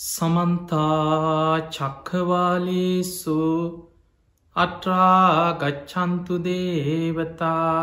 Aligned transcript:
සමන්තා 0.00 1.60
චක්කවාලේසු 1.68 3.34
අට්‍රාගච්චන්තු 4.56 6.34
දේවතා 6.38 7.82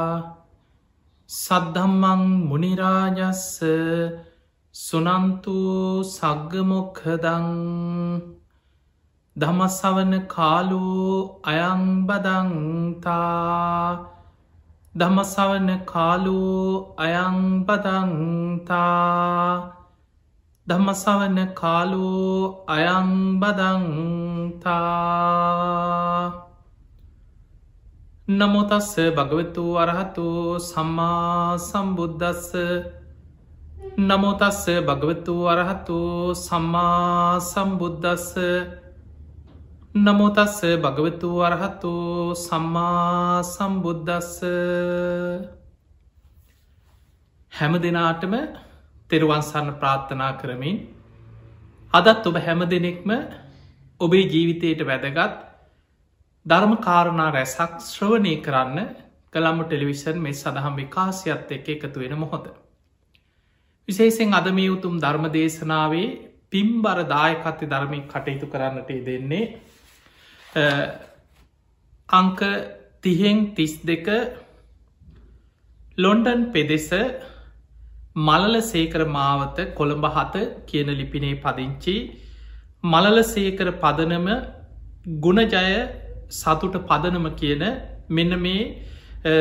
සද්ධම්මං 1.30 2.24
මුනිරාජස්ස 2.50 3.46
සුනන්තු 4.76 5.56
සග්ගමොක්හදං 6.08 7.48
දමසවන 9.36 10.14
කාලු 10.28 10.84
අයංබදංතා 11.46 13.14
දමසවන 14.96 15.70
කාලු 15.86 16.38
අයංබදංතා 16.98 18.18
ධම්මසවන්න 20.68 21.38
කාලෝ 21.54 22.68
අයංබදංතා 22.68 23.78
නමුතස්ස 28.32 28.90
භගවතු 29.12 29.64
අරහතු 29.78 30.26
සම්මා 30.62 31.56
සම්බුද්ධස්ස 31.60 32.52
නමුතස්ස 34.02 34.62
භගවතු 34.84 35.38
අරහතු 35.48 36.02
සම්මා 36.38 37.40
සම්බුද්ධස්ස 37.42 38.36
නමුතස්ස 39.98 40.60
භගවතු 40.82 41.30
අරහතු 41.44 41.96
සම්මා 42.38 43.42
සම්බුද්ධස්ස 43.46 44.36
හැම 47.52 47.74
දෙනාටම 47.80 48.34
තෙරුවන්සන්න 49.10 49.70
ප්‍රාර්ථනා 49.76 50.32
කරමින් 50.36 50.78
අදත් 51.94 52.26
ඔබ 52.26 52.38
හැම 52.40 52.62
දෙනෙක්ම 52.68 53.12
ඔබේ 54.02 54.24
ජීවිතයට 54.26 54.82
වැදගත් 54.84 55.36
ධර්ම 56.46 56.74
කාරණා 56.80 57.32
රැසක් 57.32 57.74
ශ්‍රවණය 57.84 58.34
කරන්න 58.42 58.80
කළම්ම 59.34 59.60
ටෙලිවිෂන් 59.64 60.18
මේ 60.20 60.34
සඳහම් 60.34 60.76
විකාශයත් 60.76 61.52
එක 61.52 61.68
එකතු 61.70 62.00
වෙන 62.00 62.16
මොහොද. 62.16 62.46
විශේෂෙන් 63.88 64.34
අද 64.34 64.48
මේ 64.52 64.70
උතුම් 64.70 64.96
ධර්ම 64.98 65.26
දේශනාවේ 65.30 66.08
පිම්බර 66.50 67.00
දායකත්්‍ය 67.06 67.66
ධර්මය 67.66 68.00
කටයුතු 68.06 68.48
කරන්නට 68.48 68.92
දෙන්නේ 69.06 69.46
අංක 72.10 72.40
තිහෙන් 73.02 73.40
තිස් 73.56 73.74
දෙක 73.84 74.08
ලොන්ඩන් 75.98 76.52
පෙදෙස 76.52 76.90
මලල 78.18 78.56
සේකර 78.64 79.02
මාවත 79.08 79.60
කොළඹ 79.76 80.06
හත 80.10 80.46
කියන 80.66 80.90
ලිපිනේ 80.94 81.36
පදිංචි 81.38 81.96
මලල 82.86 83.20
සේකර 83.26 83.68
පදනම 83.78 84.28
ගුණජය 85.20 85.66
සතුට 86.32 86.78
පදනම 86.84 87.28
කියන 87.36 87.64
මෙන්න 88.10 88.40
මේ 88.40 88.62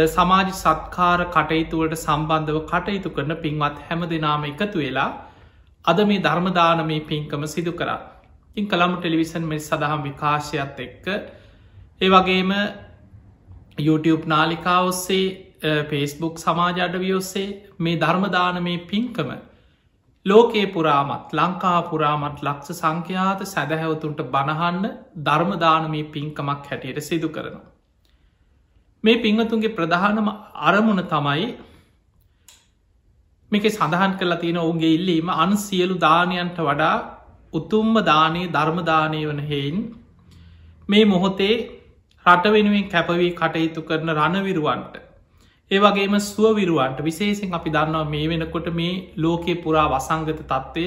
සමාජ 0.09 0.51
සත්කාර 0.55 1.21
කටයුතුවට 1.29 1.97
සම්බන්ධව 1.97 2.61
කටයුතු 2.65 3.11
කරන 3.11 3.35
පින්වත් 3.37 3.81
හැම 3.87 4.05
දෙනාම 4.07 4.45
එකතු 4.45 4.79
වෙලා 4.79 5.09
අද 5.85 5.99
මේ 6.03 6.21
ධර්මදානමේ 6.21 7.01
පින්කම 7.03 7.47
සිදු 7.47 7.73
කරා. 7.73 7.99
ඉන් 8.57 8.65
කළම 8.67 8.93
ටෙලිවිසන් 8.97 9.45
මෙ 9.45 9.59
සඳහම් 9.59 10.03
විකාශයත් 10.03 10.81
එක්ක 10.81 11.07
ඒ 12.01 12.09
වගේම 12.09 12.53
YouTube 13.79 14.25
නාලිකා 14.27 14.81
ඔස්සේ 14.83 15.27
පේස්බුක් 15.86 16.39
සමාජ 16.39 16.81
අඩවියොස්සේ 16.81 17.48
මේ 17.78 17.97
ධර්මදානමේ 17.97 18.78
පින්කම 18.86 19.31
ලෝකයේ 20.27 20.67
පුරාමත් 20.69 21.33
ලංකා 21.33 21.78
පුරාමත් 21.84 22.39
ලක්ෂ 22.41 22.81
සංඛ්‍යාත 22.81 23.41
සැදැහැවතුන්ට 23.47 24.20
බණහන්න 24.28 24.84
ධර්මදානමී 25.25 26.05
පින්කමක් 26.09 26.64
හැටියට 26.64 27.00
සිදු 27.03 27.28
කරනවා. 27.28 27.64
මේ 29.05 29.17
පිංහතුන්ගේ 29.19 29.75
ප්‍රධානම 29.75 30.28
අරමුණ 30.65 31.03
තමයි 31.06 31.47
මේක 33.53 33.66
සඳහන් 33.69 34.12
කරලා 34.15 34.38
තියෙන 34.38 34.59
ඔවුන්ගේ 34.59 34.93
ඉල්ලීම 34.94 35.28
අන් 35.37 35.53
සියලු 35.59 35.97
දානයන්ට 36.00 36.59
වඩා 36.60 36.97
උතුම්ම 37.53 37.94
දානය 38.05 38.43
ධර්මදානය 38.50 39.21
වන 39.25 39.43
හෙයින් 39.44 39.78
මේ 40.88 41.05
මොහොතේ 41.06 41.55
රට 42.26 42.53
වෙනුවෙන් 42.53 42.87
කැපවී 42.88 43.32
කටයුතු 43.34 43.81
කරන 43.82 44.10
රණවිරුවන්ට 44.12 45.06
ඒවගේම 45.71 46.15
සුවවිරුවන්ට 46.21 46.99
විශේෂෙන් 47.03 47.54
අපි 47.54 47.71
දන්නවා 47.71 48.04
මේ 48.06 48.27
වෙනකොට 48.28 48.69
මේ 48.72 48.93
ලෝකයේ 49.16 49.56
පුරා 49.56 49.87
වසංගත 49.88 50.41
තත්ත්වය. 50.43 50.87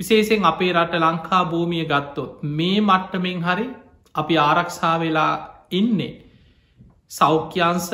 විශේෂෙන් 0.00 0.44
අපේ 0.44 0.72
රට 0.72 0.94
ලංකා 0.96 1.42
භූමිය 1.46 1.84
ගත්තොත් 1.84 2.42
මේ 2.52 2.80
මට්ටමෙන් 2.80 3.40
හරි 3.42 3.66
අපි 4.14 4.34
ආරක්ෂා 4.40 4.96
වෙලා 4.96 5.32
ඉන්නේ 5.72 6.12
සෞඛ්‍යන්ස 7.10 7.88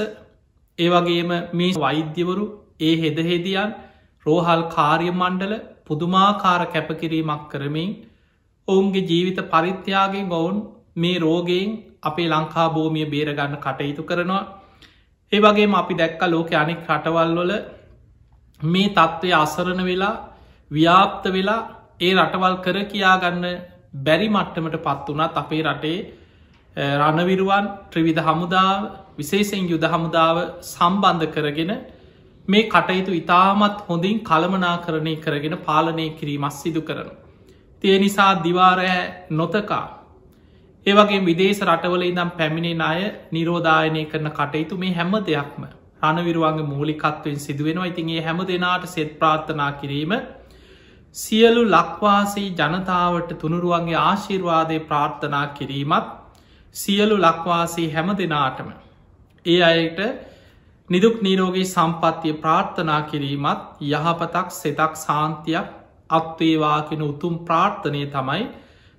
ඒවගේම 0.79 1.31
මේ 1.53 1.75
වෛද්‍යවරු 1.77 2.47
ඒ 2.81 2.95
හෙදහෙදියන් 2.97 3.77
රෝහල් 4.27 4.65
කාර්ය 4.71 5.11
මණ්ඩල 5.11 5.55
පුදුමාකාර 5.87 6.63
කැපකිරීමක් 6.69 7.45
කරමින් 7.49 7.93
ඔවුන්ගේ 8.69 9.07
ජීවිත 9.07 9.41
පරිත්‍යයාගේ 9.49 10.25
ගොවුන් 10.27 10.59
මේ 10.97 11.19
රෝගයෙන් 11.19 11.79
අපේ 12.03 12.29
ලංකා 12.29 12.69
භූමිය 12.71 13.07
බේරගන්න 13.07 13.57
කටයුතු 13.59 14.03
කරනවා. 14.05 14.62
ඒ 15.33 15.41
වගේම 15.41 15.75
අපි 15.75 15.95
දැක්ක 15.95 16.23
ලෝක 16.27 16.51
අනෙක් 16.55 16.81
රටවල්වල 16.87 17.53
මේ 18.61 18.89
තත්ත්වය 18.91 19.31
අසරණ 19.35 19.83
වෙලා 19.83 20.15
ව්‍යාප්ත 20.71 21.25
වෙලා 21.29 21.61
ඒ 22.01 22.13
රටවල් 22.17 22.57
කර 22.65 22.79
කියාගන්න 22.87 23.47
බැරි 23.99 24.29
මට්ටමට 24.29 24.77
පත් 24.79 25.07
වනත් 25.11 25.35
අපේ 25.37 25.63
රටේ 25.65 25.99
රණවිරුවන් 26.99 27.67
ත්‍රවිධ 27.91 28.23
හමුදාව 28.23 28.83
විශේෂෙන් 29.17 29.65
යුද 29.69 29.85
හමුදාව 29.87 30.37
සම්බන්ධ 30.67 31.33
කරගෙන 31.35 31.73
මේ 32.49 32.69
කටයුතු 32.69 33.13
ඉතාමත් 33.13 33.83
හොඳින් 33.89 34.21
කළමනා 34.21 34.77
කරණය 34.79 35.17
කරගෙන 35.19 35.57
පාලනය 35.61 36.07
කිරීමස් 36.11 36.63
සිදු 36.63 36.83
කරන. 36.83 37.11
තිය 37.83 37.99
නිසා 37.99 38.33
දිවාරෑ 38.45 39.03
නොතකා 39.31 39.85
ඒවගේ 40.87 41.21
විදේශ 41.23 41.61
රටවල 41.63 42.05
ඉදම් 42.05 42.31
පැමිණෙන 42.33 42.81
අය 42.83 43.01
නිරෝධායනය 43.33 44.03
කරන 44.07 44.29
කටයුතු 44.33 44.79
මේ 44.79 44.93
හැම 44.93 45.13
දෙයක්ම 45.23 45.65
රණවිරුවන්ගේ 46.03 46.67
මූලිකත්වයෙන් 46.67 47.39
සිදුවෙනවා. 47.39 47.87
ඉතින්ගේ 47.87 48.23
හැම 48.23 48.39
දෙනාට 48.45 48.87
සෙත් 48.89 49.13
ප්‍රාර්ථනා 49.19 49.73
කිරීම 49.75 50.13
සියලු 51.15 51.63
ලක්වාසී 51.67 52.49
ජනතාවට 52.53 53.31
තුනුරුවන්ගේ 53.39 54.01
ආශිර්වාදය 54.01 54.79
ප්‍රාර්ථනා 54.83 55.47
කිරීමත් 55.51 56.09
සියලු 56.75 57.17
ලක්වාසී 57.19 57.89
හැම 57.91 58.11
දෙනාටම 58.15 58.73
ඒ 59.47 59.61
අයට 59.63 60.01
නිදුක් 60.91 61.17
නීරෝගේ 61.21 61.67
සම්පත්තිය 61.67 62.35
ප්‍රාර්ථනා 62.37 63.03
කිරීමත් 63.05 63.63
යහපතක් 63.83 64.49
සෙතක් 64.53 64.99
සාන්තියක් 64.99 65.69
අත්වේවාකෙන 66.11 67.03
උතුම් 67.03 67.35
ප්‍රාර්ථනය 67.45 68.03
තමයි 68.09 68.43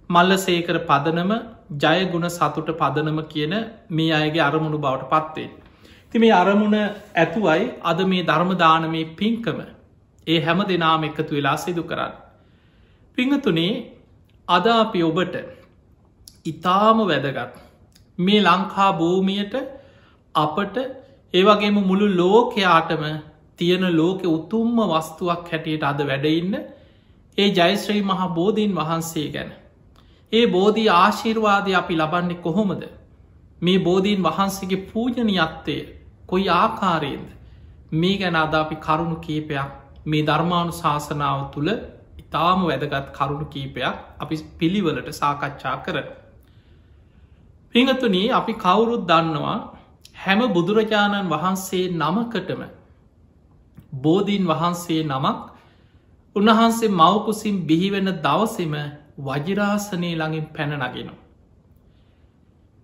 මල්ල 0.09 0.37
සේකර 0.39 0.79
පදනම 0.83 1.33
ජයගුණ 1.77 2.29
සතුට 2.29 2.69
පදනම 2.77 3.19
කියන 3.25 3.53
මේ 3.91 4.11
අයගේ 4.13 4.41
අරමුණු 4.41 4.79
බවට 4.79 5.09
පත්වේ. 5.13 5.49
ති 6.13 6.19
මේ 6.19 6.33
අරමුණ 6.33 6.77
ඇතුවයි 6.77 7.71
අද 7.83 7.99
මේ 8.05 8.23
ධර්මදානමේ 8.23 9.05
පින්කම 9.15 9.59
ඒ 10.27 10.39
හැම 10.41 10.59
දෙනාම 10.65 11.03
එකතු 11.03 11.31
වෙලා 11.31 11.57
සිදු 11.57 11.83
කරන්න. 11.83 12.13
පිංහතුනේ 13.17 13.73
අද 14.47 14.65
අපි 14.73 15.03
ඔබට 15.03 15.35
ඉතාම 16.45 16.97
වැදගත් 17.03 17.55
මේ 18.17 18.41
ලංකා 18.41 18.91
භූමියයට 18.93 19.55
අපට 20.35 20.77
ඒවගේම 21.33 21.77
මුළු 21.81 22.07
ලෝකයාටම 22.13 23.03
තියෙන 23.59 23.85
ලෝකෙ 23.93 24.27
උතුම්ම 24.27 24.77
වස්තුවක් 24.89 25.51
හැටියට 25.51 25.83
අද 25.83 25.99
වැඩඉන්න 26.03 26.55
ඒ 27.37 27.49
ජයිශ්‍රී 27.49 28.01
මහා 28.03 28.27
බෝධීන් 28.29 28.75
වහන්සේ 28.75 29.27
ගැන 29.29 29.51
ඒ 30.33 30.45
බෝධී 30.47 30.89
ආශිර්වාදය 30.93 31.75
අපි 31.75 31.95
ලබන්නේ 31.95 32.41
කොහොමද 32.41 32.83
මේ 33.61 33.79
බෝධීන් 33.79 34.23
වහන්සේගේ 34.23 34.81
පූජනයත්තය 34.87 35.75
කොයි 36.27 36.49
ආකාරයෙන්ද 36.51 37.29
මේ 37.93 38.15
ගැන 38.17 38.35
අද 38.35 38.55
අපි 38.55 38.75
කරුණු 38.77 39.17
කීපයක් 39.17 39.69
මේ 40.05 40.23
ධර්මාණු 40.23 40.73
ශාසනාව 40.73 41.43
තුළ 41.51 41.69
ඉතාම 42.23 42.59
වැදගත් 42.63 43.07
කරුණු 43.11 43.45
කීපයක් 43.47 43.95
අපි 44.19 44.35
පිළිවලට 44.59 45.09
සාකච්ඡා 45.13 45.75
කර. 45.79 45.97
පිංහතුනී 47.75 48.27
අපි 48.31 48.53
කවුරුත් 48.55 49.03
දන්නවා 49.07 49.57
හැම 50.15 50.41
බුදුරජාණන් 50.49 51.29
වහන්සේ 51.29 51.85
නමකටම 51.93 52.61
බෝධීන් 53.99 54.45
වහන්සේ 54.45 55.01
නමක් 55.03 55.39
උන්වහන්සේ 56.35 56.91
මවකුසින් 56.91 57.55
බිහිවෙන 57.63 58.09
දවසෙම 58.19 58.75
වජිරාසනය 59.17 60.11
ළඟින් 60.13 60.45
පැනනගෙනවා. 60.53 61.17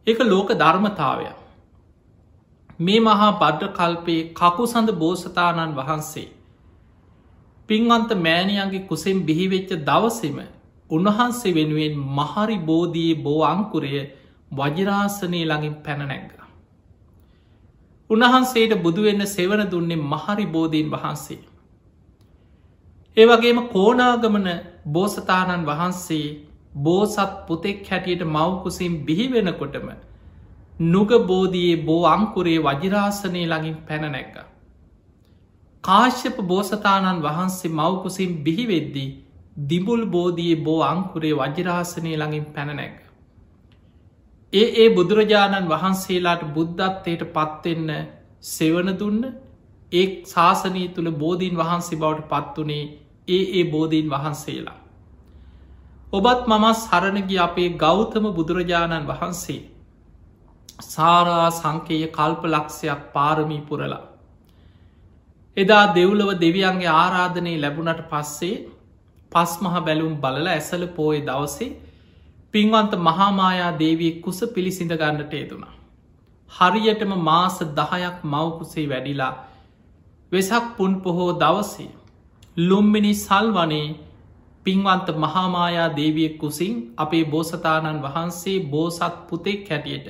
එක 0.07 0.19
ලෝක 0.21 0.49
ධර්මතාවය 0.53 1.29
මේ 2.79 2.99
මහා 2.99 3.31
බඩ්ඩ 3.33 3.73
කල්පයේ 3.73 4.27
කකු 4.33 4.67
සඳ 4.67 4.91
බෝසතාණන් 4.95 5.75
වහන්සේ 5.75 6.27
පින්වන්ත 7.69 8.11
මෑණියන්ගේ 8.17 8.85
කුසෙන් 8.87 9.17
බිහිවෙච්ච 9.21 9.71
දවසෙම 9.83 10.37
උන්වහන්සේ 10.89 11.53
වෙනුවෙන් 11.53 11.95
මහරි 12.11 12.57
බෝධී 12.61 13.13
බෝ 13.17 13.41
අංකුරය 13.45 13.91
වජිරාසනය 14.51 15.41
ළඟින් 15.43 15.75
පැනනැග. 15.83 16.31
උන්වහන්සේට 18.09 18.73
බුදුවෙන්න 18.81 19.25
සෙවන 19.27 19.61
දුන්නේ 19.67 20.03
මහරි 20.05 20.45
බෝධීන් 20.47 20.91
වහන්සේ. 20.91 21.41
ඒවගේම 23.19 23.59
කෝනාගමන 23.69 24.47
බෝසතාණන් 24.87 25.65
වහන්සේ 25.65 26.27
බෝසත් 26.79 27.31
පුතෙක් 27.47 27.79
හැටියට 27.87 28.23
මවකුසින් 28.27 28.93
බිහිවෙනකොටම 29.05 29.89
නුග 30.85 31.11
බෝධයේ 31.25 31.81
බෝ 31.83 32.03
අංකුරේ 32.07 32.59
වජිරාසනය 32.59 33.41
ළඟින් 33.43 33.77
පැනනැක්ක. 33.83 34.35
කාශ්‍යප 35.83 36.37
බෝසතාණන් 36.43 37.21
වහන්සේ 37.21 37.71
මවකුසින් 37.71 38.31
බිහිවෙද්දී 38.43 39.09
දිබුල් 39.65 40.05
බෝධයේ 40.07 40.61
බෝ 40.61 40.79
අංකුරේ 40.83 41.35
වජිරාසනය 41.35 42.11
ළඟින් 42.13 42.45
පැනනැක. 42.47 42.97
ඒ 44.53 44.67
ඒ 44.77 44.89
බුදුරජාණන් 44.91 45.69
වහන්සේලාට 45.69 46.43
බුද්ධත්වයට 46.53 47.23
පත්වෙන්න 47.33 47.91
සෙවන 48.47 48.89
දුන්න 48.99 49.21
ඒ 49.91 50.07
ශාසනී 50.27 50.87
තුළ 50.89 51.11
බෝධීන් 51.17 51.55
වහන්සේ 51.57 51.99
බවට 51.99 52.29
පත්වනේ 52.31 52.83
ඒ 53.29 53.43
ඒ 53.53 53.65
බෝධීන් 53.71 54.07
වහන්සේලා. 54.09 54.77
ඔබත් 56.13 56.47
මමස් 56.47 56.81
හරණගි 56.91 57.37
අපේ 57.39 57.69
ගෞතම 57.77 58.25
බුදුරජාණන් 58.33 59.07
වහන්සේ 59.07 59.59
සාරා 60.83 61.49
සංකේය 61.51 62.07
කල්ප 62.09 62.41
ලක්ෂයක් 62.45 63.01
පාරමී 63.13 63.61
පුරලා. 63.61 64.03
එදා 65.57 65.85
දෙව්ලව 65.95 66.29
දෙවියන්ගේ 66.39 66.95
ආරාධනය 66.95 67.53
ලැබුණට 67.57 68.01
පස්සේ 68.09 68.55
පස් 69.31 69.53
මහ 69.61 69.75
බැලුම් 69.81 70.13
බලල 70.15 70.47
ඇසල 70.47 70.83
පෝය 70.89 71.19
දවසේ 71.21 71.69
පින්වන්ත 72.53 72.93
මහාමායා 72.99 73.71
දේවී 73.79 74.13
කුස 74.21 74.39
පිළිසිඳ 74.55 74.93
ගන්නට 74.93 75.33
ේදුනා. 75.33 75.75
හරියටම 76.51 77.11
මාස 77.21 77.57
දහයක් 77.75 78.17
මවකුසේ 78.25 78.89
වැඩිලා 78.89 79.33
වෙසක් 80.31 80.65
පුන් 80.77 80.93
පොහෝ 81.01 81.31
දවසේ 81.35 81.89
ලුම්මිනි 82.59 83.13
සල්වනේ 83.15 83.87
පින්වන්ත 84.65 85.07
මහාමායා 85.17 85.89
දේවිය 85.95 86.29
කුසින් 86.35 86.75
අපේ 86.97 87.23
බෝසතාණන් 87.25 88.01
වහන්සේ 88.01 88.57
බෝසත් 88.65 89.15
පුතෙක් 89.27 89.69
හැටියට 89.69 90.07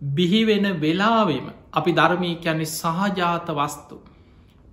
බිහිවෙන 0.00 0.66
වෙලාවෙම 0.80 1.46
අපි 1.72 1.92
ධර්මී 1.92 2.34
කියන්නේ 2.36 2.72
සහජාත 2.72 3.48
වස්තු. 3.50 3.96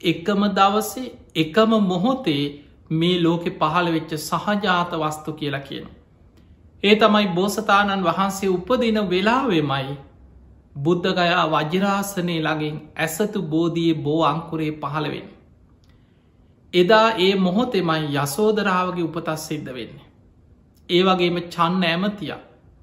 එකම 0.01 0.41
දවසේ 0.51 1.13
එකම 1.35 1.71
මොහොතේ 1.83 2.43
මේ 2.91 3.21
ලෝකෙ 3.21 3.51
පහළ 3.51 3.87
වෙච්ච 3.91 4.11
සහජාත 4.19 4.91
වස්තු 4.95 5.33
කියලා 5.33 5.59
කියන. 5.61 5.87
ඒ 6.83 6.95
තමයි 6.95 7.27
බෝසතාණන් 7.29 8.03
වහන්සේ 8.03 8.49
උපදින 8.49 8.99
වෙලාවෙමයි 9.09 9.97
බුද්ධගයා 10.75 11.45
වජරාසනය 11.47 12.35
ළඟින් 12.39 12.77
ඇසතු 12.97 13.41
බෝධයේ 13.45 13.95
බෝ 13.95 14.21
අංකුරේ 14.25 14.71
පහළවෙන්න. 14.73 15.36
එදා 16.73 17.11
ඒ 17.17 17.35
මොහොතෙමයි 17.37 18.15
යසෝදරාවගේ 18.15 19.03
උපතත් 19.03 19.29
සිද්ධ 19.39 19.73
වෙන්න. 19.73 19.99
ඒ 20.89 21.03
වගේම 21.03 21.37
චන්න 21.47 21.83
ඇමතිය 21.85 22.33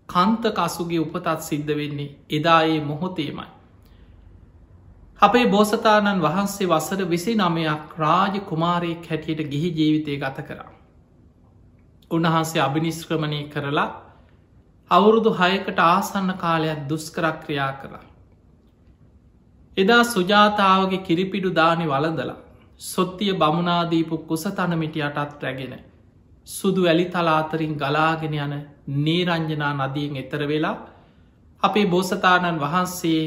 කන්ත 0.09 0.53
කසුගේ 0.53 1.01
උපතත් 1.01 1.41
සිද්ධ 1.41 1.73
වෙන්නේ 1.73 2.15
එදා 2.31 2.63
ඒ 2.65 2.81
මොහොතේමයි. 2.83 3.49
අපේ 5.21 5.47
බෝසතාණන් 5.47 6.23
වහන්සේ 6.23 6.69
වසර 6.69 7.05
විසි 7.07 7.35
නමයක් 7.35 7.93
රාජ 7.99 8.41
කුමාරයෙක් 8.43 9.11
හැටියට 9.11 9.51
ගිහි 9.51 9.71
ජීවිතය 9.73 10.17
ගත 10.17 10.39
කරා. 10.43 10.73
උන්වහන්සේ 12.11 12.63
අභිනිස්ක්‍රමණය 12.63 13.41
කරලා 13.49 13.91
අවුරුදු 14.91 15.31
හයකට 15.33 15.79
ආසන්න 15.81 16.33
කාලයක් 16.37 16.81
දුස්කරක්‍රියා 16.89 17.73
කළා. 17.75 18.05
එදා 19.77 20.03
සුජාතාවගේ 20.07 20.99
කිරිපිඩු 21.01 21.55
දානි 21.55 21.87
වලඳලා 21.87 22.44
සොත්තිය 22.81 23.32
බමුණනාදීපු 23.35 24.19
කුසතනමිටියටත් 24.21 25.43
රැගෙන 25.43 25.75
සුදු 26.49 26.82
ඇලි 26.85 27.06
තලාතරින් 27.06 27.75
ගලාගෙන 27.75 28.35
යන 28.37 28.55
නේරංජනා 28.99 29.73
නදියෙන් 29.75 30.17
එතර 30.17 30.43
වෙලා 30.47 30.76
අපේ 31.62 31.87
බෝසතාණන් 31.87 32.61
වහන්සේ 32.61 33.23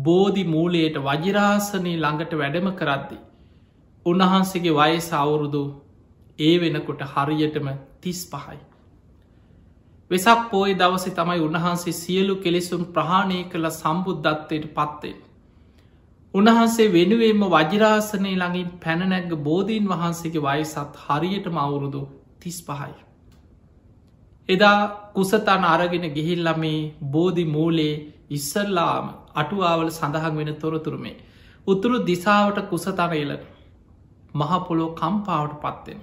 බෝධි 0.00 0.44
මූලයට 0.46 0.96
වජිරාසනය 1.00 1.92
ළඟට 1.94 2.32
වැඩම 2.34 2.68
කරද්දි. 2.72 3.18
උන්වහන්සේගේ 4.06 4.74
වයස 4.74 5.10
අවුරුදු 5.14 5.62
ඒ 6.38 6.56
වෙනකොට 6.60 7.02
හරියටම 7.04 7.68
තිස් 8.00 8.20
පහයි. 8.26 8.58
වෙසක් 10.10 10.40
පෝය 10.50 10.74
දවස 10.74 11.06
තමයි 11.12 11.40
උන්වහන්සේ 11.40 11.92
සියලු 11.94 12.34
කෙලෙසුම් 12.36 12.82
ප්‍රහාණය 12.88 13.38
කළ 13.44 13.70
සම්බුද්ධත්වයට 13.72 14.66
පත්තේ. 14.74 15.14
උන්වහන්සේ 16.36 16.86
වෙනුවෙන්ම 16.90 17.42
වජිරාසනය 17.50 18.32
ළඟින් 18.32 18.70
පැනනැග 18.80 19.30
බෝධීන් 19.42 19.84
වහන්සේගේ 19.86 20.46
වයසත් 20.46 20.96
හරියටම 21.04 21.56
අවුරුදු 21.58 22.02
තිස් 22.40 22.58
පහයි. 22.62 22.94
එදා 24.48 24.80
කුසතන 25.12 25.64
අරගෙන 25.66 26.06
ගිහිල්ල 26.10 26.48
මේ 26.56 26.80
බෝධි 27.10 27.44
මූලේ 27.46 27.94
ඉස්සල්ලාම 28.30 29.06
අටුවාවල 29.34 29.90
සඳහන් 29.90 30.34
වෙන 30.38 30.50
තොරතුරුමේ. 30.56 31.16
උතුරු 31.66 31.98
දිසාවට 32.04 32.58
කුසතරයල 32.64 33.32
මහපොලෝ 34.34 34.90
කම්පාවට 34.94 35.56
පත්වෙන. 35.62 36.00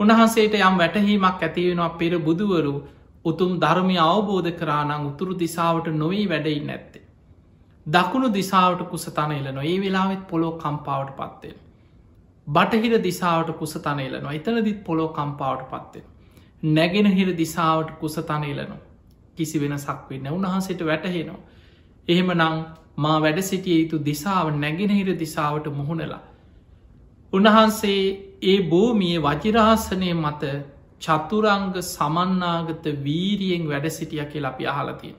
උන්වහන්සේට 0.00 0.54
යම් 0.60 0.76
වැටහීමක් 0.76 1.40
ඇතිවෙනවා 1.40 1.92
පෙර 1.94 2.12
බුදුවරු 2.20 2.74
උතුම් 3.24 3.52
ධර්මය 3.58 3.96
අවබෝධ 4.02 4.50
කරානං 4.54 4.92
උතුරු 5.02 5.32
දිසාවට 5.36 5.88
නොවී 5.94 6.26
වැඩයි 6.28 6.60
නැත්තේ. 6.62 7.01
දකුණු 7.86 8.28
දිසාවට 8.30 8.82
කුසතනයලන 8.84 9.58
ඒ 9.58 9.80
වෙලාවෙත් 9.80 10.26
පොලෝ 10.26 10.52
කම්පාවට 10.54 11.16
පත්වෙන. 11.16 11.56
බටහිර 12.46 13.02
දිසාවට 13.02 13.50
කුසතනයලනවා 13.54 14.32
එතනදිත් 14.32 14.84
පොලෝ 14.84 15.08
කම්පාවට 15.10 15.68
පත්වෙන. 15.68 16.04
නැගෙනහිර 16.68 17.36
දිසාවට 17.36 17.90
කුසතනයලනවා 18.00 18.78
කිසි 19.36 19.60
වෙන 19.60 19.78
සක්වෙන්න 19.78 20.28
උන්වහන්සේට 20.28 20.82
වැටහෙනවා. 20.82 21.40
එහෙම 22.08 22.30
නං 22.32 22.64
මා 22.96 23.18
වැඩ 23.20 23.40
සිටිය 23.42 23.78
යුතු 23.80 23.98
දිසාව 24.00 24.46
නැගෙනහිර 24.56 25.18
දිසාවට 25.18 25.66
මුහුණලා. 25.70 26.22
උන්වහන්සේ 27.32 28.02
ඒ 28.42 28.58
බෝමිය 28.64 29.18
වජිරාසනය 29.20 30.14
මත 30.14 30.54
චතුරංග 31.00 31.74
සමන්නාගත 31.82 32.84
වීරියෙන් 33.04 33.68
වැඩ 33.68 33.90
සිටිය 33.90 34.24
කියල 34.26 34.44
අපි 34.44 34.66
අහලතිය. 34.68 35.14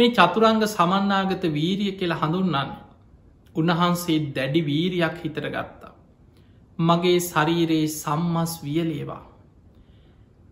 මේ 0.00 0.12
චතුරංග 0.12 0.62
සමන්නාගත 0.66 1.44
වීරිය 1.50 1.92
කියලා 1.94 2.20
හඳුන්නන්න. 2.20 2.70
උන්වහන්සේ 3.54 4.18
දැඩි 4.32 4.60
වීරියක් 4.64 5.16
හිතර 5.22 5.46
ගත්තා. 5.48 5.96
මගේ 6.78 7.18
ශරීරයේ 7.22 7.88
සම්මස් 7.94 8.52
වියලේවා. 8.62 9.22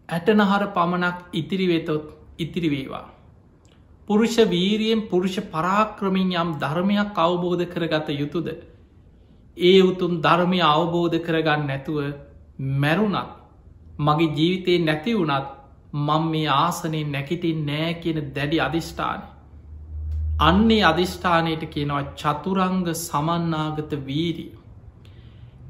ඇටනහර 0.08 0.64
පමණක් 0.70 1.18
ඉතිරිවෙතොත් 1.34 2.04
ඉතිරිවේවා. 2.38 3.06
පුරුෂ 4.08 4.36
වීරියෙන් 4.46 5.00
පුරුෂ 5.04 5.36
පරාක්‍රමින් 5.48 6.30
යම් 6.34 6.50
ධර්මයක් 6.58 7.18
අවබෝධ 7.18 7.64
කරගත 7.66 8.08
යුතුද. 8.12 8.48
ඒ 9.56 9.80
උතුම් 9.82 10.12
ධර්මය 10.20 10.60
අවබෝධ 10.66 11.18
කරගන්න 11.20 11.66
නැතුව 11.66 11.98
මැරුණත් 12.78 13.30
මගේ 13.98 14.34
ජීවිතයේ 14.34 14.78
නැති 14.80 15.12
වුණත් 15.14 15.48
මං 15.92 16.22
මේ 16.26 16.48
ආසනය 16.56 17.00
නැකිටින් 17.06 17.66
නෑ 17.66 17.94
කියන 17.94 18.18
දැඩි 18.34 18.60
අධිෂ්ඨාන. 18.60 19.20
අන්නේ 20.38 20.82
අධිෂ්ඨානයට 20.82 21.64
කියනවා 21.66 22.02
චතුරංග 22.14 22.86
සමන්නාගත 22.96 23.92
වීරිය. 24.06 24.50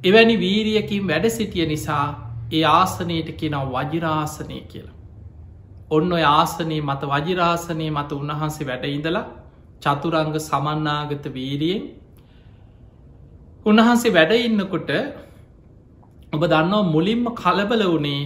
එවැනි 0.04 0.36
වීරියකින් 0.38 1.06
වැඩ 1.06 1.26
සිටිය 1.30 1.66
නිසා 1.66 2.06
ඒ 2.52 2.64
ආසනයට 2.70 3.30
කියෙනව 3.36 3.72
වජිරාසනය 3.74 4.58
කියලා. 4.68 4.96
ඔන්න 5.90 6.12
ඔය 6.12 6.24
ආසනයේ 6.30 6.82
මත 6.82 7.02
වජිරාසනය 7.06 7.86
මත 7.90 8.10
උන්වහන්සේ 8.12 8.66
වැඩ 8.66 8.84
ඉඳලා 8.86 9.26
චතුරංග 9.82 10.36
සමන්නාගත 10.40 11.24
වීරියෙන් 11.34 11.82
උන්වහන්සේ 13.66 14.12
වැඩ 14.12 14.32
ඉන්නකොට 14.38 14.90
ඔබ 16.32 16.42
දන්නවා 16.44 16.82
මුලින්ම 16.86 17.24
කලබල 17.34 17.84
වනේ 17.86 18.22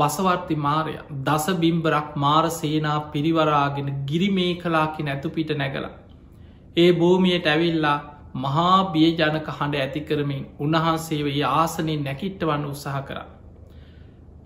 වසවර්ති 0.00 0.56
මාරය 0.58 0.94
දස 1.22 1.46
බිම්බරක් 1.56 2.16
මාර 2.16 2.44
සේනා 2.52 2.98
පිරිවරාගෙන 3.10 3.90
ගිරිමේ 4.06 4.52
කලාකි 4.56 5.02
නැතුපිට 5.02 5.50
නැගලා. 5.54 5.92
ඒ 6.76 6.90
භූමියයට 6.94 7.46
ඇවිල්ලා 7.46 7.98
මහා 8.36 8.78
බියජනක 8.86 9.48
හඬ 9.50 9.74
ඇති 9.76 10.00
කරමින් 10.02 10.42
උන්වහන්සේ 10.58 11.22
ඒ 11.24 11.44
ආසනයෙන් 11.52 12.04
නැකිට්ටවන්න 12.04 12.66
උත්සාහ 12.66 13.02
කරා. 13.02 13.26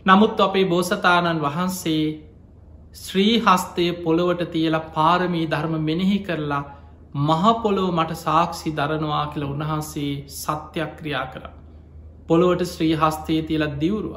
නමුත් 0.06 0.40
අපේ 0.40 0.64
බෝසතාණන් 0.66 1.40
වහන්සේ 1.40 2.04
ශ්‍රී 2.94 3.37
හස්තය 3.40 3.87
පොළොවට 3.99 4.42
තියලා 4.50 4.87
පාරමී 4.90 5.46
ධර්ම 5.46 5.75
මෙනෙහි 5.80 6.18
කරලා 6.20 6.64
මහපොලෝ 7.20 7.90
මට 7.92 8.16
සාක්ෂි 8.16 8.73
දරනවා 8.73 9.26
කියල 9.26 9.44
උන්වහන්සේ 9.44 10.12
සත්‍යයක් 10.34 10.92
ක්‍රියා 10.99 11.26
කර. 11.26 11.44
පොළොවට 12.28 12.64
ශ්‍රී 12.66 12.94
හස්තේ 12.96 13.42
තියලත් 13.42 13.75
දිවුරුව. 13.80 14.14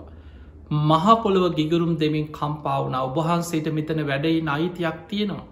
මහපොළොව 0.69 1.55
ගිගුරුම් 1.55 1.93
දෙමින් 1.95 2.27
කම්පාවුන 2.29 2.95
ඔබහන්සේට 2.97 3.67
මෙතන 3.71 3.99
වැඩයි 4.03 4.41
අයිතියක් 4.47 4.97
තියෙනවා. 5.07 5.45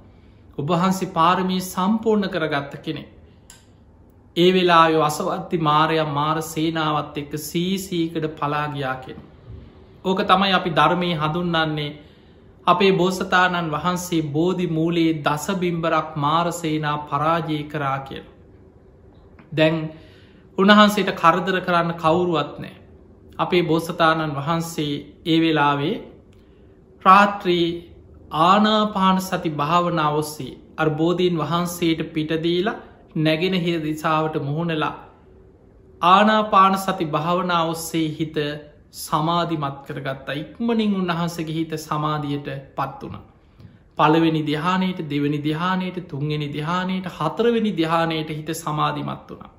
ඔබහන්සේ 0.57 1.10
පාරමී 1.10 1.62
සම්පූර්ණ 1.63 2.29
කරගත්ත 2.29 2.74
කෙනෙ. 2.79 3.03
ඒ 4.38 4.50
වෙලා 4.51 4.88
අසවත්ති 5.01 5.57
මාරයක් 5.60 6.10
මාර 6.10 6.41
සේනාවත් 6.43 7.17
එක්ක 7.17 7.34
සීසීකට 7.39 8.27
පලාගයා 8.34 8.95
කෙන. 8.98 9.17
ඕක 10.05 10.19
තමයි 10.22 10.53
අපි 10.53 10.69
ධර්මය 10.72 11.10
හඳුන්නන්නේ 11.13 11.98
අපේ 12.67 12.91
බෝසතාණන් 12.93 13.72
වහන්සේ 13.72 14.22
බෝධි 14.29 14.67
මූලයේ 14.67 15.19
දසබිම්බරක් 15.22 16.10
මාරසේනා 16.17 16.98
පරාජය 17.05 17.60
කරා 17.65 18.00
කියල. 18.00 18.25
දැන් 19.51 19.75
උන්වහන්සේට 20.57 21.12
කරදර 21.13 21.57
කරන්න 21.62 21.93
කවුරුවත් 21.95 22.60
නෑ. 22.60 22.75
අපේ 23.35 23.63
බෝසතාණන් 23.63 24.35
වහන්සේ 24.35 24.93
ඒ 25.25 25.39
වෙලාවේ 25.41 25.95
ප්‍රාත්‍රී 27.01 27.67
ආනාපාන 28.41 29.21
සති 29.21 29.49
භාවනා 29.53 30.11
ඔස්සේ 30.11 30.51
අර්බෝධීන් 30.77 31.37
වහන්සේට 31.37 32.01
පිටදීලා 32.09 32.75
නැගෙන 33.17 33.55
හිර 33.55 33.77
දිසාවට 33.83 34.35
මුහුණලා 34.41 34.93
ආනාපාන 36.05 36.77
සති 36.77 37.05
භාවනා 37.07 37.63
ඔස්සේ 37.65 38.07
හිත 38.11 38.37
සමාධිමත් 38.97 39.77
කරගත්තා 39.85 40.35
ඉක්මනින් 40.35 40.95
උන්වහන්සගේ 40.95 41.55
හිත 41.55 41.73
සමාධියට 41.79 42.49
පත් 42.75 43.01
වුණ. 43.03 43.19
පළවෙනි 43.97 44.41
දිහානයට 44.43 44.99
දෙවනි 45.09 45.39
දිහානයට 45.41 45.99
තුන්ගෙන 46.07 46.47
දිහානයට 46.49 47.07
හතරවෙනි 47.11 47.71
දිහානයට 47.73 48.29
හිත 48.31 48.49
සමාධිමත් 48.55 49.29
වුණ. 49.29 49.54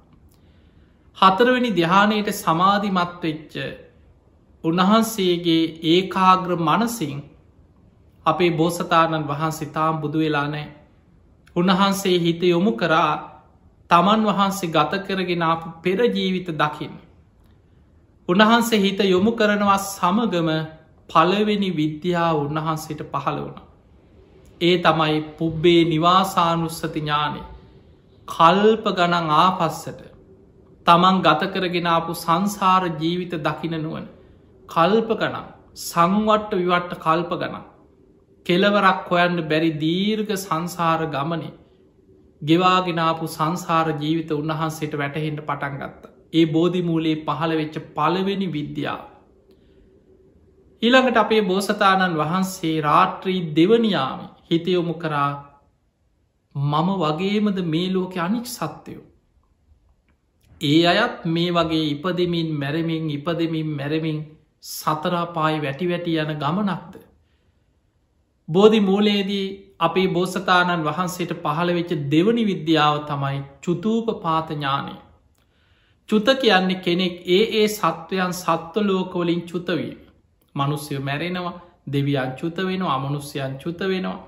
හතරවෙනි 1.18 1.70
දිහානයට 1.72 2.28
සමාධිමත්වෙච්ච 2.34 3.54
උන්වහන්සේගේ 4.64 5.62
ඒකාග්‍ර 5.84 6.50
මනසිං 6.58 7.18
අපේ 8.26 8.50
බෝසතාණන් 8.52 9.24
වහන්සේ 9.24 9.68
තාම් 9.68 10.00
බුදු 10.00 10.18
වෙලා 10.18 10.48
නෑ. 10.48 10.66
උන්වහන්සේ 11.56 12.16
හිත 12.18 12.42
යොමු 12.44 12.72
කරා 12.72 13.12
තමන් 13.90 14.26
වහන්සේ 14.26 14.70
ගත 14.70 14.92
කරගෙන 15.02 15.44
අප 15.44 15.62
පෙරජීවිත 15.82 16.48
දකින්න. 16.54 16.96
උන්වහන්සේ 18.28 18.80
හිත 18.80 19.00
යොමු 19.06 19.32
කරනවා 19.32 19.78
සමගම 19.80 20.50
පලවෙනි 21.08 21.70
විද්‍යාව 21.72 22.36
උන්වහන්සේට 22.38 23.02
පහළ 23.12 23.38
වුණ. 23.38 23.58
ඒ 24.60 24.76
තමයි 24.80 25.16
පුබ්බේ 25.38 25.80
නිවාසානුස්සති 25.84 27.00
ඥානය 27.00 27.40
කල්ප 28.28 28.84
ගණන් 28.92 29.34
ආපස්සට 29.36 30.15
තමන් 30.86 31.22
ගත 31.22 31.50
කරගෙනාපු 31.52 32.16
සංසාර 32.16 32.82
ජීවිත 32.96 33.36
දකින 33.42 33.76
නුවන 33.76 34.08
කල්ප 34.68 35.08
ගණන් 35.14 35.48
සංවට්ට 35.82 36.58
විවට්ට 36.60 36.98
කල්ප 37.00 37.32
ගණන් 37.36 37.64
කෙලවරක් 38.46 39.08
හොයන්න 39.08 39.40
බැරි 39.48 39.70
දීර්ග 39.78 40.30
සංසාර 40.38 41.06
ගමනේ 41.08 41.54
ගෙවාගෙනාපු 42.42 43.30
සංසාර 43.30 43.88
ජීවිත 43.96 44.30
උන්වහන්සේට 44.32 44.94
වැටහෙන්ට 44.96 45.42
පටන් 45.44 45.80
ගත්තා 45.80 46.14
ඒ 46.32 46.46
බෝධිමූලයේ 46.48 47.16
පහළ 47.24 47.52
වෙච්ච 47.54 47.76
පළවෙනි 47.92 48.48
විද්‍යාව. 48.50 49.02
ඊළඟට 50.82 51.18
අපේ 51.18 51.42
බෝසතාණන් 51.42 52.16
වහන්සේ 52.16 52.74
රාත්‍රී 52.82 53.40
දෙවනියාම 53.56 54.22
හිතයොමු 54.46 54.94
කරා 54.96 55.30
මම 56.54 56.88
වගේමද 56.96 57.58
මේ 57.66 57.88
ලෝක 57.90 58.16
අනික් 58.20 58.46
සත්‍යයෝ. 58.48 59.04
ඒ 60.60 60.86
අයත් 60.86 61.24
මේ 61.26 61.50
වගේ 61.50 61.84
ඉපදමින් 61.86 62.48
මැරමින් 62.54 63.10
ඉපදමින් 63.10 63.68
මැරමින් 63.70 64.18
සතරාපායි 64.64 65.62
වැටි 65.62 65.88
වැටි 65.88 66.16
යන 66.16 66.32
ගමනක්ද. 66.36 66.94
බෝධි 68.48 68.80
මූලයේදී 68.80 69.46
අපේ 69.78 70.08
බෝසතාණන් 70.08 70.84
වහන්සේට 70.84 71.34
පහළ 71.42 71.74
වෙච්ච 71.74 71.92
දෙවනි 72.10 72.44
විද්‍යාව 72.46 72.96
තමයි 73.04 73.42
චුතූප 73.62 74.06
පාතඥානය. 74.22 74.94
චුත 76.08 76.26
කියන්නේ 76.36 76.80
කෙනෙක් 76.80 77.14
ඒ 77.28 77.44
ඒ 77.54 77.68
සත්වයන් 77.68 78.32
සත්ව 78.34 78.74
ලෝකවලින් 78.82 79.42
චුතවීම. 79.42 79.98
මනුස්්‍යය 80.54 80.98
මැරෙනවා 81.00 81.54
දෙවියන් 81.86 82.32
චුත 82.32 82.56
වෙනවා 82.58 82.94
අමනුස්්‍යයන් 82.94 83.52
චුත 83.58 83.80
වෙනවා 83.82 84.18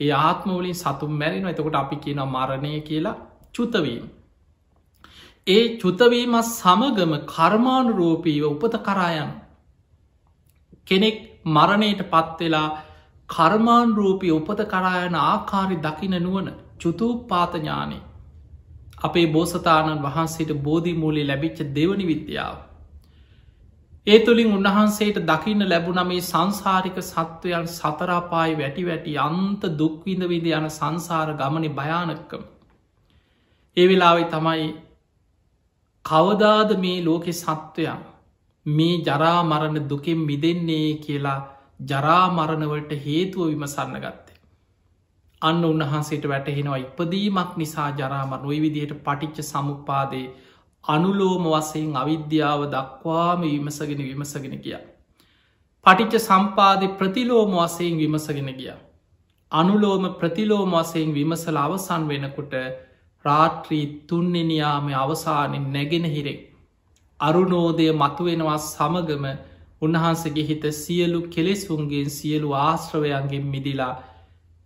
ඒ 0.00 0.12
ආත්මවලින් 0.20 0.74
සතුම් 0.76 1.12
මැරෙන 1.14 1.48
එතකොට 1.48 1.74
අපි 1.74 1.96
කියන 1.96 2.20
මරණය 2.26 2.80
කියලා 2.82 3.16
චුතවීම. 3.54 4.06
ඒ 5.46 5.62
චුතවීමත් 5.76 6.44
සමගම 6.48 7.12
කර්මාණුරෝපීව 7.26 8.44
උපත 8.46 8.74
කරායන් 8.80 9.30
කෙනෙක් 10.86 11.16
මරණයට 11.46 12.02
පත්වෙලා 12.06 12.68
කර්මාණරූපී 13.28 14.32
උපත 14.32 14.60
කරායන 14.66 15.16
ආකාරි 15.16 15.76
දකින 15.78 16.14
නුවන 16.18 16.48
චුතුපාතඥානය 16.78 17.98
අපේ 19.00 19.26
බෝසතාණන් 19.28 20.02
වහන්සේට 20.02 20.52
බෝධි 20.60 20.92
මූලි 20.94 21.24
ලැබිච්ච 21.24 21.58
දෙවනි 21.70 22.06
විද්‍යාව. 22.06 22.56
ඒ 24.06 24.18
තුළින් 24.20 24.50
උන්වහන්සේට 24.50 25.18
දකින්න 25.24 25.68
ලැබුණ 25.68 26.00
මේ 26.04 26.22
සංසාරික 26.22 27.02
සත්වයන් 27.02 27.66
සතරාපායි 27.68 28.56
වැටි 28.56 28.82
වැටි 28.84 29.18
අන්ත 29.18 29.62
දුක්විඳ 29.74 30.22
විද 30.28 30.46
යන 30.52 30.70
සංසාර 30.70 31.28
ගමන 31.34 31.68
භයානක්කම. 31.72 32.42
ඒ 33.76 33.86
වෙලාවෙ 33.88 34.24
තමයි 34.30 34.72
කවදාද 36.04 36.70
මේ 36.78 36.98
ලෝකෙ 37.04 37.32
සත්වයන් 37.34 38.00
මේ 38.66 38.94
ජරා 39.00 39.40
මරණ 39.42 39.88
දුකෙන් 39.88 40.20
මිදෙන්නේ 40.20 40.88
කියලා 40.98 41.40
ජරාමරණවලට 41.82 42.92
හේතුව 43.00 43.48
විමසන්න 43.48 43.96
ගත්තේ. 43.96 44.38
අන්න 45.42 45.64
උන්වහන්සේට 45.64 46.26
වැටහෙනවා 46.28 46.78
ඉපදීමක් 46.78 47.52
නිසා 47.56 47.88
ජරාමර 47.92 48.40
නොයි 48.40 48.60
විදිහයට 48.60 48.94
පටිච්ච 49.00 49.38
සමුපාදේ 49.44 50.26
අනුලෝම 50.84 51.44
වසයෙන් 51.46 51.96
අවිද්‍යාව 51.96 52.62
දක්වාම 52.68 53.42
විමසගෙන 53.44 54.00
විමසගෙන 54.00 54.56
ගිය. 54.58 54.78
පටිච්ච 55.86 56.14
සම්පාදය 56.20 56.86
ප්‍රතිලෝම 56.98 57.52
වසයෙන් 57.56 57.98
විමසගෙන 57.98 58.50
ගිය. 58.52 58.72
අනුලෝම 59.52 60.04
ප්‍රතිලෝම 60.14 60.72
වසයෙන් 60.74 61.14
විමසල 61.14 61.56
අවසන් 61.58 62.02
වෙනකොට 62.08 62.54
රාත්‍රී 63.24 63.84
තුන්නෙනයාම 64.06 64.86
අවසානෙන් 64.96 65.66
නැගෙන 65.72 66.06
හිරෙක්. 66.06 66.40
අරුණෝදය 67.20 67.86
මතුවෙනවා 67.94 68.60
සමගම 68.60 69.26
උන්වහන්සගේ 69.82 70.44
හිත 70.44 70.64
සියලු 70.74 71.20
කෙලෙසුන්ගේ 71.28 72.04
සියලු 72.10 72.48
ආශ්‍රවයන්ගෙන් 72.60 73.46
මිදිලා 73.46 73.94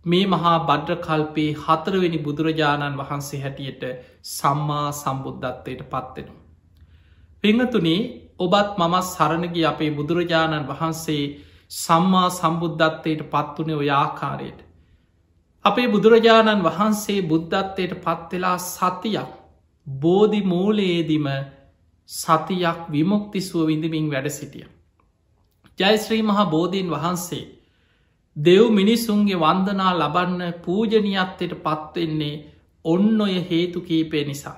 මේ 0.05 0.25
මහා 0.25 0.57
බද්්‍රකල්පේ 0.61 1.49
හතරවෙනි 1.59 2.19
බුදුරජාණන් 2.19 2.99
වහන්සේ 2.99 3.41
හැටියට 3.41 3.83
සම්මා 4.27 4.87
සම්බුද්ධත්වයට 4.93 5.81
පත්වෙන. 5.85 6.29
පිංහතුනේ 7.43 7.99
ඔබත් 8.39 8.71
මමත් 8.77 9.03
සරණගි 9.05 9.65
අපේ 9.65 9.91
බුදුරජාණන් 9.91 10.67
වහන්සේ 10.67 11.23
සම්මා 11.75 12.29
සම්බුද්ධත්වයට 12.31 13.21
පත්වන 13.29 13.71
ඔය 13.73 13.89
ආකාරයට. 13.93 14.59
අපේ 15.67 15.87
බුදුරජාණන් 15.87 16.63
වහන්සේ 16.63 17.19
බුද්ධත්වයට 17.23 17.93
පත්වෙලා 18.03 18.57
සතියක් 18.65 19.31
බෝධි 19.87 20.41
මූලයේදිම 20.43 21.27
සතියක් 22.09 22.79
විමුක්තිසුව 22.89 23.67
විඳමින් 23.67 24.11
වැඩ 24.11 24.29
සිටිය. 24.29 24.67
ජයශ්‍රී 25.79 26.23
මහා 26.23 26.45
බෝධීන් 26.47 26.89
වහන්සේ 26.89 27.43
දෙව් 28.35 28.63
මිනිසුන්ගේ 28.71 29.37
වන්දනා 29.37 29.91
ලබන්න 29.93 30.53
පූජනීයත්වයට 30.63 31.53
පත්වෙන්නේ 31.61 32.35
ඔන්න 32.85 33.21
ඔය 33.21 33.35
හේතු 33.49 33.81
කීපය 33.81 34.23
නිසා. 34.23 34.57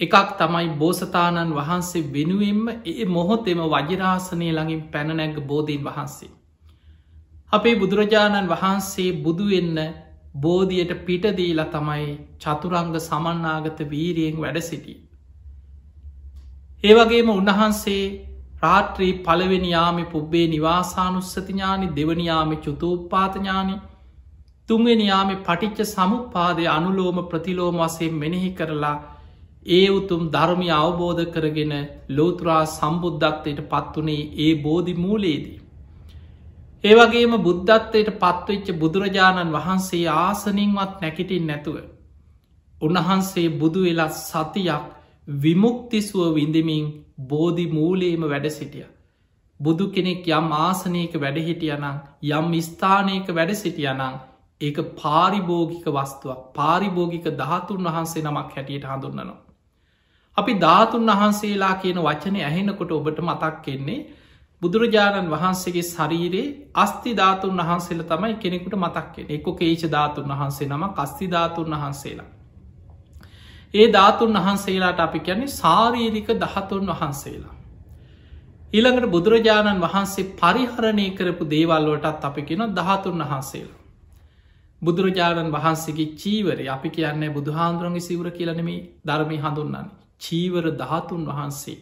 එකක් 0.00 0.28
තමයි 0.38 0.68
බෝසතාණන් 0.76 1.54
වහන්සේ 1.54 2.08
වෙනුවෙන්ම 2.12 2.66
ඒ 2.86 3.04
මොහොතෙම 3.06 3.60
වජරාසනය 3.66 4.48
ළඟින් 4.48 4.82
පැනනැග 4.92 5.40
බෝධීන් 5.42 5.84
වහන්සේ. 5.84 6.37
අපේ 7.52 7.74
බුදුරජාණන් 7.74 8.48
වහන්සේ 8.48 9.10
බුදුවෙන්න 9.18 9.76
බෝධියට 10.36 10.90
පිටදීල 11.02 11.60
තමයි 11.66 12.08
චතුරංග 12.38 12.96
සමන්නාගත 12.98 13.78
වීරියෙන් 13.86 14.36
වැඩ 14.36 14.58
සිටි. 14.62 14.94
ඒවගේම 16.84 17.30
උන්වහන්සේ 17.30 18.02
රාත්‍රී 18.62 19.12
පළවෙනියාමි 19.20 20.04
පුබ්බේ 20.06 20.46
නිවාසානුස්සතිඥානි 20.46 21.88
දෙවනියාමි 21.96 22.56
චුතූපාතඥානි 22.58 23.76
තුන්වෙනියාමි 24.68 25.36
පටිච්ච 25.40 25.80
සමුපාදය 25.86 26.66
අනුලෝම 26.68 27.20
ප්‍රතිලෝම 27.26 27.78
වසයෙන් 27.78 28.14
මෙනෙහි 28.14 28.50
කරලා 28.50 28.96
ඒ 29.70 29.86
උතුම් 29.90 30.22
ධර්මය 30.28 30.68
අවබෝධ 30.74 31.24
කරගෙන 31.30 31.74
ලෝතුරා 32.10 32.62
සම්බුද්ධත්වයට 32.68 33.64
පත්වනේ 33.70 34.22
ඒ 34.38 34.52
බෝධි 34.62 34.94
මූලේදී. 34.96 35.56
ඒවගේම 36.84 37.32
බුද්ධත්වයට 37.38 38.10
පත්වෙච්ච 38.16 38.68
බුදුරජාණන් 38.74 39.52
වහන්සේ 39.52 40.06
ආසනින්වත් 40.08 41.00
නැකිටින් 41.00 41.46
නැතුව. 41.46 41.76
උන්වහන්සේ 42.78 43.48
බුදු 43.52 43.80
වෙලත් 43.82 44.14
සතියක් 44.16 44.84
විමුක්තිසුව 45.28 46.34
විඳමින් 46.34 46.86
බෝධි 47.22 47.66
මූලේම 47.68 48.22
වැඩ 48.24 48.46
සිටිය. 48.50 48.86
බුදු 49.60 49.84
කෙනෙක් 49.88 50.28
යම් 50.28 50.46
ආසනයක 50.58 51.12
වැඩ 51.16 51.38
හිටියනං 51.40 51.86
යම් 52.30 52.54
ස්ථානයක 52.60 53.26
වැඩ 53.30 53.52
සිටියනං 53.56 54.20
ඒක 54.60 54.78
පාරිභෝගික 54.96 55.84
වස්තුවක් 55.88 56.40
පාරිභෝගික 56.54 57.26
ධාතුන් 57.36 57.84
වහන්සේ 57.86 58.22
නමක් 58.22 58.50
හැටියට 58.52 58.86
හඳුන්නනවා. 58.86 59.38
අපි 60.36 60.52
ධාතුන් 60.56 61.10
වහන්සේලා 61.10 61.74
කියන 61.76 61.98
වචනය 62.00 62.38
ඇහෙනකොට 62.42 62.92
ඔබට 62.92 63.18
මතක් 63.20 63.54
කෙන්නේ 63.62 64.00
බුදුරජාණන් 64.62 65.30
වහන්සේගේ 65.30 65.84
ශරීරයේ 65.84 66.54
අස්ති 66.76 67.12
ධාතුන් 67.14 67.60
වහන්සේල 67.60 68.02
තමයි 68.04 68.34
කෙනෙකුට 68.36 68.74
මතක්කෙන 68.76 69.30
එක 69.30 69.46
කේෂ 69.54 69.84
ධාතුන් 69.88 70.26
වහන්සේ 70.30 70.68
නම 70.68 70.84
කස්ති 70.92 71.26
ධාතුන් 71.28 71.70
වහන්සේලා. 71.74 72.28
ඒ 73.74 73.86
ධාතුන් 73.88 74.34
වහන්සේලාට 74.36 75.00
අපි 75.00 75.20
කියන්නේ 75.20 75.54
සාරීරික 75.54 76.28
දහතුන් 76.36 76.86
වහන්සේලා. 76.92 77.54
ඊළඟට 78.72 79.08
බුදුරජාණන් 79.08 79.80
වහන්සේ 79.80 80.30
පරිහරණය 80.34 81.06
කරපු 81.12 81.44
දේවල්වලටත් 81.46 82.24
අපි 82.24 82.42
කියෙන 82.42 82.74
දහතුන් 82.74 83.22
වහන්සේලා. 83.22 83.78
බුදුරජාණන් 84.82 85.52
වහන්සේගේ 85.52 86.14
චීවරය 86.16 86.64
අපි 86.68 86.88
කියන්නේ 86.90 87.30
බුදුහාන්දුරන්ගේ 87.30 88.00
සිවර 88.02 88.26
කියලනෙමේ 88.30 88.80
ධර්මය 89.04 89.36
හඳුන්නන්නේ. 89.38 89.94
චීවර 90.20 90.64
දහතුන් 90.74 91.22
වහන්සේ. 91.26 91.78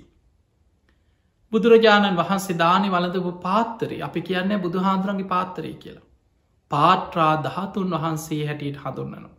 බුදුරජාණන් 1.53 2.17
වහන්සේ 2.17 2.59
දානි 2.59 2.89
වලඳපු 2.89 3.33
පාත්තරේ 3.41 4.03
අපි 4.03 4.21
කියන්න 4.23 4.53
බුදුහාන්දුරන්ගේ 4.61 5.29
පාත්තරය 5.29 5.73
කියලා. 5.77 6.07
පාට්‍රා 6.71 7.35
දහතුන් 7.43 7.91
වහන්සේ 7.93 8.43
හැටියට 8.47 8.79
හඳුන්නනවා. 8.79 9.35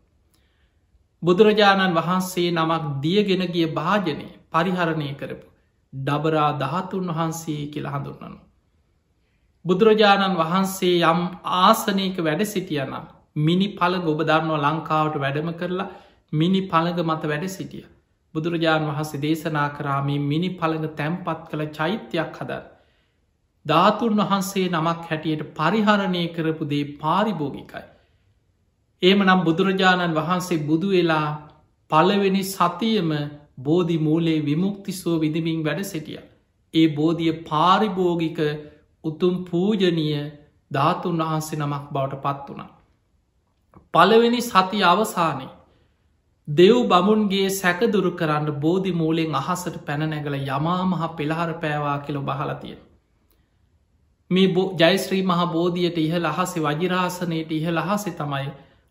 බුදුරජාණන් 1.24 1.96
වහන්සේ 1.96 2.50
නමක් 2.52 2.84
දියගෙන 3.02 3.44
ගිය 3.48 3.68
භාජනය 3.74 4.28
පරිහරණය 4.52 5.10
කරපු 5.14 5.48
ඩබරා 5.94 6.52
දහතුන් 6.56 7.08
වහන්සේ 7.10 7.62
කියලා 7.68 7.94
හඳුන්නනු. 7.94 8.40
බුදුරජාණන් 9.66 10.38
වහන්සේ 10.38 10.96
යම් 11.04 11.22
ආසනයක 11.60 12.18
වැඩ 12.20 12.44
සිටියනම් 12.46 12.96
මිනි 13.40 13.68
පළග 13.76 14.06
ඔබ 14.06 14.22
දන්නවා 14.24 14.64
ලංකාවට 14.66 15.16
වැඩම 15.20 15.50
කරලා 15.54 15.92
මිනි 16.34 16.62
පළග 16.64 17.00
මත 17.02 17.24
වැඩ 17.24 17.48
සිටිය. 17.50 17.86
බුදුරජාණන් 18.34 18.90
වහන්සේ 18.90 19.22
දේශනා 19.22 19.68
කරාමේ 19.72 20.20
මිනි 20.22 20.50
පළඟ 20.56 20.96
තැම්පත් 20.96 21.44
කළ 21.50 21.64
චෛත්‍යයක් 21.72 22.38
හදර. 22.38 22.64
ධාතුන් 23.66 24.22
වහන්සේ 24.22 24.66
නමක් 24.70 25.02
හැටියට 25.10 25.44
පරිහරණය 25.54 26.24
කරපු 26.36 26.66
දේ 26.66 26.86
පාරිභෝගිකයි. 26.96 27.84
ඒම 29.02 29.20
නම් 29.20 29.42
බුදුරජාණන් 29.42 30.16
වහන්සේ 30.16 30.64
බුදු 30.66 30.90
වෙලා 30.90 31.28
පලවෙනි 31.92 32.44
සතියම 32.46 33.12
බෝධි 33.60 33.98
මූලේ 34.00 34.40
විමුක්තිස්වෝ 34.42 35.18
විදිමින් 35.20 35.62
වැඩ 35.64 35.84
සිටිය. 35.84 36.20
ඒ 36.74 36.88
බෝධිය 36.92 37.34
පාරිභෝගික 37.44 38.40
උතුම් 39.04 39.36
පූජනීය 39.46 40.24
ධාතුන් 40.72 41.22
වහන්සේ 41.22 41.60
නමක් 41.60 41.86
බවට 41.94 42.24
පත් 42.24 42.48
වුණ. 42.50 42.74
පළවෙනි 43.94 44.42
සති 44.44 44.84
අවසානයේ 44.86 45.57
දෙව් 46.48 46.76
බමුන්ගේ 46.88 47.50
සැකදුරු 47.52 48.12
කරන්න 48.14 48.52
බෝධි 48.58 48.92
මූලෙන් 48.94 49.34
අහසට 49.36 49.78
පැනනැගල 49.86 50.36
යමාමහ 50.38 51.02
පෙළහර 51.14 51.50
පෑවා 51.56 51.98
කියලො 52.00 52.22
බහලතිය. 52.22 52.78
මේ 54.32 54.48
ජයිස්ත්‍රී 54.80 55.24
මහ 55.24 55.42
බෝධියයට 55.52 55.98
ඉහ 55.98 56.14
ලහසේ 56.18 56.64
වජිරාසනයට 56.64 57.52
ඉහ 57.52 57.68
ලහසෙ 57.70 58.12
තමයි 58.14 58.48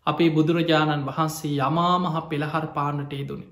අපේ 0.07 0.29
බුදුරජාණන් 0.29 1.05
වහන්සේ 1.05 1.53
යමාමහ 1.59 2.17
පෙළහර 2.29 2.65
පාන්නට 2.69 3.13
ඒදුනි. 3.13 3.47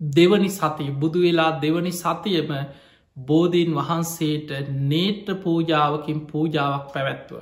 දෙවනි 0.00 0.50
සතිය 0.50 0.90
බුදු 0.94 1.20
වෙලා 1.20 1.50
දෙවනි 1.60 1.92
සතියම 1.92 2.52
බෝධීන් 3.16 3.74
වහන්සේට 3.74 4.50
නේට්‍ර 4.84 5.34
පූජාවකින් 5.38 6.20
පූජාවක් 6.26 6.86
පැවැත්ව. 6.92 7.34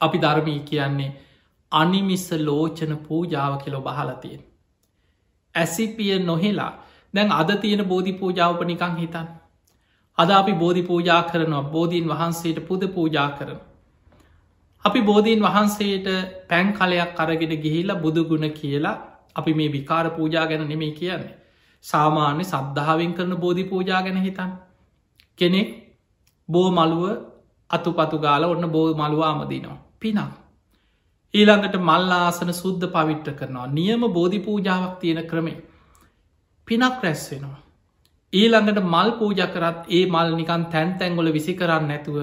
අපි 0.00 0.18
ධර්මී 0.18 0.60
කියන්නේ 0.62 1.10
අනිමිස්ස 1.72 2.26
ලෝචන 2.40 2.92
පූජාව 3.06 3.52
කෙලො 3.64 3.80
බහලතියෙන්. 3.80 4.42
ඇසිපිය 5.54 6.18
නොහෙලා 6.20 6.72
දැන් 7.14 7.32
අද 7.32 7.50
තියෙන 7.60 7.84
බෝධි 7.84 8.12
පූජාවප 8.14 8.60
නිකං 8.64 8.96
හිතන්. 8.96 9.28
අද 10.18 10.30
අපි 10.30 10.52
බෝධි 10.54 10.82
පූජා 10.82 11.22
කරනවා 11.22 11.62
බෝධීන් 11.74 12.08
වහන්සේට 12.08 12.58
පුද 12.68 12.82
පූජා 12.88 13.28
කරන. 13.30 13.60
අපි 14.84 15.00
බෝධීන් 15.02 15.40
වහන්සේට 15.40 16.08
පැන් 16.48 16.72
කලයක් 16.72 17.20
අරගෙන 17.20 17.54
ගිහිලා 17.64 17.96
බුදුගුණ 17.96 18.50
කියලා 18.52 18.96
අපි 19.36 19.54
මේ 19.54 19.72
විකාර 19.72 20.06
පූජා 20.10 20.46
ගැන 20.46 20.68
නෙමේ 20.68 20.92
කියන්නේ. 20.92 21.34
සාමාන්‍ය 21.84 22.44
සද්ධාවෙන් 22.44 23.14
කරන 23.14 23.34
බෝධි 23.36 23.64
පූජා 23.64 24.02
ගැන 24.02 24.18
හිතන්. 24.18 24.52
කෙනෙක් 25.38 25.68
බෝ 26.48 26.68
මළුව 26.70 27.04
අතු 27.70 27.90
පතු 27.92 28.16
ගාල 28.18 28.44
ඔන්න 28.44 28.70
බෝ 28.70 28.86
මළුවාමදිනවා. 28.94 29.78
පිනක්. 30.00 30.41
ඊළඟට 31.34 31.76
මල්ලාසන 31.80 32.50
සුද්ධ 32.54 32.86
පවිට්ට 32.88 33.36
කරනවා 33.36 33.68
නියම 33.70 34.02
බෝධි 34.10 34.40
පූජාවක් 34.40 34.94
තියෙන 35.00 35.20
ක්‍රමේ. 35.26 35.58
පිනක් 36.68 37.02
රැස් 37.02 37.22
වෙනවා. 37.30 37.60
ඊළඟට 38.32 38.80
මල් 38.84 39.10
පූජ 39.14 39.40
කරත් 39.48 39.80
ඒ 39.90 40.02
මල් 40.06 40.32
නිකන් 40.34 40.64
තැන්තැංගොල 40.66 41.30
විසි 41.30 41.54
කරන්න 41.54 41.86
නැතුව 41.86 42.18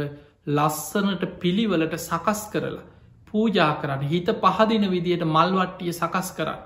ලස්සනට 0.49 1.23
පිළිවලට 1.37 1.95
සකස් 1.99 2.41
කරලා 2.51 2.85
පූජා 3.27 3.71
කරන්න 3.81 4.03
හිත 4.05 4.29
පහදින 4.37 4.85
විදියට 4.87 5.25
මල්වට්ටිය 5.27 5.93
සකස් 5.93 6.29
කරන්න. 6.31 6.61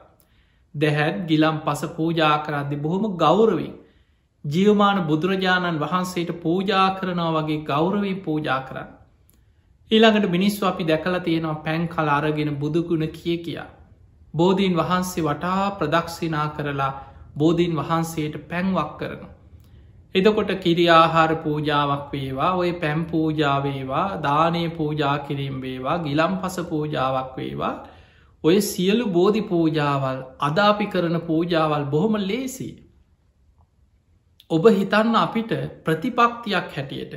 දැහැත් 0.76 1.18
ගිලම් 1.26 1.58
පස 1.62 1.82
පූජා 1.96 2.36
කරද්දි 2.40 2.78
බොහොම 2.78 3.06
ගෞරවින් 3.18 3.74
ජියවමාන 4.46 5.00
බුදුරජාණන් 5.06 5.80
වහන්සේට 5.80 6.32
පූජා 6.42 6.88
කරනවා 6.98 7.32
වගේ 7.38 7.64
ගෞරවී 7.64 8.16
පූජා 8.22 8.60
කරන්න. 8.62 8.92
ඊළඟට 9.94 10.28
මිනිස්ව 10.30 10.62
අපි 10.66 10.84
දැකල 10.86 11.16
තියෙනවා 11.20 11.62
පැන් 11.64 11.88
කල 11.88 12.10
අරගෙන 12.10 12.52
බුදුගුණ 12.56 13.08
කිය 13.12 13.38
කියා. 13.40 13.70
බෝධීන් 14.34 14.76
වහන්සේ 14.76 15.24
වටා 15.24 15.66
ප්‍රදක්ෂිනා 15.72 16.48
කරලා 16.50 16.92
බෝධීන් 17.38 17.74
වහන්සේට 17.76 18.36
පැන්වක් 18.50 18.94
කරන. 19.00 19.24
එදකොට 20.16 20.52
කිරියාහාර 20.60 21.32
පූජාවක් 21.38 22.06
වේවා 22.12 22.52
ඔය 22.54 22.72
පැම් 22.76 23.02
පූජාවේවා 23.06 24.08
දානය 24.24 24.64
පූජා 24.72 25.18
කිරීම් 25.20 25.60
වේවා 25.62 25.98
ගිලම් 26.00 26.34
පස 26.38 26.58
පූජාවක් 26.70 27.36
වේවා 27.38 27.74
ඔය 28.44 28.56
සියලු 28.62 29.06
බෝධි 29.10 29.44
පූජාවල් 29.44 30.24
අදාපි 30.40 30.88
කරන 30.88 31.20
පූජාවල් 31.22 31.86
බොහොම 31.88 32.18
ලේසි. 32.24 32.70
ඔබ 34.50 34.64
හිතන්න 34.72 35.16
අපිට 35.18 35.54
ප්‍රතිපක්තියක් 35.86 36.68
හැටියට 36.72 37.14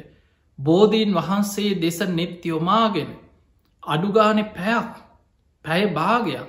බෝධීන් 0.59 1.15
වහන්සේ 1.15 1.73
දෙස 1.77 1.99
නෙත් 2.11 2.45
යොමාගෙන 2.45 3.11
අඩුගානෙ 3.83 4.45
පැයක් 4.51 4.93
පැය 5.65 5.83
භාගයක් 5.93 6.49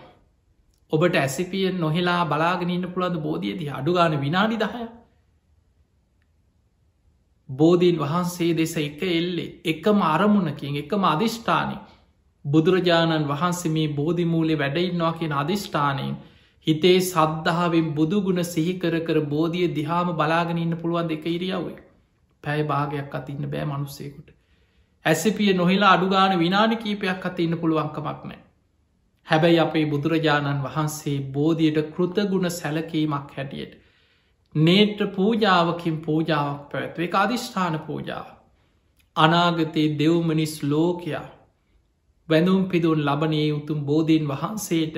ඔබට 0.91 1.15
ඇසිපියෙන් 1.15 1.76
නොහෙලා 1.78 2.24
බලාගෙනන්න 2.26 2.88
පුළද 2.89 3.15
බෝධියද 3.20 3.62
අඩුගාන 3.72 4.22
විනාඩි 4.22 4.58
දහය. 4.58 4.86
බෝධීන් 7.50 7.98
වහන්සේ 7.98 8.54
දෙස 8.54 8.74
එක 8.78 9.02
එල්ලේ 9.10 9.54
එකම 9.65 10.00
අරමුණකින් 10.06 10.76
එකම 10.76 11.04
අධිෂ්ඨානය 11.06 11.76
බුදුරජාණන් 12.46 13.28
වහන්සේ 13.28 13.72
මේ 13.72 13.93
බෝධිමූලේ 13.93 14.58
වැඩඉන්නවා 14.58 15.13
කියෙන 15.13 15.34
අධිෂ්ඨානයෙන් 15.34 16.15
හිතේ 16.67 17.00
සද්ධාවෙන් 17.02 17.88
බුදුගුණ 17.93 18.43
සිහිකර 18.46 18.96
කර 19.02 19.20
බෝධිය 19.26 19.67
දිහාම 19.76 20.10
බලාගෙනන්න 20.13 20.74
පුළුවන් 20.78 21.08
දෙක 21.08 21.26
ඉරියවේ 21.28 21.78
පැය 22.48 22.66
භාගයක් 22.66 23.16
අතින්න 23.16 23.52
බෑ 23.54 23.66
මනුස්සේකුට. 23.68 24.36
ඇසිපිය 25.06 25.54
නොහිලා 25.54 25.94
අඩුගාන 25.94 26.38
විනාඩි 26.40 26.78
කීපයක් 26.78 27.26
අත 27.26 27.40
ඉන්න 27.40 27.58
පුළුවන්කමක් 27.58 28.22
නෑ. 28.24 28.40
හැබැයි 29.28 29.60
අපේ 29.60 29.86
බුදුරජාණන් 29.86 30.64
වහන්සේ 30.64 31.18
බෝධියට 31.34 31.80
කෘතගුණ 31.92 32.50
සැලකීමක් 32.52 33.36
හැටියට. 33.36 33.74
නේට්‍ර 34.56 35.08
පූජාවකින් 35.10 35.98
පූජාවක් 36.00 36.62
පැත්වේ 36.72 37.10
අධිෂ්ඨාන 37.16 37.80
පූජාව. 37.82 38.28
අනාගතයේ 39.16 39.96
දෙව්මනිස් 40.00 40.56
ලෝකයා 40.64 41.26
වැඳුම් 42.30 42.62
පිදුන් 42.66 43.06
ලබනයේ 43.06 43.50
උතුම් 43.54 43.80
බෝධීන් 43.86 44.26
වහන්සේට 44.28 44.98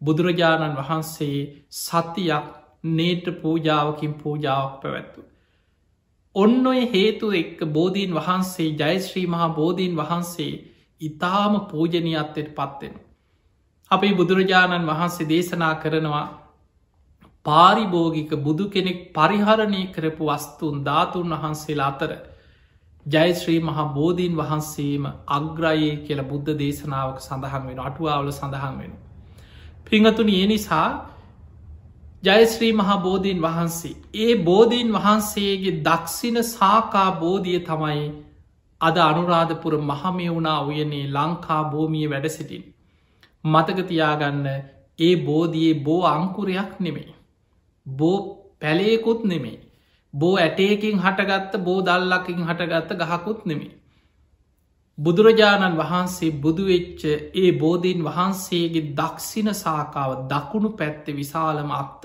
බුදුරජාණන් 0.00 0.76
වහන්සේ 0.76 1.38
සතියක් 1.76 2.46
නේට්‍ර 2.92 3.32
පූජාවකින් 3.34 4.14
පූජාවක් 4.14 4.74
පැවැත්තු. 4.82 5.20
ඔන්න 6.38 6.66
ඔය 6.66 6.80
හේතු 6.86 7.30
එක්ක 7.34 7.60
බෝධීන් 7.70 8.12
වහන්සේ 8.14 8.68
ජයශ්‍රී 8.74 9.26
මහා 9.26 9.48
බෝධීන් 9.50 9.94
වහන්සේ 9.96 10.52
ඉතාම 11.00 11.54
පූජනීයත්වයට 11.66 12.50
පත්වෙන. 12.54 12.94
අපේ 13.90 14.12
බුදුරජාණන් 14.14 14.86
වහන්සේ 14.86 15.28
දේශනා 15.28 15.74
කරනවා 15.76 16.26
පාරිභෝගික 17.46 18.32
බුදු 18.38 18.64
කෙනෙක් 18.68 18.98
පරිහරණය 19.12 19.82
කරපු 19.88 20.24
වස්තුන් 20.26 20.84
ධාතුන් 20.84 21.34
වහන්සේලා 21.34 21.88
අතර 21.88 22.12
ජයශ්‍රී 23.06 23.60
මහා 23.62 23.86
බෝධීන් 23.90 24.34
වහන්සේම 24.36 25.04
අග්‍රයේ 25.30 25.94
කියල 25.98 26.20
බුද්ධ 26.24 26.50
දේශනාවක 26.56 27.20
සඳහන් 27.20 27.68
වෙන 27.68 27.78
අටුවාවල 27.80 28.32
සඳහන් 28.32 28.74
වෙන. 28.78 28.92
පිංහතුන 29.86 30.28
ඒ 30.30 30.46
නිසා 30.46 30.88
ජයශ්‍රී 32.22 32.72
මහා 32.72 32.96
බෝධීන් 32.98 33.42
වහන්සේ. 33.42 33.96
ඒ 34.14 34.32
බෝධීන් 34.38 34.88
වහන්සේගේ 34.92 35.74
දක්ෂින 35.82 36.38
සාකා 36.44 37.10
බෝධිය 37.12 37.60
තමයි 37.60 38.08
අද 38.80 38.96
අනුරාධපුර 39.00 39.76
මහමයවුණා 39.82 40.58
උයනේ 40.62 41.04
ලංකා 41.08 41.62
භූමිය 41.64 42.10
වැඩ 42.10 42.26
සිටින්. 42.28 42.64
මතකතියාගන්න 43.44 44.46
ඒ 44.98 45.14
බෝධයේ 45.22 45.74
බෝ 45.80 46.02
අංකුරයක් 46.06 46.72
නෙමේ. 46.80 47.14
බෝ 47.86 48.18
පැලේකුත් 48.60 49.24
නෙමේ. 49.24 49.58
බෝ 50.14 50.34
ඇටේකින් 50.36 50.98
හටගත්ත 50.98 51.64
බෝ 51.64 51.80
දල්ලකින් 51.82 52.46
හටගත්ත 52.46 53.00
ගහකුත් 53.02 53.46
නෙමේ. 53.46 53.77
බුදුරජාණන් 54.98 55.76
වහන්සේ 55.76 56.36
බුදුවෙච්ච 56.38 57.02
ඒ 57.36 57.50
බෝධීන් 57.54 58.00
වහන්සේගේ 58.04 58.88
දක්ෂින 58.92 59.50
සාකාව 59.54 60.10
දකුණු 60.28 60.70
පැත්තෙ 60.72 61.10
විශාලම 61.14 61.70
අක්ත. 61.72 62.02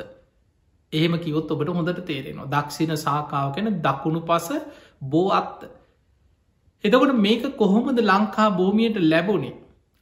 එහෙම 0.93 1.13
කිවොත් 1.19 1.51
ඔබට 1.51 1.69
හොඳට 1.69 2.01
තේරෙනවා 2.03 2.51
දක්ෂින 2.51 2.93
සාකාව 2.97 3.47
කෙන 3.51 3.71
දකුණු 3.79 4.21
පස 4.23 4.47
බෝ 5.05 5.27
අත්ත. 5.31 5.59
එතකොට 6.83 7.15
මේක 7.17 7.43
කොහොමද 7.55 7.99
ලංකා 8.01 8.49
භූමියයට 8.51 8.99
ලැබුණේ 9.03 9.55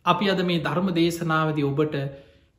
අපි 0.06 0.26
අද 0.30 0.42
මේ 0.44 0.60
ධර්ම 0.60 0.88
දේශනාවද 0.92 1.64
ඔබට 1.64 1.96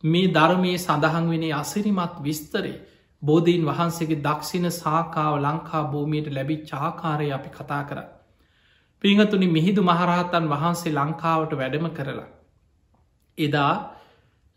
මේ 0.05 0.31
ධර්මයේ 0.31 0.79
සඳහන් 0.79 1.27
වෙනේ 1.29 1.53
අසිරිමත් 1.55 2.16
විස්තරේ 2.21 2.81
බෝධීන් 3.23 3.64
වහන්සේගේ 3.64 4.23
දක්ෂින 4.23 4.66
සාකාව 4.73 5.35
ලංකා 5.40 5.85
භූමියයට 5.87 6.29
ලැබි 6.31 6.57
චාකාරය 6.64 7.29
අපි 7.33 7.51
කතා 7.51 7.83
කර. 7.85 7.99
පිංහතුනි 9.03 9.49
මිහිදු 9.49 9.83
මහරහතන් 9.83 10.45
වහන්සේ 10.49 10.93
ලංකාවට 10.93 11.53
වැඩම 11.55 11.87
කරලා. 11.91 12.29
එදා 13.38 13.75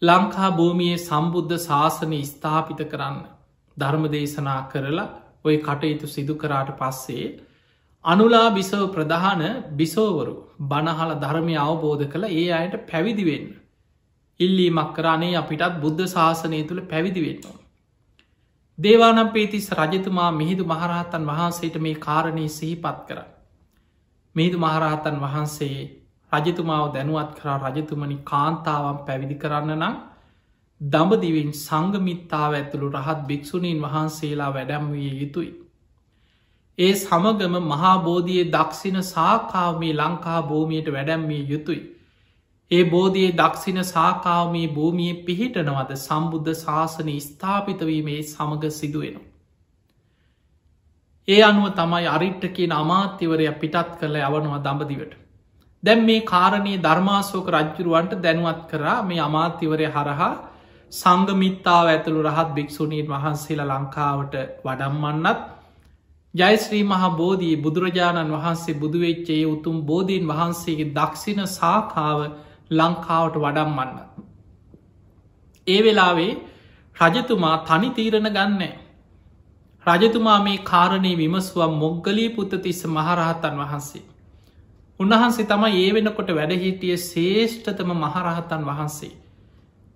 ලංකා 0.02 0.50
භූමියයේ 0.52 1.00
සම්බුද්ධ 1.00 1.56
ශාසනය 1.60 2.20
ස්ථාපිත 2.24 2.82
කරන්න 2.92 3.18
ධර්ම 3.78 4.06
දේශනා 4.10 4.62
කරලා 4.72 5.08
ඔය 5.46 5.58
කටයුතු 5.60 6.08
සිදු 6.08 6.36
කරාට 6.36 6.72
පස්සේ 6.76 7.28
අනුලා 8.06 8.48
බිසව 8.52 8.82
ප්‍රධාන 8.92 9.44
බිසෝවරු 9.76 10.34
බණහල 10.64 11.14
ධර්මය 11.20 11.56
අවබෝධ 11.60 12.08
කළ 12.08 12.26
ඒ 12.32 12.48
අයට 12.54 12.76
පැවිදිවෙන්න. 12.86 13.48
ඉල්ලීමක් 14.40 14.90
කරනේ 14.94 15.36
අපිටත් 15.36 15.80
බුද්ධ 15.82 16.04
ශාසනය 16.08 16.60
තුළ 16.64 16.82
පැවිදිවෙන්නවා. 16.86 17.62
දේවානම් 18.80 19.30
පේතිස් 19.30 19.70
රජතුමා 19.74 20.32
මිහිදු 20.34 20.64
මහරහතන් 20.66 21.24
වහන්සේට 21.26 21.78
මේ 21.80 22.02
කාරණය 22.02 22.46
සිහිපත් 22.52 23.02
කර. 23.08 23.20
මිහිදු 24.36 24.58
මහරහතන් 24.58 25.18
වහන්සේ 25.20 25.78
රජතුමාව 26.32 26.86
දැනුවත් 26.94 27.32
කරා 27.38 27.58
රජතුමනි 27.66 28.18
කාන්තාවන් 28.24 29.00
පැවිදි 29.06 29.36
කරන්න 29.36 29.74
නම් 29.76 29.96
දඹදිවෙන් 30.82 31.52
සංගමිත්තාව 31.58 32.52
ඇතුළු 32.54 32.90
රහත් 32.92 33.20
භික්‍ෂුණීන් 33.28 33.80
වහන්සේලා 33.82 34.52
වැඩම් 34.52 34.86
විය 34.92 35.12
යුතුයි. 35.22 35.52
ඒ 36.78 36.94
සමගම 36.94 37.56
මහාබෝධියයේ 37.66 38.52
දක්ෂින 38.52 38.98
සාකාව 39.06 39.74
මේ 39.80 39.94
ලංකා 39.94 40.40
භූමියයට 40.44 40.90
වැඩැම්මිය 40.92 41.44
යුතුයි. 41.50 41.84
ඒ 42.72 42.84
බෝධයේ 42.86 43.32
දක්ෂින 43.34 43.80
සාකාවමී 43.86 44.68
භූමිය 44.70 45.14
පිහිටනවද 45.22 45.92
සම්බුද්ධ 45.98 46.54
ශාසන 46.58 47.10
ස්ථාපිතවීමේ 47.22 48.22
සමඟ 48.24 48.72
සිදුවෙන. 48.72 49.18
ඒ 51.28 51.42
අනුව 51.42 51.68
තමයි 51.74 52.08
අරිට්ට 52.08 52.44
කියන 52.52 52.74
අමාත්‍යවරය 52.74 53.46
පිටත් 53.56 53.94
කරල 54.00 54.18
යවනවා 54.20 54.60
දඹදිවට. 54.60 55.14
දැම් 55.84 56.00
මේ 56.04 56.22
කාරණයේ 56.24 56.82
ධර්මාසෝක 56.82 57.48
රජ්ජුරුවන්ට 57.50 58.14
දැනුවත් 58.20 58.62
කරා 58.70 59.00
මේ 59.04 59.20
අමාත්‍යවරය 59.20 59.88
හරහා 59.88 60.34
සංගමිත්තාව 60.92 61.88
ඇතුළු 61.88 62.22
රහත් 62.24 62.50
භික්‍ෂුණීන් 62.54 63.08
වහන්සේලා 63.08 63.70
ලංකාවට 63.72 64.36
වඩම්මන්නත් 64.64 65.42
ජයශ්‍රී 66.34 66.84
මහා 66.84 67.12
බෝධී 67.14 67.56
බුදුරජාණන් 67.58 68.34
වහන්සේ 68.34 68.76
බුදුවෙච්චේ 68.76 69.42
උතුම් 69.48 69.78
බෝධීන් 69.84 70.26
වහන්සේගේ 70.28 70.94
දක්ෂින 70.94 71.42
සාකාව 71.50 72.20
ලංකාවට 72.72 73.36
වඩම්මන්න. 73.38 73.92
ඒ 75.68 75.80
වෙලාවේ 75.84 76.32
රජතුමා 76.96 77.58
තනි 77.64 77.90
තීරණ 77.92 78.30
ගන්නේ. 78.32 78.74
රජතුමා 79.86 80.40
මේ 80.40 80.58
කාරණය 80.64 81.12
විමස්ුවම් 81.16 81.74
මොග්ගලී 81.76 82.30
පුත්තතිස්ස 82.30 82.82
මහරහතන් 82.88 83.56
වහන්සේ. 83.58 84.04
උන්වහන්සේ 85.00 85.46
තම 85.46 85.64
ඒ 85.74 85.90
වෙනකොට 85.94 86.30
වැඩහිටිය 86.32 86.98
ශේෂ්ඨතම 87.00 87.90
මහරහතන් 87.96 88.64
වහන්සේ. 88.64 89.14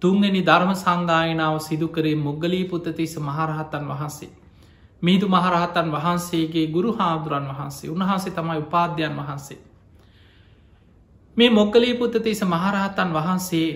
තුන්ගනි 0.01 0.41
ධර්ම 0.41 0.73
සංගායනාව 0.75 1.55
සිදුකරේ 1.59 2.15
මොග්ගලී 2.17 2.65
පුත්තතිස්ස 2.65 3.15
මහරහතන් 3.19 3.85
වහන්සේ. 3.85 4.31
මීදු 5.01 5.27
මහරහතන් 5.27 5.87
වහන්සේගේ 5.91 6.67
ගුරු 6.67 6.91
හාදුරන් 6.93 7.47
වහන්සේ 7.49 7.89
උන්වහන්සේ 7.89 8.33
තමයි 8.33 8.57
උපාධ්‍යයන් 8.57 9.15
වහන්සේ. 9.15 9.59
මේ 11.37 11.49
මොක්කලී 11.49 11.93
පුත්තතිස 11.93 12.41
මහරහතන් 12.43 13.09
වහන්සේ 13.09 13.69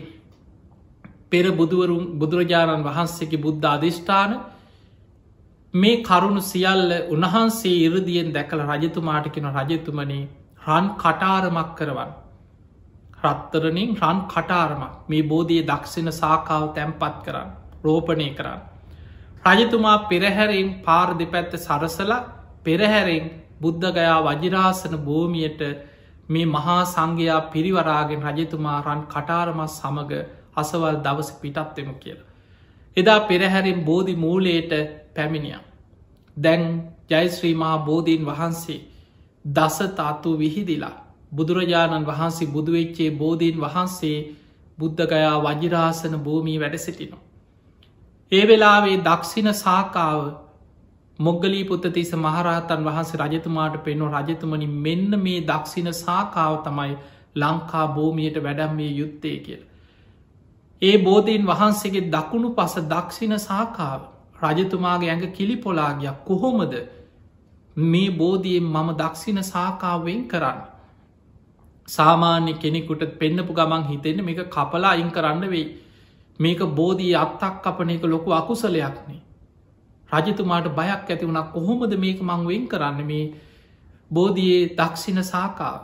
පෙර 1.29 1.45
බුදුවරුන් 1.51 2.05
බුදුරජාණන් 2.19 2.83
වහන්සේගේ 2.83 3.39
බුද්ධ 3.39 3.67
අධිෂ්ඨාන 3.67 4.31
මේ 5.73 6.03
කරුණු 6.03 6.41
සියල්ල 6.43 6.91
උන්වහන්සේ 7.09 7.77
ඉරදියෙන් 7.79 8.27
දැකළ 8.31 8.61
රජතුමාටකෙන 8.63 9.45
රජතුමනේ 9.51 10.27
රන් 10.61 10.87
කටාරමක් 10.95 11.69
කරවන්. 11.75 12.11
රත්තරනින් 13.23 13.95
රන් 13.97 14.19
කටාරමක් 14.27 14.93
මේ 15.07 15.23
බෝධිය 15.23 15.63
දක්ෂින 15.63 16.09
සාකාව 16.13 16.65
තැන්පත් 16.73 17.15
කරන්න 17.25 17.49
රෝපණය 17.83 18.27
කරන්න. 18.31 18.61
රජතුමා 19.47 19.97
පෙරහැරෙන් 20.03 20.69
පාර 20.81 21.09
දෙපැත්ත 21.15 21.57
සරසල 21.57 22.11
පෙරහැරෙන් 22.63 23.25
බුද්ධගයා 23.59 24.19
වජිරාසන 24.27 24.95
භූමියයට 24.99 25.61
මේ 26.29 26.45
මහා 26.47 26.81
සංඝයා 26.87 27.41
පිරිවරාගෙන් 27.47 28.21
රජතුමා 28.27 28.79
රන් 28.81 29.01
කටාරමස් 29.07 29.73
සමඟ 29.79 30.13
අසවල් 30.55 31.01
දවස 31.01 31.31
පිටත්වෙම 31.39 31.91
කියලා. 31.95 32.32
එදා 32.97 33.19
පෙරහැරෙන් 33.21 33.79
බෝධි 33.81 34.15
මූලයට 34.15 34.73
පැමිණිය. 35.15 35.59
දැන් 36.37 36.63
ජයිශ්‍රීමහා 37.09 37.77
බෝධීන් 37.79 38.25
වහන්සේ 38.25 38.79
දසතාත්තු 39.45 40.37
විහිදිලා 40.37 40.95
බුදුරජාණන් 41.31 42.05
වහන්සේ 42.05 42.47
බුදුවෙච්චේ 42.47 43.11
බෝධීන් 43.13 43.57
වහන්සේ 43.59 44.17
බුද්ධගයා 44.77 45.37
වජිරාසන 45.41 46.15
භූමී 46.19 46.59
වැඩ 46.59 46.77
සිටිනවා. 46.77 47.23
ඒ 48.31 48.43
වෙලාවේ 48.47 48.97
දක්ෂින 48.99 49.49
සාකාව 49.55 50.21
මොග්ගලී 51.19 51.65
පුත්තතිස 51.65 52.11
මහරහතන් 52.17 52.81
වහන්සේ 52.83 53.21
රජතුමාට 53.21 53.75
පෙන්නු 53.79 54.05
රජතුමනි 54.09 54.67
මෙන්න 54.79 55.11
මේ 55.19 55.41
දක්ෂින 55.43 55.89
සාකාව 55.95 56.55
තමයි 56.63 56.93
ලංකා 57.35 57.85
භූමියයට 57.89 58.43
වැඩම්මේ 58.43 58.91
යුත්තේ 58.91 59.37
කියල. 59.39 59.61
ඒ 60.83 60.97
බෝධීන් 60.99 61.45
වහන්සේගේ 61.45 62.09
දකුණු 62.09 62.49
පස 62.51 62.75
දක්ෂින 62.87 63.35
සාකාව 63.41 64.01
රජතුමාගේ 64.43 65.09
ඇඟ 65.09 65.31
කිලි 65.31 65.55
පොලාගයක් 65.57 66.17
කොහොමද 66.25 66.73
මේ 67.77 68.09
බෝධියෙන් 68.13 68.63
මම 68.65 68.89
දක්ෂින 68.93 69.43
සාකාවෙන් 69.43 70.23
කරන්න. 70.25 70.59
සාමාන්‍ය 71.87 72.53
කෙනෙකුට 72.55 73.03
පෙන්න්නපු 73.19 73.53
ගමන් 73.53 73.83
හිතෙන්න 73.83 74.25
මේක 74.25 74.41
කපලා 74.47 74.91
අයින් 74.91 75.11
කරන්න 75.11 75.49
වෙයි 75.49 75.65
මේක 76.39 76.59
බෝධී 76.71 77.15
අත්තක් 77.15 77.55
කපන 77.63 77.89
එක 77.89 78.03
ලොකු 78.05 78.31
අකුසලයක්නේ. 78.31 79.21
රජතුමාට 80.09 80.67
බයක් 80.71 81.09
ඇති 81.09 81.25
වුණක් 81.25 81.51
කොහොමද 81.51 81.93
මේක 81.97 82.19
මංවෙන් 82.21 82.67
කරන්න 82.67 83.05
මේ 83.05 83.25
බෝධයේ 84.11 84.69
දක්ෂින 84.71 85.23
සාකාව. 85.23 85.81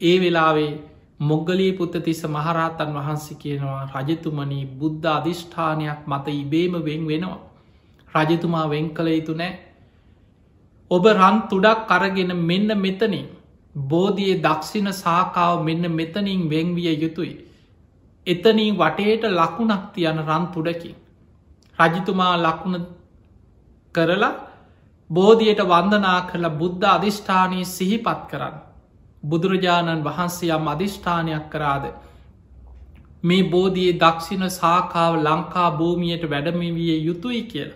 ඒ 0.00 0.16
වෙලාවේ 0.20 0.72
මොග්ගලී 1.20 1.72
පුත්තතිස 1.72 2.22
මහරහතන් 2.26 2.90
වහන්සේ 2.94 3.36
කියනවා 3.36 3.84
රජතුමනී 3.94 4.66
බුද්ධ 4.80 5.06
අධිෂ්ඨානයක් 5.08 6.00
මත 6.06 6.26
ඉබේම 6.34 6.74
වෙන් 6.84 7.06
වෙනවා. 7.06 7.38
රජතුමා 8.14 8.68
වෙන් 8.68 8.90
කළ 8.90 9.08
යුතු 9.08 9.34
නෑ. 9.34 9.52
ඔබ 10.90 11.04
රන් 11.06 11.38
තුඩක් 11.50 11.86
කරගෙන 11.88 12.36
මෙන්න 12.42 12.68
මෙතනින් 12.76 13.26
බෝධයේ 13.74 14.42
දක්ෂින 14.42 14.92
සාකාව 14.94 15.64
මෙන්න 15.64 15.90
මෙතනින් 15.90 16.42
වෙංවිය 16.50 16.94
යුතුයි. 16.94 17.34
එතනී 18.26 18.70
වටේට 18.74 19.24
ලකුණක් 19.30 19.84
තියන 19.94 20.18
රන් 20.20 20.44
තුඩකින්. 20.48 20.96
රජතුමා 21.78 22.34
ලකුණ 22.38 22.86
කරලා 23.94 24.34
බෝධියට 25.10 25.60
වන්දනා 25.64 26.20
කරලා 26.28 26.58
බුද්ධ 26.60 26.86
අධිෂ්ඨානය 26.86 27.64
සිහිපත් 27.66 28.20
කරන්න. 28.30 28.56
බුදුරජාණන් 29.26 30.04
වහන්සේ 30.04 30.50
යම් 30.50 30.68
අධිෂ්ඨානයක් 30.68 31.46
කරාද. 31.50 31.84
මේ 33.22 33.48
බෝධයේ 33.50 33.98
දක්ෂින 33.98 34.44
සාකාව 34.50 35.18
ලංකා 35.20 35.70
භූමියයට 35.72 36.30
වැඩමිවිය 36.30 36.96
යුතුයි 37.00 37.42
කියල. 37.44 37.70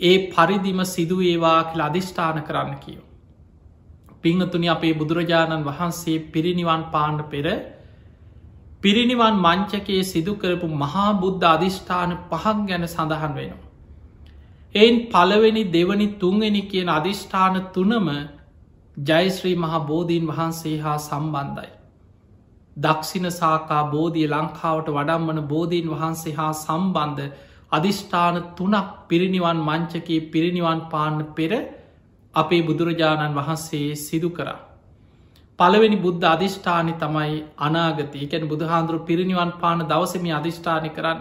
ඒ 0.00 0.16
පරිදිම 0.28 0.80
සිදුවේවා 0.86 1.60
කියල 1.64 1.82
අධිෂ්ඨාන 1.82 2.42
කරන්න 2.42 2.76
කියෝ. 2.76 3.06
පිංහතුනි 4.22 4.68
අපේ 4.68 4.94
බුදුරජාණන් 4.94 5.66
වහන්සේ 5.66 6.18
පිරිනිවන් 6.32 6.82
පාණ්ඩ 6.92 7.28
පෙර 7.30 7.46
පිරිනිවන් 8.82 9.36
මංචකයේ 9.38 10.02
සිදුකරපු 10.04 10.68
මහා 10.76 11.10
බුද්ධ 11.20 11.46
අධිෂ්ඨාන 11.46 12.10
පහක් 12.30 12.56
ගැන 12.68 12.84
සඳහන් 12.86 13.32
වෙනවා. 13.34 13.64
එයින් 14.74 14.96
පළවෙනි 15.08 15.62
දෙවනි 15.68 16.08
තුන්වෙනි 16.14 16.62
කියන 16.62 16.88
අධිෂ්ඨාන 16.90 17.56
තුනම 17.74 18.08
ජයශ්‍රී 19.06 19.56
මහා 19.56 19.80
බෝධීන් 19.80 20.26
වහන්සේ 20.26 20.76
හා 20.78 20.98
සම්බන්ධයි. 20.98 21.70
දක්ෂින 22.76 23.30
සාකා 23.32 23.82
බෝධිය 23.86 24.26
ලංකාවට 24.26 24.88
වඩම්වන 24.88 25.40
බෝධීන් 25.46 25.90
වහන්සේ 25.90 26.34
හා 26.34 26.52
සම්බන්ධ 26.54 27.28
අධිෂ්ඨාන 27.72 28.36
තුනක් 28.56 28.88
පිරිනිවන් 29.08 29.60
මංචකයේ 29.60 30.20
පිරිනිවන් 30.28 30.80
පාන්න 30.90 31.18
පෙර 31.36 31.52
අපේ 32.34 32.62
බුදුරජාණන් 32.62 33.34
වහන්සේ 33.34 33.88
සිදු 33.96 34.30
කරා. 34.30 34.58
පළවෙනි 35.58 35.96
බුද්ධ 35.96 36.26
අධිෂ්ඨානි 36.26 36.94
තමයි 36.94 37.36
අනාගතය 37.58 38.18
එකැන 38.24 38.48
බුදුහාන්දුරු 38.48 38.98
පිරිනිවන් 39.00 39.52
පාන 39.60 39.78
දවසම 39.82 40.26
අධිෂ්ඨානය 40.32 40.90
කරන්න. 40.90 41.20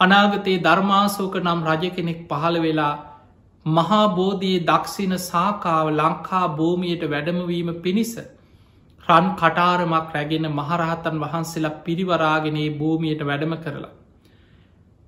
අනාගතයේ 0.00 0.62
ධර්මාසෝක 0.62 1.36
නම් 1.36 1.60
රජ 1.64 1.84
කෙනෙක් 1.90 2.18
පහළ 2.28 2.56
වෙලා 2.60 2.94
මහාබෝධයේ 3.66 4.64
දක්ෂින 4.64 5.18
සාකාව 5.20 5.86
ලංකා 5.92 6.46
භූමියයට 6.52 7.04
වැඩමවීම 7.10 7.70
පිණිස 7.80 8.12
රන් 9.06 9.26
කටාරමක් 9.34 10.08
රැගෙන 10.10 10.46
මහරහතන් 10.52 11.22
වහන්සේලා 11.22 11.78
පිරිවරාගෙනේ 11.80 12.68
භූමියයට 12.72 13.22
වැඩම 13.24 13.54
කරලා. 13.58 13.94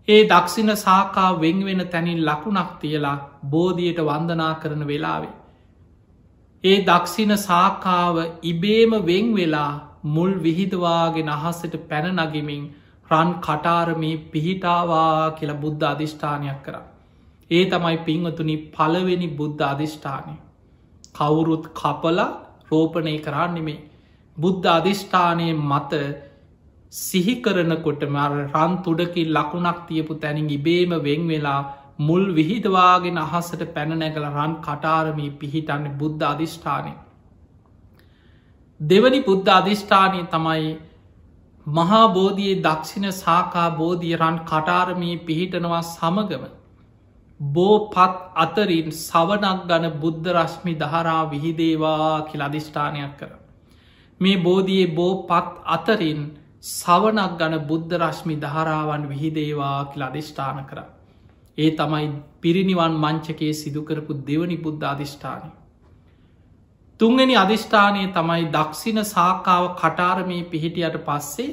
ඒ 0.08 0.20
දක්ෂින 0.24 0.70
සාකා 0.76 1.30
වෙංවෙන 1.36 1.82
තැනින් 1.86 2.20
ලකුණක් 2.24 2.70
තියලා 2.80 3.16
බෝධියයට 3.46 4.00
වන්දනා 4.00 4.54
කරන 4.54 4.82
වෙලාවේ. 4.86 5.34
ඒ 6.64 6.78
දක්ෂින 6.82 7.32
සාකාව 7.38 8.16
ඉබේම 8.44 8.92
වෙං 9.02 9.26
වෙලා 9.34 9.72
මුල් 10.06 10.32
විහිදවාගෙන 10.40 11.28
අහසට 11.30 11.74
පැනනගමින් 11.88 12.64
රන් 13.10 13.30
කටාරමී 13.40 14.16
පිහිටාවා 14.32 15.30
කියලා 15.32 15.56
බුද්ධ 15.56 15.84
අධිෂ්ඨානයක් 15.86 16.62
කර. 16.62 16.76
ඒ 17.50 17.64
තමයි 17.64 17.96
පින්වතුනි 18.06 18.56
පළවෙනි 18.70 19.28
බුද්ධ 19.36 19.62
අධිෂ්ඨානය. 19.64 20.34
කවුරුත් 21.14 21.64
කපල 21.74 22.18
රෝපණය 22.70 23.14
කරන්නෙමේ. 23.18 23.78
බුද්ධ 24.36 24.66
අධිෂ්ඨානය 24.68 25.46
මත 25.62 25.92
සිහිකරනකොට 26.92 28.02
මර 28.06 28.32
රන් 28.44 28.74
තුඩකින් 28.84 29.30
ලකුණක් 29.30 29.80
තියපු 29.88 30.14
තැනින් 30.16 30.50
ඉබේම 30.50 30.92
වෙං 31.06 31.24
වෙලා 31.28 31.60
මුල් 32.00 32.24
විහිදවාගෙන 32.34 33.18
අහසට 33.18 33.64
පැනනැගල 33.74 34.26
රන් 34.26 34.54
කටාරමී 34.66 35.30
පිහිටන්න 35.40 35.88
බුද්ධ 35.98 36.28
අධිෂ්ඨානය. 36.32 36.92
දෙවනි 38.80 39.20
බුද්ධ 39.22 39.50
අධිෂ්ඨානය 39.50 40.20
තමයි 40.34 40.70
මහාබෝධයේ 41.66 42.60
දක්ෂිණ 42.62 43.10
සාකා 43.14 43.68
බෝධිය 43.72 44.14
රන් 44.16 44.38
කටාරමී 44.44 45.16
පිහිටනවා 45.26 45.82
සමගම. 45.86 46.57
බෝ 47.40 47.90
පත් 47.90 48.14
අතරින් 48.36 48.90
සවනක් 48.90 49.66
ගන 49.68 49.84
බුද්ධ 50.00 50.28
රශ්මි 50.28 50.74
දහරා 50.74 51.30
විහිදේවා 51.30 52.26
කියල 52.28 52.42
අධිෂ්ඨානයක් 52.42 53.12
කර. 53.18 53.30
මේ 54.20 54.36
බෝධයේ 54.38 54.94
බෝ 54.94 55.12
පත් 55.22 55.62
අතරින් 55.66 56.20
සවනක් 56.60 57.38
ගන 57.38 57.54
බුද්ධ 57.66 57.94
රශ්මි 57.96 58.36
දහරාවන් 58.36 59.08
විහිදේවා 59.08 59.84
කියල 59.92 60.02
අධිෂ්ඨාන 60.02 60.66
කරා. 60.66 60.88
ඒ 61.58 61.70
තමයි 61.72 62.10
පිරිනිවන් 62.40 62.94
මංචකයේ 62.96 63.52
සිදුකරපු 63.52 64.12
දෙවනි 64.26 64.56
බුද්ධ 64.56 64.84
අධිෂ්ඨානය. 64.84 65.50
තුංගනි 67.00 67.34
අධිෂ්ඨානය 67.36 68.12
තමයි 68.12 68.50
දක්ෂින 68.50 69.04
සාකාව 69.06 69.64
කටාරමී 69.76 70.42
පිහිටියට 70.44 70.98
පස්සේ 71.06 71.50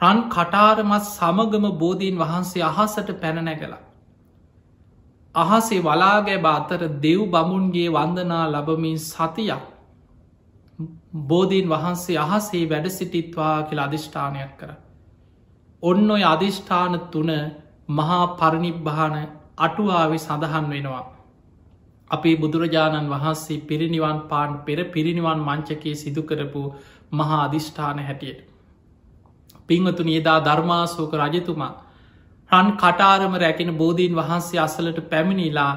රන් 0.00 0.20
කටාරමත් 0.28 1.04
සමගම 1.08 1.66
බෝධීන් 1.78 2.16
වහන්සේ 2.18 2.62
අහසට 2.62 3.08
පැනනැගලා. 3.20 3.87
අහසේ 5.38 5.80
වලාගැබ 5.80 6.46
අතර 6.48 6.80
දෙව් 7.02 7.20
බමුන්ගේ 7.28 7.88
වන්දනා 7.90 8.44
ලබමින් 8.48 8.98
සතියක් 9.00 9.64
බෝධීන් 11.24 11.68
වහන්සේ 11.68 12.18
අහසේ 12.18 12.64
වැඩ 12.66 12.86
සිටිත්වා 12.90 13.56
කියල 13.62 13.80
අධිෂ්ඨානයක් 13.80 14.52
කර. 14.58 14.70
ඔන්න 15.82 16.10
ඔය 16.10 16.22
අධිෂ්ඨාන 16.24 17.00
තුන 17.08 17.30
මහා 17.90 18.24
පරණිබ්භාන 18.34 19.16
අටුවාවේ 19.58 20.18
සඳහන් 20.18 20.66
වෙනවා. 20.70 21.04
අපේ 22.10 22.36
බුදුරජාණන් 22.36 23.10
වහන්සේ 23.10 23.60
පිරිනිවන් 23.62 24.20
පාන් 24.28 24.50
පෙර 24.60 24.78
පිරිනිවන් 24.86 25.40
මංචකයේ 25.40 25.94
සිදුකරපු 25.94 26.62
මහා 27.12 27.40
අධිෂ්ඨාන 27.44 27.98
හැටියට. 28.00 28.40
පිංවතුන 29.68 30.08
ඒදා 30.08 30.38
ධර්මාසෝක 30.40 31.12
රජතුමා 31.14 31.74
රන් 32.50 32.70
කටාරම 32.76 33.34
රැකෙන 33.36 33.70
බෝධීන් 33.76 34.14
වහන්සේ 34.14 34.60
අසලට 34.60 35.00
පැමිණිලා 35.10 35.72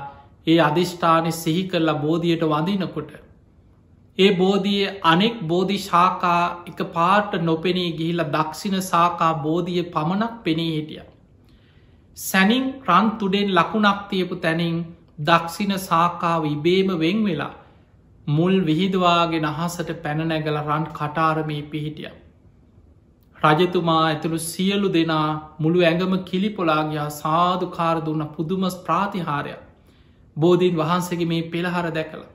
ඒ 0.47 0.59
අධිෂ්ඨානය 0.59 1.31
සිහි 1.33 1.63
කරලා 1.63 1.97
බෝධියයට 1.97 2.45
වඳනකොට. 2.45 3.11
ඒ 4.17 4.31
බෝධිය 4.35 4.91
අනෙක් 5.03 5.35
බෝධි 5.43 5.77
ශාකා 5.79 6.43
එක 6.67 6.79
පාට 6.93 7.35
නොපෙනී 7.41 7.91
ගිහිලා 7.93 8.29
දක්ෂිණ 8.29 8.81
සාකා 8.83 9.33
බෝධිය 9.41 9.83
පමණක් 9.89 10.33
පෙනී 10.43 10.71
හිටිය. 10.71 11.03
සැනින් 12.17 12.65
රන් 12.87 13.11
තුඩෙන් 13.17 13.49
ලකුණක් 13.51 14.01
තියපු 14.09 14.35
තැනින් 14.37 14.79
දක්ෂින 15.21 15.73
සාකාව 15.81 16.43
ඉබේම 16.47 16.89
වෙං 16.99 17.19
වෙලා 17.25 17.53
මුල් 18.27 18.55
විහිදවාගෙන 18.65 19.45
අහසට 19.45 19.89
පැනනැගල 20.03 20.57
රන් 20.59 20.85
කටාරමී 20.91 21.63
පිහිටිය. 21.65 22.11
රජතුමා 23.41 24.01
ඇතුළු 24.01 24.39
සියලු 24.41 24.89
දෙනා 24.89 25.29
මුළු 25.59 25.79
ඇඟම 25.81 26.13
කිලිපොලාගයා 26.23 27.09
සාධකාර 27.13 27.95
දුන්න 28.05 28.23
පුදුමස් 28.35 28.75
ප්‍රාතිහාරයක් 28.79 29.61
බෝධීන් 30.35 30.75
වහන්සගේ 30.75 31.27
මේ 31.27 31.41
පෙළහර 31.45 31.87
දැකළ. 31.91 32.25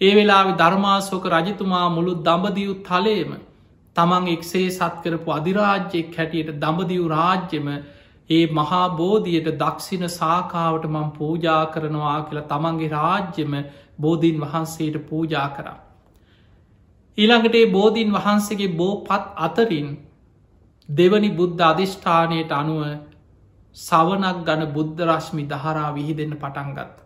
ඒ 0.00 0.12
වෙලා 0.14 0.42
ධර්මාසෝක 0.54 1.24
රජතුමා 1.28 1.86
මුළු 1.90 2.12
දඹදියු 2.22 2.74
තලේම 2.82 3.32
තමන් 3.96 4.28
එක්සේ 4.28 4.66
සත් 4.68 4.94
කරපු 5.04 5.32
අධිරාජ්‍යයෙක් 5.32 6.12
හැටියට 6.14 6.52
දඹදිව් 6.58 7.06
රාජ්‍යම 7.08 7.72
ඒ 8.30 8.44
මහා 8.52 8.84
බෝධියයට 8.94 9.50
දක්ෂින 9.56 10.04
සාකාවට 10.10 10.84
මං 10.88 11.08
පූජා 11.12 11.62
කරනවා 11.68 12.18
කියලා 12.22 12.50
තමන්ගේ 12.52 12.90
රාජ්‍යම 12.90 13.56
බෝධීන් 14.00 14.38
වහන්සේට 14.40 15.00
පූජා 15.06 15.48
කරා. 15.50 15.78
ඊළඟට 17.18 17.54
ඒ 17.54 17.66
බෝධීන් 17.70 18.12
වහන්සේගේ 18.12 18.70
බෝ 18.76 18.94
පත් 19.02 19.24
අතරින් 19.40 19.90
දෙවනි 20.90 21.30
බුද්ධ 21.30 21.62
අධිෂ්ඨානයට 21.62 22.52
අනුව 22.52 22.82
සවනක් 23.76 24.38
ගන 24.46 24.62
බුද්ධ 24.72 25.02
රශ්මි 25.08 25.44
දහරා 25.46 25.90
විහිදෙන්න 25.96 26.34
පටන්ගත්. 26.34 26.96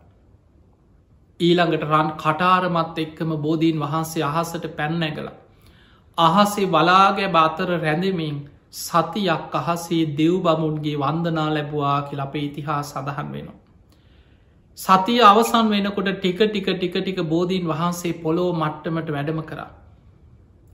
ඊළඟට 1.41 1.85
රන් 1.85 2.09
කටාරමත් 2.17 2.99
එක්කම 2.99 3.35
බෝධීන් 3.39 3.79
වහන්සේ 3.79 4.23
අහසට 4.23 4.65
පැන්නැගල. 4.79 5.29
අහසේ 6.19 6.67
වලාගේ 6.69 7.29
බාතර 7.31 7.69
රැඳමින් 7.77 8.37
සතියක් 8.77 9.55
අහසේ 9.55 10.03
දෙව් 10.17 10.35
බමුන්ගේ 10.41 10.97
වන්දනා 10.97 11.49
ලැබවා 11.51 11.99
කියල 12.03 12.21
අපේ 12.21 12.45
ඉතිහා 12.45 12.81
සඳහන් 12.83 13.29
වෙනවා. 13.33 13.61
සතිය 14.79 15.21
අවසන් 15.23 15.67
වෙනකොට 15.69 16.09
ටික 16.13 16.41
ටික 16.43 16.69
ටික 16.73 16.97
ටික 16.97 17.19
බෝධීන් 17.27 17.67
වහන්සේ 17.67 18.19
පොලෝ 18.23 18.51
මට්ටමට 18.55 19.09
වැඩම 19.11 19.41
කරා. 19.43 19.71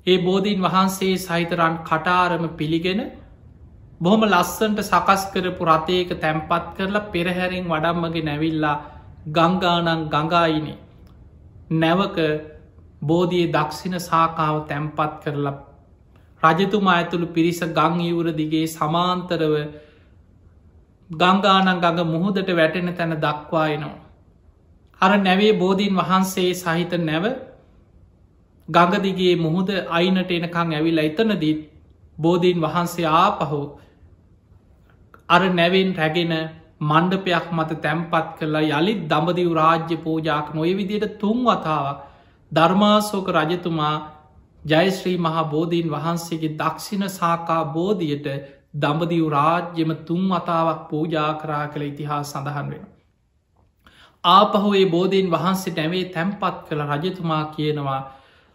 ඒ 0.06 0.18
බෝධීන් 0.18 0.62
වහන්සේ 0.62 1.14
සහිතරන් 1.18 1.74
කටාරම 1.80 2.44
පිළිගෙන 2.52 3.00
බොහොම 4.00 4.22
ලස්සන්ට 4.24 4.80
සකස් 4.82 5.22
කරපු 5.32 5.64
රථයක 5.66 6.10
තැම්පත් 6.18 6.70
කරලා 6.76 7.08
පෙරහැරෙන් 7.08 7.66
වඩම්මගේ 7.66 8.24
නැවිල්ලා 8.24 8.76
ගංගානං 9.28 10.06
ගඟායිනේ 10.08 10.78
නැවක 11.72 12.16
බෝධයේ 13.02 13.52
දක්ෂින 13.52 13.96
සාකාව 14.00 14.56
තැම්පත් 14.66 15.12
කරලා 15.22 15.56
රජතුමා 16.42 16.94
ඇතුළු 16.94 17.26
පිරිස 17.28 17.60
ගං 17.70 18.00
ඉවුර 18.02 18.28
දිගේ 18.32 18.66
සමාන්තරව 18.68 19.54
ගංගානන් 21.10 21.70
ගඟ 21.76 22.00
මුහුදට 22.06 22.50
වැටෙන 22.50 22.94
තැන 22.94 23.12
දක්වායනවා. 23.18 23.98
අර 25.00 25.12
නැවේ 25.18 25.52
බෝධීන් 25.54 25.94
වහන්සේ 25.96 26.54
සහිත 26.54 26.92
නැව 27.00 27.24
ගඟදිගේ 28.68 29.34
මුහුද 29.36 29.70
අයිනට 29.90 30.30
එනකං 30.32 30.74
ඇවිල්ලා 30.74 31.06
එතනදීත් 31.06 31.60
බෝධීන් 32.18 32.60
වහන්සේ 32.60 33.08
ආපහු 33.16 33.60
අර 35.28 35.42
නැවෙන් 35.50 35.90
රැගෙන 35.94 36.34
මණ්ඩපයක් 36.82 37.46
මත 37.52 37.80
තැම්පත් 37.80 38.28
කරලා 38.36 38.68
යළිත් 38.72 39.00
දඹදිව 39.06 39.50
රාජ්‍ය 39.54 39.96
පූජාක් 39.98 40.46
නොය 40.54 40.70
විදියට 40.74 41.18
තුන් 41.18 41.38
වතාවක් 41.44 41.98
ධර්මාසෝක 42.52 43.26
රජතුමා 43.30 43.96
ජයශ්‍රී 44.64 45.18
මහා 45.18 45.44
බෝධීන් 45.46 45.90
වහන්සේගේ 45.90 46.56
දක්ෂිණ 46.56 47.04
සාකා 47.10 47.64
බෝධියට 47.66 48.26
දඹදිව් 48.74 49.26
රාජ්‍යම 49.30 49.90
තුන් 50.02 50.22
වතාවක් 50.30 50.80
පූජා 50.88 51.32
කරා 51.34 51.66
කළ 51.68 51.82
ඉතිහා 51.82 52.22
සඳහන් 52.22 52.70
වෙන. 52.70 52.84
ආපහුේ 54.24 54.86
බෝධීන් 54.86 55.30
වහන්සේ 55.30 55.74
නැවේ 55.74 56.04
තැම්පත් 56.06 56.56
කළ 56.66 56.82
රජතුමා 56.92 57.44
කියනවා 57.46 58.00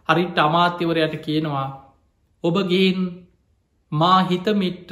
අරිට 0.08 0.38
අමාත්‍යවරයට 0.38 1.14
කියනවා 1.20 1.68
ඔබගේන් 2.44 3.00
මා 3.92 4.18
හිතමිට්ට 4.22 4.90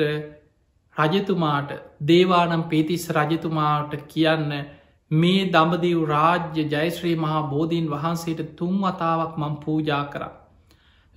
රජතුමාට 0.97 1.71
දේවානම් 2.09 2.63
පේතිස් 2.65 3.05
රජතුමාට 3.11 3.93
කියන්න 4.09 4.51
මේ 5.11 5.43
දඹදිව් 5.47 6.01
රාජ්‍ය 6.07 6.63
ජයශ්‍රී 6.67 7.17
මහා 7.17 7.43
බෝධීන් 7.45 7.91
වහන්සේට 7.91 8.57
තුන් 8.57 8.77
වතාවක් 8.79 9.35
මං 9.37 9.57
පූජා 9.57 10.05
කර. 10.07 10.23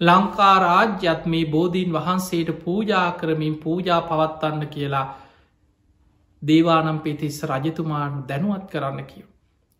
ලංකා 0.02 0.56
රාජ්‍යත් 0.60 1.24
මේ 1.26 1.46
බෝධීන් 1.48 1.94
වහන්සේට 1.94 2.50
පූජා 2.64 3.12
කරමින් 3.12 3.56
පූජා 3.58 4.02
පවත්වන්න 4.02 4.68
කියලා 4.68 5.08
දේවානම් 6.42 7.00
පිතිස්ස 7.00 7.44
රජතුමාන් 7.44 8.14
දැනුවත් 8.28 8.66
කරන්න 8.72 9.06
කියව. 9.06 9.28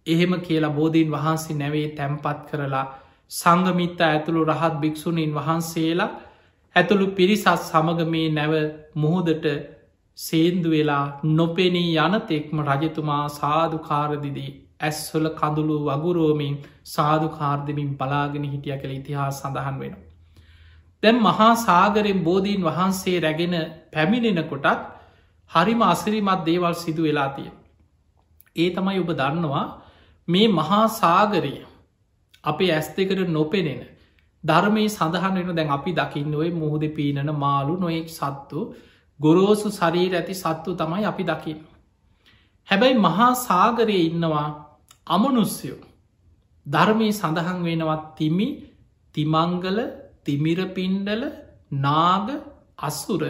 එහෙම 0.08 0.34
කියලා 0.42 0.70
බෝධීන් 0.72 1.12
වහන්සේ 1.12 1.58
නැවේ 1.58 1.90
තැම්පත් 1.90 2.40
කරලා 2.52 2.86
සංගමිත්ත 3.32 4.00
ඇතුළු 4.02 4.44
රහත් 4.46 4.76
භික්‍ෂුණීන් 4.82 5.34
වහන්සේලා 5.34 6.12
ඇතුළු 6.76 7.08
පිරිසත් 7.14 7.50
සමග 7.62 8.00
මේ 8.08 8.30
නැව 8.30 8.54
මුහොදට 8.96 9.46
සේන්දු 10.18 10.70
වෙලා 10.70 11.06
නොපෙනී 11.32 11.92
යනතෙක්ම 11.98 12.58
රජතුමා 12.64 13.26
සාධකාරදිදී 13.32 14.52
ඇස්වල 14.82 15.28
කඳුළු 15.32 15.78
වගුරෝමින් 15.86 16.56
සාධකාර්දමින් 16.88 17.92
බලාගෙන 17.96 18.46
හිටිය 18.46 18.76
කළ 18.76 18.94
ඉතිහා 18.94 19.30
සඳහන් 19.32 19.80
වෙන. 19.80 19.96
දැම් 21.04 21.18
මහා 21.22 21.54
සාගරෙන් 21.60 22.20
බෝධීන් 22.24 22.64
වහන්සේ 22.64 23.18
රැගෙන 23.20 23.56
පැමිණෙන 23.92 24.44
කොටත් 24.46 24.84
හරිම 25.52 25.82
අසිරිමත් 25.84 26.46
දේවල් 26.46 26.76
සිදු 26.76 27.04
වෙලා 27.04 27.30
තිය. 27.30 27.50
ඒ 28.56 28.70
තමයි 28.72 29.00
ඔබ 29.00 29.12
දන්නවා 29.14 29.66
මේ 30.28 30.48
මහා 30.52 30.86
සාගරය 30.96 31.56
අපේ 32.44 32.72
ඇස් 32.72 32.88
දෙකට 32.90 33.30
නොපෙනෙන 33.30 33.82
ධර්මයේ 34.44 34.90
සඳහන් 34.90 35.36
වෙන 35.40 35.56
දැන් 35.56 35.72
අපි 35.72 35.92
දකින්නවේ 35.94 36.52
මුහුද 36.54 36.84
පීනන 36.92 37.32
මාලු 37.36 37.74
නොයෙක් 37.78 38.10
සත්තු 38.10 38.60
ගොරෝසු 39.20 39.70
ශරීර 39.72 40.14
ඇති 40.14 40.36
සත්තු 40.36 40.70
තමයි 40.76 41.06
අපි 41.06 41.24
දකින්න. 41.24 41.60
හැබැයි 42.70 42.98
මහා 43.00 43.30
සාගරය 43.40 43.98
ඉන්නවා 44.02 44.48
අමනුස්යෝ 45.08 45.82
ධර්මී 46.66 47.14
සඳහන් 47.14 47.60
වෙනවත් 47.64 48.04
තිමි 48.16 48.48
තිමංගල 49.16 49.78
තිමිරපින්ඩල 50.26 51.24
නාග 51.80 52.28
අස්සුර 52.80 53.24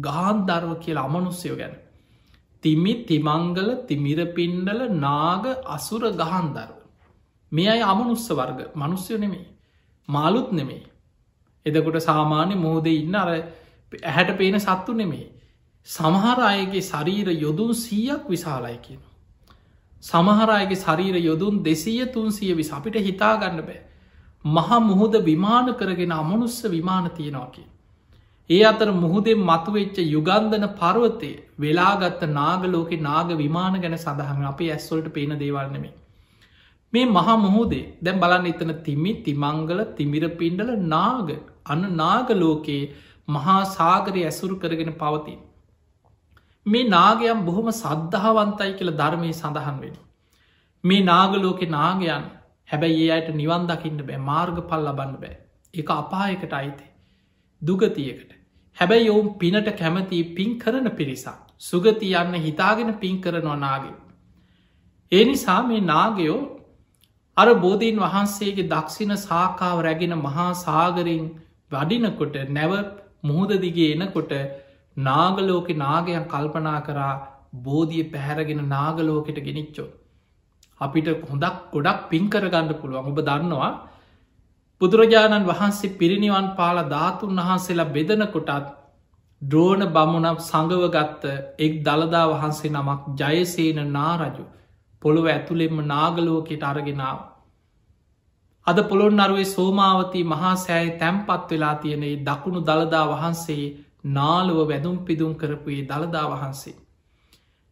ගාන්ධර්ව 0.00 0.70
කියලා 0.78 1.04
අමනුස්යෝ 1.04 1.56
ගැන. 1.56 1.74
තිමි 2.62 2.94
තිමංගල 3.04 3.68
තිමිරපින්ඩල 3.88 4.80
නාග 4.98 5.44
අසුර 5.68 6.02
ගහන්දර්ව. 6.12 6.81
මේ 7.52 7.68
අයි 7.68 7.82
අමනුස්ස 7.82 8.28
වර්ග 8.30 8.60
මනුස්්‍යය 8.74 9.18
නෙමේ 9.18 9.46
මාලුත් 10.08 10.52
නෙමේ. 10.52 10.82
එදකොට 11.66 12.02
සාමාන්‍ය 12.02 12.54
මෝද 12.56 12.86
ඉන්න 12.86 13.14
අර 13.14 13.28
ඇහැට 13.30 14.36
පේන 14.38 14.60
සත්තු 14.60 14.92
නෙමේ. 14.94 15.30
සමහර 15.86 16.38
අයගේ 16.42 16.82
ශරීර 16.82 17.28
යොදුන් 17.36 17.74
සීයක් 17.74 18.28
විශාලයි 18.28 18.78
කියන. 18.78 19.00
සමහරයගේ 20.02 20.76
ශරීර 20.76 21.16
යොදුන් 21.16 21.62
දෙසීය 21.64 22.06
තුන්සිය 22.06 22.54
විස 22.54 22.72
අපිට 22.72 22.94
හිතාගන්න 22.94 23.62
බෑ. 23.62 23.82
මහා 24.44 24.80
මුහුද 24.80 25.14
විමාන 25.24 25.74
කරගෙන 25.74 26.12
අමනුස්ස 26.12 26.62
විමාන 26.64 27.10
තියෙනවාකි. 27.10 27.64
ඒ 28.50 28.62
අතර 28.64 28.92
මුහුදෙන් 28.92 29.38
මතුවෙච්ච 29.40 29.98
යුගන්ධන 29.98 30.66
පර්වතය 30.74 31.32
වෙලාගත්ත 31.60 32.22
නාගලෝක 32.30 32.92
නාග 33.00 33.28
විමාන 33.36 33.80
ගැන 33.80 33.98
සඳහන් 33.98 34.44
අපේ 34.44 34.72
ඇස්වොල්ට 34.72 35.12
පේන 35.12 35.38
දේවල්නෙමේ. 35.38 35.94
මේ 36.92 37.06
මහා 37.08 37.36
මුහුදේ 37.36 37.84
දැම් 38.02 38.20
බලන්න 38.20 38.46
එතන 38.46 38.72
තිමි 38.82 39.12
තිමංගල 39.24 39.80
තිමිර 39.96 40.28
පින්ඩල 40.40 40.72
නාග 40.88 41.30
අන්න 41.66 41.88
නාගලෝකයේ 41.96 42.82
මහා 43.28 43.58
සාගරය 43.70 44.22
ඇසුරු 44.24 44.56
කරගෙන 44.56 44.92
පවතින්. 44.94 45.40
මේ 46.66 46.88
නාගයම් 46.88 47.44
බොහොම 47.44 47.70
සද්ධාවන්තයි 47.72 48.72
කියල 48.78 48.92
ධර්මය 48.92 49.32
සඳහන් 49.32 49.80
වෙන. 49.80 49.96
මේ 50.84 51.02
නාගලෝකෙ 51.02 51.66
නාගයන් 51.68 52.28
හැබැයි 52.68 53.02
ඒ 53.06 53.10
අයට 53.10 53.34
නිවන් 53.34 53.66
දකින්න 53.66 54.04
බෑ 54.04 54.22
මාර්ග 54.22 54.62
පල් 54.68 54.88
ලබන්න 54.88 55.16
බෑ 55.16 55.36
එක 55.74 55.90
අපායකට 55.92 56.52
අයිතේ. 56.52 56.90
දුගතියකට. 57.62 58.30
හැබැයි 58.76 59.10
ඔවුන් 59.10 59.34
පිනට 59.38 59.68
කැමති 59.78 60.22
පින් 60.36 60.58
කරන 60.58 60.90
පිරිසා. 60.92 61.38
සුගති 61.60 62.14
යන්න 62.14 62.42
හිතාගෙන 62.46 62.94
පින් 62.94 63.20
කරනවා 63.20 63.56
නාගේ. 63.58 63.94
ඒ 65.12 65.24
නිසා 65.24 65.62
මේ 65.62 65.80
නාගයෝ 65.82 66.40
අර 67.36 67.48
බෝධීන් 67.56 67.98
වහන්සේගේ 67.98 68.68
දක්ෂින 68.68 69.14
සාකාව 69.18 69.78
රැගෙන 69.80 70.14
මහා 70.18 70.48
සාගරින් 70.56 71.24
වඩිනකොට 71.70 72.36
නැව 72.50 72.72
මුහුද 73.24 73.52
දිගේ 73.58 73.92
එනකොට 73.94 74.34
නාගලෝක 74.96 75.68
නාගයන් 75.76 76.26
කල්පනා 76.26 76.80
කරා 76.82 77.12
බෝධිය 77.60 78.04
පැහැරගෙන 78.06 78.62
නාගලෝකෙට 78.68 79.40
ගෙනනිච්චෝ. 79.40 79.88
අපිට 80.80 81.08
හොඳක් 81.24 81.56
ගොඩක් 81.70 82.04
පින් 82.08 82.28
කරගන්න 82.28 82.76
පුළුවන් 82.76 83.08
ඔබ 83.08 83.18
දන්නවා 83.22 83.72
බුදුරජාණන් 84.80 85.46
වහන්සේ 85.46 85.96
පිරිනිවන් 85.96 86.48
පාල 86.54 86.78
ධාතුන් 86.86 87.40
වහන්සේලා 87.40 87.92
බෙදනකොටත් 87.92 88.72
ද්‍රෝණ 89.42 89.84
බමුණක් 89.88 90.40
සඟවගත්ත 90.42 91.24
එක් 91.58 91.74
දළදා 91.82 92.26
වහන්සේ 92.30 92.72
නමක් 92.72 93.00
ජයසේන 93.20 93.78
නාරජු 93.92 94.44
පොළොව 95.02 95.26
ඇතුළෙෙම 95.26 95.78
නාගලෝකෙට 95.86 96.62
අරගෙනාව. 96.62 97.18
අද 98.66 98.78
පොළොන් 98.84 99.20
අරුවේ 99.20 99.46
සෝමාවතී 99.46 100.24
මහා 100.24 100.54
සෑයි 100.56 100.98
තැම්පත් 100.98 101.50
වෙලා 101.50 101.74
තියනේ 101.76 102.14
දකුණු 102.20 102.60
දළදා 102.60 103.06
වහන්සේ 103.08 103.64
නාලුව 104.06 104.60
වැදුම් 104.68 104.98
පිදුම් 105.00 105.32
කරපුයේ 105.34 105.88
දළදා 105.88 106.26
වහන්සේ. 106.28 106.74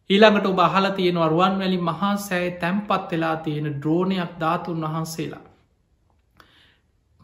ඊළඟට 0.09 0.45
ඔබ 0.45 0.59
අහල 0.59 0.85
තියෙන 0.89 1.17
අරුවන් 1.17 1.55
වැලි 1.59 1.79
මහා 1.81 2.15
සෑය 2.19 2.51
තැම්පත් 2.57 3.11
වෙලා 3.11 3.35
තියෙන 3.37 3.67
ද්‍රෝණයක් 3.81 4.31
ධාතුන් 4.39 4.83
වහන්සේලා. 4.85 5.43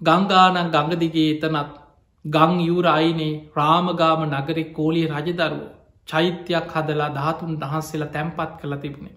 ගංගානන් 0.01 0.71
ගඟදිගේ 0.71 1.29
එතනත් 1.33 1.71
ගං 2.25 2.53
යුරයිනේ 2.61 3.39
රාමගාම 3.55 4.21
නගරෙ 4.25 4.63
කෝලිය 4.71 5.07
රජදරුව 5.09 5.63
චෛත්‍යයක් 6.07 6.67
හදලා 6.73 7.13
ධාතුන් 7.13 7.53
දහන්සේලා 7.61 8.13
තැම්පත් 8.13 8.51
කළ 8.59 8.75
තිබුණේ. 8.75 9.15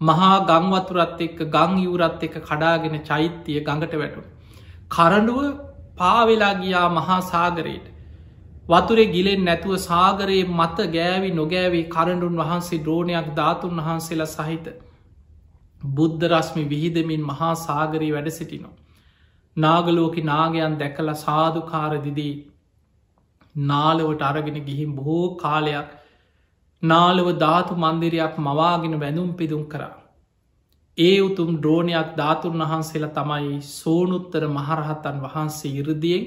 මහා 0.00 0.36
ගංවතුරත් 0.46 1.20
එක්ක 1.20 1.40
ගං 1.48 1.72
යුරත් 1.78 2.22
එක 2.22 2.36
කඩාගෙන 2.42 2.96
චෛත්‍යය 3.04 3.60
ගඟට 3.60 3.94
වැටු. 3.94 4.22
කරඩුව 4.90 5.40
පාවෙලා 5.96 6.52
ගියා 6.56 6.88
මහා 6.90 7.18
සාගරයට. 7.24 7.86
වතුරේ 8.68 9.08
ගිලෙන් 9.08 9.44
නැතුව 9.44 9.74
සාගරයේ 9.80 10.46
මත 10.50 10.86
ගෑවි 10.90 11.32
නොගෑවී 11.32 11.88
කරඩුන් 11.88 12.36
වහන්සේ 12.36 12.80
ද්‍රෝණයක් 12.80 13.28
ධාතුන් 13.34 13.80
වහන්සේලා 13.80 14.28
සහිත. 14.28 14.66
බුද්ධ 15.90 16.24
රශ්මි 16.26 16.64
විහිදමින් 16.66 17.22
මහා 17.24 17.54
සාගරී 17.58 18.12
වැඩ 18.12 18.32
සිටිනවා. 18.32 18.76
නාගලෝක 19.56 20.16
නාගයන් 20.24 20.78
දැකල 20.78 21.14
සාධකාරදිදී 21.18 22.34
නාලවට 23.54 24.22
අරගෙන 24.24 24.60
ගිහිම් 24.64 24.94
බොහෝ 24.94 25.36
කාලයක් 25.36 25.96
නාලව 26.82 27.26
ධාතු 27.36 27.74
මන්දිරයක් 27.76 28.36
මවාගෙන 28.38 28.94
වැඳුම් 28.96 29.30
පිදුම් 29.34 29.64
කරා. 29.66 29.94
ඒ 30.98 31.16
උතුම් 31.20 31.50
ද්‍රෝණයක් 31.58 32.12
ධාතුන් 32.16 32.62
වහන්සේලා 32.62 33.16
තමයි 33.16 33.56
සෝනුත්තර 33.70 34.44
මහරහත්තන් 34.48 35.18
වහන්සේ 35.22 35.72
ඉරදියෙන් 35.74 36.24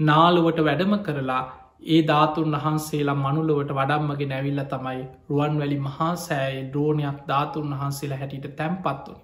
නාලුවට 0.00 0.58
වැඩම 0.60 0.94
කරලා 1.00 1.44
ඒ 1.86 2.00
ධාතුන් 2.02 2.56
වහන්සේලා 2.56 3.14
මනුලොවට 3.16 3.70
වඩම්මගේ 3.72 4.28
නැවිල්ල 4.28 4.62
තමයි 4.66 5.02
රුවන්වැලි 5.28 5.78
මහා 5.80 6.10
සෑය 6.18 6.56
ද්‍රෝණයක් 6.72 7.18
ධාතුන් 7.28 7.70
වහන්සේලා 7.72 8.18
හැටියට 8.18 8.56
තැන්පත්වන. 8.56 9.16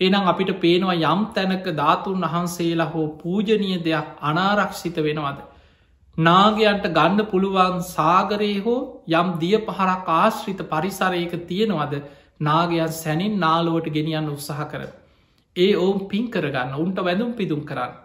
එනම් 0.00 0.26
අපිට 0.26 0.50
පේනවා 0.60 0.98
යම් 1.06 1.22
තැනක 1.32 1.66
ධාතුන් 1.76 2.26
වහන්සේලා 2.26 2.88
හෝ 2.88 3.06
පූජනය 3.16 3.70
දෙයක් 3.80 4.08
අනාරක්ෂිත 4.22 4.98
වෙනවද. 5.00 5.38
නාගයන්ට 6.18 6.86
ගන්න 6.90 7.26
පුළුවන් 7.26 7.76
සාගරයේ 7.86 8.62
හෝ 8.62 8.78
යම් 9.12 9.28
දිය 9.38 9.58
පහරක් 9.60 10.08
ආශ්‍රිත 10.14 10.62
පරිසරයක 10.66 11.34
තියෙනවද 11.46 11.94
නාගයන් 12.40 12.92
සැනින් 12.94 13.38
නාලුවට 13.38 13.88
ගෙනියන්න 13.90 14.28
උත්සාහ 14.28 14.66
කර. 14.66 14.82
ඒ 15.56 15.70
ඔවුන් 15.76 16.08
පින් 16.08 16.26
කරගන්න 16.28 16.76
උන්ට 16.76 17.00
වැඳුම් 17.00 17.32
පිදුම් 17.34 17.62
කරන්න. 17.64 17.96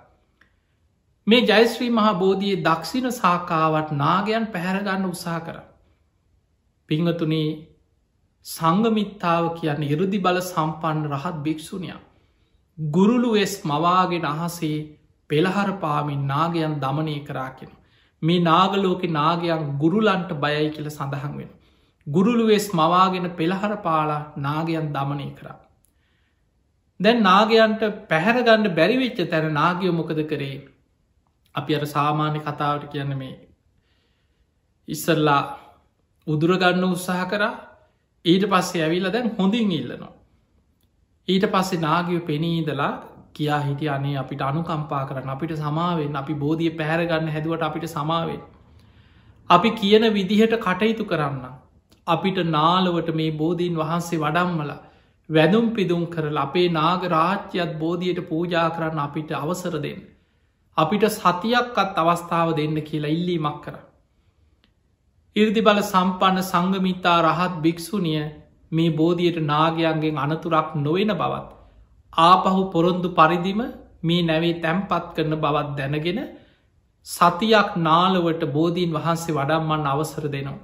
මේ 1.27 1.43
ජයිස්ශ්‍රී 1.43 1.91
මහා 1.91 2.13
බෝධියයේ 2.15 2.63
දක්ෂිණ 2.63 3.11
සාකාවට 3.13 3.97
නාගයන් 3.97 4.47
පැහැරගන්න 4.47 5.05
උත්සා 5.05 5.39
කර. 5.41 5.57
පිංහතුනේ 6.89 7.51
සංගමිත්තාව 8.45 9.45
කියන්න 9.55 9.83
ඉරුදි 9.85 10.19
බල 10.19 10.41
සම්පන්න 10.43 11.05
රහත් 11.11 11.37
භික්‍ෂුණයක්. 11.43 12.01
ගුරුලු 12.77 13.29
වෙස් 13.31 13.53
මවාගෙන 13.65 14.25
අහසේ 14.27 14.75
පෙළහර 15.29 15.69
පාමින් 15.79 16.27
නාගයන් 16.27 16.75
දමනය 16.79 17.23
කරාකෙන. 17.25 17.71
මේ 18.23 18.39
නාගලෝක 18.41 19.03
නාගයන් 19.11 19.65
ගුරුලන්ට 19.77 20.31
බයයි 20.35 20.69
කියල 20.75 20.89
සඳහන් 20.89 21.33
වෙන. 21.37 21.49
ගුරුළුවෙස් 22.07 22.67
මවාගෙන 22.71 23.27
පෙළහර 23.31 23.73
පාලා 23.81 24.21
නාගයන් 24.37 24.87
දමනය 24.93 25.29
කරා. 25.35 25.57
දැන් 26.99 27.23
නාගයන්ට 27.23 27.83
පැහැරගණ්ඩ 28.09 28.75
බැරිවෙච්ච 28.75 29.19
තැන 29.29 29.53
නාගියෝ 29.53 29.97
මොකද 29.99 30.21
කරේ 30.27 30.57
අපි 31.55 31.75
අර 31.75 31.85
සාමාන්‍ය 31.87 32.39
කතාවට 32.39 32.89
කියන්න 32.91 33.13
මේ 33.17 33.35
ඉස්සල්ලා 34.87 35.41
උදුරගන්න 36.27 36.83
උත්සාහ 36.85 37.23
කරා 37.29 37.53
ඊට 38.25 38.45
පස්සේ 38.47 38.83
ඇවිල්ල 38.83 39.11
දැන් 39.11 39.33
හොඳින් 39.37 39.71
ඉල්ලනවා. 39.71 40.13
ඊට 41.27 41.45
පස්සේ 41.45 41.79
නාගව 41.79 42.19
පෙනීදලා 42.25 42.93
කියා 43.35 43.61
හිටිය 43.61 43.89
අනේ 43.89 44.15
අපිට 44.17 44.41
අනුකම්පා 44.41 45.03
කරන්න 45.05 45.29
අපිට 45.29 45.53
සමාවෙන් 45.57 46.15
අපි 46.15 46.33
බෝධිය 46.35 46.71
පැහරගන්න 46.71 47.29
හැදුවට 47.29 47.63
අපිට 47.63 47.85
සමාවෙන්. 47.89 48.41
අපි 49.49 49.69
කියන 49.73 50.05
විදිහට 50.13 50.55
කටයුතු 50.59 51.05
කරන්න. 51.05 51.45
අපිට 52.07 52.37
නාලවට 52.47 53.13
මේ 53.15 53.31
බෝධීන් 53.33 53.77
වහන්සේ 53.77 54.19
වඩම්මල 54.19 54.73
වැදුම් 55.29 55.73
පිදුම් 55.75 56.03
කරල 56.07 56.37
අපේ 56.37 56.67
නාග 56.71 57.07
රාජ්‍යත් 57.07 57.79
බෝධියයට 57.79 58.27
පූජා 58.29 58.67
කරන්න 58.69 58.99
අපිට 58.99 59.31
අවසර 59.33 59.75
දෙන්න. 59.79 60.01
අපිට 60.77 61.03
සතියක්කත් 61.09 61.97
අවස්ථාව 61.97 62.55
දෙන්න 62.55 62.77
කියලා 62.81 63.11
ඉල්ලීමක් 63.11 63.59
කර. 63.63 63.75
ඉර්දි 65.35 65.61
බල 65.61 65.81
සම්පන්න 65.83 66.43
සංගමිතා 66.43 67.19
රහත් 67.23 67.53
භික්‍ෂුනිය 67.61 68.23
මේ 68.71 68.91
බෝධියට 68.91 69.39
නාගයන්ගෙන් 69.43 70.17
අනතුරක් 70.19 70.75
නොවෙන 70.77 71.13
බවත්. 71.13 71.52
ආපහු 72.17 72.71
පොරොන්දු 72.71 73.09
පරිදිම 73.11 73.61
මේ 74.03 74.23
නැවේ 74.23 74.59
තැම්පත් 74.61 75.13
කරන 75.15 75.35
බවත් 75.35 75.77
දැනගෙන 75.77 76.19
සතියක් 77.07 77.69
නාලවට 77.77 78.43
බෝධීන් 78.49 78.91
වහන්සේ 78.91 79.35
වඩම්මන් 79.35 79.87
අවසර 79.87 80.25
දෙනවා. 80.27 80.59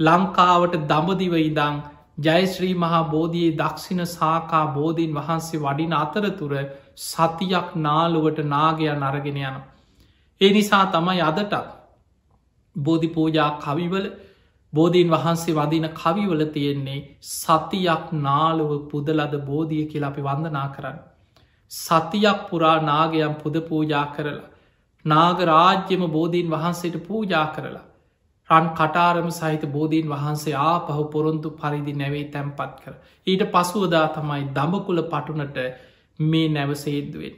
ලංකාවට 0.00 0.74
දඹදිව 0.84 1.34
ඉදං 1.40 1.76
ජයශ්‍රී 2.18 2.74
මහා 2.76 3.04
බෝධයේ 3.06 3.56
දක්ෂිණ 3.56 4.06
සාකා 4.08 4.66
බෝධීන් 4.68 5.14
වහන්සේ 5.14 5.60
වඩින 5.60 5.92
අතරතුර 5.94 6.52
සතියක් 7.02 7.68
නාලුවට 7.76 8.38
නාගයන් 8.46 9.02
අරගෙන 9.02 9.38
යන. 9.38 9.56
ඒ 10.40 10.52
නිසා 10.52 10.84
තමයි 10.88 11.20
අදටත් 11.22 11.54
බෝධි 12.76 13.08
පූජා 13.08 13.50
කවිවල 13.58 14.06
බෝධීන් 14.76 15.10
වහන්සේ 15.10 15.54
වදින 15.54 15.86
කවිවල 15.94 16.42
තියෙන්නේ 16.48 17.00
සතියක් 17.30 18.06
නාලුව 18.20 18.72
පුදලද 18.90 19.34
බෝධිය 19.44 19.84
කියලා 19.86 20.10
අපි 20.10 20.22
වන්දනා 20.22 20.68
කරන්න. 20.68 20.98
සතියක් 21.70 22.40
පුරා 22.50 22.76
නාගයම් 22.82 23.34
පුද 23.36 23.56
පූජා 23.62 24.06
කරලා. 24.08 24.48
නාග 25.04 25.38
රාජ්‍යම 25.44 26.02
බෝධීන් 26.10 26.50
වහන්සේට 26.50 26.96
පූජා 27.02 27.46
කරලා. 27.48 27.86
රන් 28.50 28.66
කටාරම 28.70 29.28
සහිත 29.30 29.62
බෝධීන් 29.68 30.08
වහන්සේ 30.08 30.54
ආපහු 30.64 31.04
පොරොන්තු 31.06 31.50
පරිදි 31.52 31.92
නැවේ 31.94 32.26
තැන්පත් 32.26 32.72
කර. 32.80 32.94
ඊට 33.26 33.42
පසුවදා 33.52 34.06
තමයි 34.10 34.42
දඹකුල 34.52 35.00
පටුනට 35.04 35.58
මේ 36.18 36.48
නැවසේද්දුවෙන්. 36.48 37.36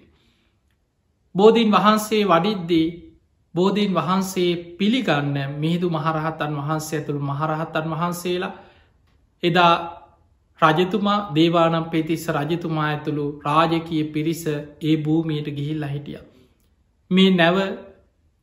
බෝධීන් 1.35 1.71
වහන්සේ 1.71 2.23
වඩිද්දී 2.25 2.87
බෝධීන් 3.55 3.95
වහන්සේ 3.95 4.51
පිළිගන්න 4.79 5.37
මිහිදු 5.57 5.89
මහරහතන් 5.91 6.59
වහන්සේ 6.59 6.99
ඇතුළු 6.99 7.23
මහරහතන් 7.23 7.87
වහන්සේලා 7.93 8.53
එදා 9.43 9.73
රජතුමා 10.61 11.19
දේවානම් 11.35 11.85
පෙතිස්ස 11.87 12.25
රජතුමා 12.31 12.87
ඇතුළු 12.87 13.27
රාජකය 13.45 14.01
පිරිස 14.13 14.43
ඒ 14.49 14.97
භූමියයට 14.99 15.51
ගිහිල්ල 15.53 15.85
හිටිය. 15.87 16.19
මේ 17.11 17.31
නැව 17.33 17.59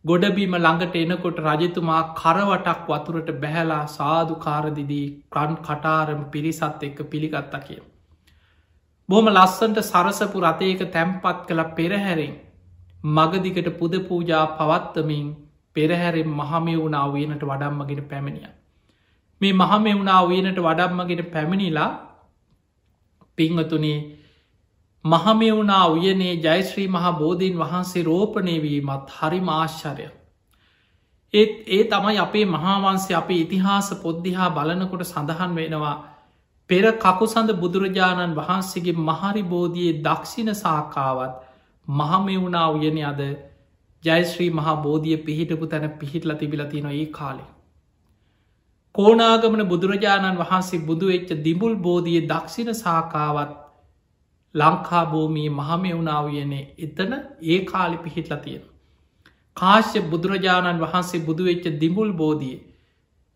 ගොඩබීම 0.05 0.55
ළඟට 0.55 0.95
එනකොට 0.97 1.39
රජතුමා 1.45 2.01
කරවටක් 2.15 2.87
වතුරට 2.89 3.29
බැහැලා 3.37 3.83
සාධු 3.89 4.35
කාරදිදී 4.37 5.07
ක්‍රන් 5.29 5.53
කටාරම 5.59 6.21
පිරිසත් 6.31 6.83
එක්ක 6.83 6.99
පිළිගත්තා 7.05 7.61
කිය. 7.61 7.81
බොහම 9.09 9.27
ලස්සන්ට 9.29 9.79
සරසපු 9.83 10.37
රතයක 10.41 10.81
තැම්පත් 10.91 11.41
කළ 11.47 11.63
පෙරහැරෙන් 11.73 12.35
මගදිකට 13.07 13.69
පුද 13.71 13.93
පූජා 14.01 14.45
පවත්තමින් 14.49 15.27
පෙරහැරෙන් 15.75 16.29
මහමෙවුණා 16.31 17.07
වයනට 17.09 17.43
වඩම්මගෙන 17.43 18.03
පැමිණිය. 18.03 18.47
මේ 19.41 19.53
මහමෙවුණා 19.53 20.21
වයනට 20.25 20.59
වඩම්මගෙන 20.59 21.25
පැමිණිලා 21.27 21.91
පිංහතුනේ 23.37 23.99
මහමෙවුණා 25.05 25.85
උයනේ 25.87 26.33
ජයශ්‍රී 26.35 26.87
මහා 26.89 27.13
බෝධීන් 27.13 27.57
වහන්සේ 27.57 28.03
රෝපණය 28.03 28.55
වීමත් 28.61 29.11
හරි 29.11 29.41
මාශ්චරය. 29.41 30.07
ඒත් 31.33 31.51
ඒ 31.67 31.83
තමයි 31.85 32.17
අපේ 32.17 32.45
මහාවන්සේ 32.47 33.15
අපේ 33.15 33.39
ඉතිහාස 33.39 33.89
පොද්ධිහා 33.97 34.49
බලනකොට 34.49 35.03
සඳහන් 35.03 35.55
වෙනවා 35.55 35.95
පෙර 36.69 36.85
කකුසඳ 36.97 37.51
බුදුරජාණන් 37.55 38.35
වහන්සේගේ 38.35 38.95
මහරි 39.01 39.43
බෝධියයේ 39.45 39.99
දක්ෂිණ 40.01 40.53
සාකාවත් 40.55 41.44
මහමෙවුණා 41.87 42.69
උයන 42.69 43.03
අද 43.05 43.21
ජයශ්‍රී 44.03 44.49
මහා 44.51 44.75
බෝධිය 44.75 45.17
පිහිටපු 45.17 45.67
තැන 45.67 45.89
පිහිටල 45.99 46.33
තිබිලතින 46.33 46.85
ඒ 46.85 47.05
කාලේ. 47.05 47.49
කෝනාගමන 48.95 49.63
බුදුරජාණන් 49.67 50.37
වහන්සේ 50.37 50.79
බුදුවෙච්ච 50.79 51.29
දිමුල් 51.43 51.75
බෝධිය 51.77 52.21
දක්ෂිණ 52.27 52.73
සාකාවත් 52.73 53.51
ලංකා 54.55 55.05
භූමී 55.05 55.49
මහමෙවුණාවයනේ 55.49 56.63
එතන 56.77 57.13
ඒ 57.45 57.59
කාලි 57.65 57.97
පිහිටල 57.97 58.35
තියෙන. 58.35 58.63
කාශ්‍ය 59.57 59.99
බුදුරජාණන් 60.01 60.81
වහන්සේ 60.81 61.19
බුදුවෙච්ච 61.19 61.65
දිමුල් 61.79 62.13
බෝධිය 62.13 62.57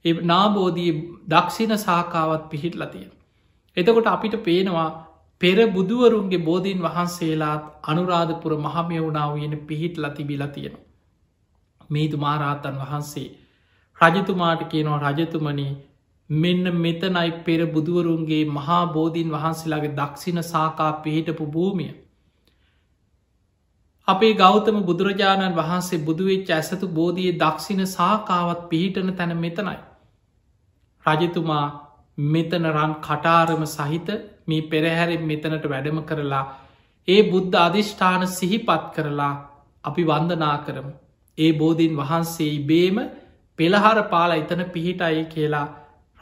එ 0.06 0.14
නාබෝධී 0.24 0.92
දක්ෂිණ 1.28 1.78
සාකාවත් 1.78 2.50
පිහිටල 2.50 2.84
තියෙන. 2.86 3.12
එතකොට 3.78 4.08
අපිට 4.08 4.36
පේනවා 4.44 4.90
පෙර 5.42 5.58
බුදුවරුන්ගේ 5.70 6.42
බෝධීන් 6.42 6.82
වහන්සේලාත් 6.82 7.68
අනුරාධපුර 7.86 8.54
මහමයවුණාව 8.60 9.36
වන 9.36 9.54
පිහිට 9.64 9.96
ලතිබිල 9.98 10.44
තියෙන. 10.48 10.76
මේතු 11.90 12.18
මාරාතන් 12.18 12.76
වහන්සේ 12.78 13.28
රජතුමාට 14.00 14.62
කියනවා 14.66 15.00
රජතුමනි 15.12 15.68
මෙන්න 16.30 16.66
මෙතනයි 16.78 17.32
පෙර 17.44 17.62
බුදුවරුන්ගේ 17.68 18.44
මහා 18.50 18.84
බෝධීන් 18.90 19.32
වහන්සේලාගේ 19.32 19.96
දක්ෂිණ 19.96 20.42
සාකා 20.44 20.92
පිහිටපු 21.00 21.46
භූමිය. 21.48 21.92
අපේ 24.08 24.34
ගෞතම 24.36 24.78
බුදුරජාණන් 24.84 25.56
වහන්සේ 25.56 26.02
බුදුවෙච් 26.02 26.52
ඇසතු 26.52 26.88
බෝධිය 26.92 27.32
දක්ෂිණ 27.36 27.86
සාකාවත් 27.90 28.62
පිහිටන 28.70 29.14
තැන 29.14 29.34
මෙතනයි. 29.38 29.78
රජතුමා 31.06 31.66
මෙතන 32.28 32.66
රන් 32.68 32.94
කටාරම 33.02 33.66
සහිත 33.68 34.10
මේ 34.50 34.68
පෙරහැරෙන් 34.68 35.24
මෙතනට 35.26 35.66
වැඩම 35.66 36.00
කරලා 36.04 36.46
ඒ 37.08 37.22
බුද්ධ 37.26 37.58
අධිෂ්ඨාන 37.58 38.24
සිහිපත් 38.30 38.86
කරලා 38.96 39.34
අපි 39.84 40.04
වන්දනා 40.04 40.58
කරමු. 40.60 40.94
ඒ 41.38 41.52
බෝධීන් 41.54 41.98
වහන්සේ 41.98 42.54
බේම 42.64 42.98
පෙළහර 43.60 44.00
පාල 44.06 44.32
එතන 44.34 44.62
පිහිටයි 44.70 45.24
කියලා 45.26 45.68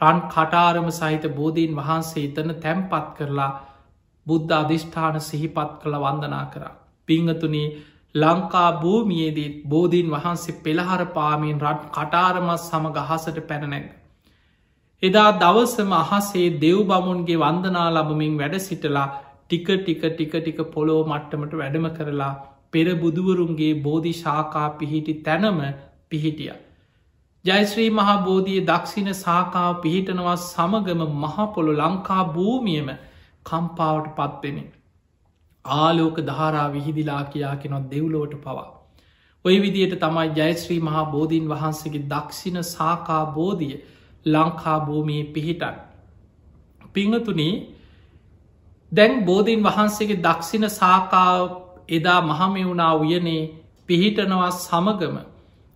රන් 0.00 0.20
කටාරම 0.28 0.88
සහිත 0.92 1.24
බෝධීන් 1.34 1.76
වහන්සේ 1.76 2.24
එතන 2.24 2.50
තැම්පත් 2.56 3.06
කරලා 3.16 3.52
බුද්ධ 4.26 4.54
අධිෂ්ඨාන 4.54 5.20
සිහිපත් 5.22 5.70
කළ 5.80 5.96
වන්දනා 5.98 6.46
කරා. 6.46 6.74
පිංහතුනේ 7.08 7.68
ලංකා 8.14 8.70
භූමියේදී 8.74 9.50
බෝධීන් 9.64 10.10
වහන්සේ 10.10 10.58
පෙළහර 10.58 11.02
පාමීන් 11.08 11.60
රට් 11.62 11.82
කටාරමත් 11.90 12.60
සම 12.60 12.84
ගහසට 12.90 13.38
පැනනැග. 13.48 13.86
එදා 15.02 15.30
දවසම 15.38 15.92
අහසේ 15.94 16.46
දෙව් 16.58 16.78
බමුන්ගේ 16.86 17.36
වන්දනා 17.36 17.88
ලබමින් 17.90 18.32
වැඩ 18.36 18.54
සිටලා 18.60 19.08
ටික 19.44 19.68
ටික 19.74 20.00
ටික 20.06 20.32
ටික 20.36 20.62
පොලෝ 20.70 21.02
මට්ටමට 21.04 21.52
වැඩම 21.54 21.84
කරලා 21.90 22.30
පෙර 22.72 22.86
බුදුවරුන්ගේ 22.96 23.74
බෝධි 23.80 24.14
ශාකා 24.14 24.64
පිහිටි 24.72 25.12
තැනම 25.22 25.60
පිහිටිය. 26.08 26.50
ජයිශ්‍රී 27.44 27.90
මහා 27.90 28.16
බෝධිය 28.20 28.62
දක්ෂිණ 28.62 29.10
සාකාව 29.16 29.76
පිහිටනවා 29.76 30.34
සමගම 30.38 31.04
මහපොළො 31.16 31.74
ලංකා 31.74 32.24
භූමියම 32.30 32.90
කම්පාවට 33.46 34.08
පත්වෙන. 34.16 34.58
ආලෝක 35.64 36.18
ධාරා 36.22 36.66
විහිදිලා 36.72 37.22
කියා 37.26 37.54
කෙනොත් 37.56 37.86
දෙව්ලෝට 37.92 38.34
පවා. 38.40 38.66
ඔය 39.44 39.56
විදියට 39.60 39.94
තමයි 40.00 40.26
ජයශ්‍රී 40.36 40.80
මහා 40.80 41.06
බෝධීන් 41.06 41.46
වහන්සේගේ 41.48 42.04
දක්ෂිණ 42.08 42.60
සාකා 42.70 43.22
බෝධිය 43.32 43.78
ලංකා 44.26 44.78
භූමී 44.80 45.24
පිහිටන්. 45.26 45.76
පිංහතුනී 46.92 47.54
දැන් 48.92 49.24
බෝධීන් 49.24 49.62
වහන්සේගේ 49.62 50.22
දක්ෂිණ 50.22 50.70
සාකාව 50.70 51.42
එදා 51.88 52.20
මහමෙවුණා 52.22 52.94
උයනේ 52.96 53.42
පිහිටනවා 53.88 54.50
සමගම 54.52 55.16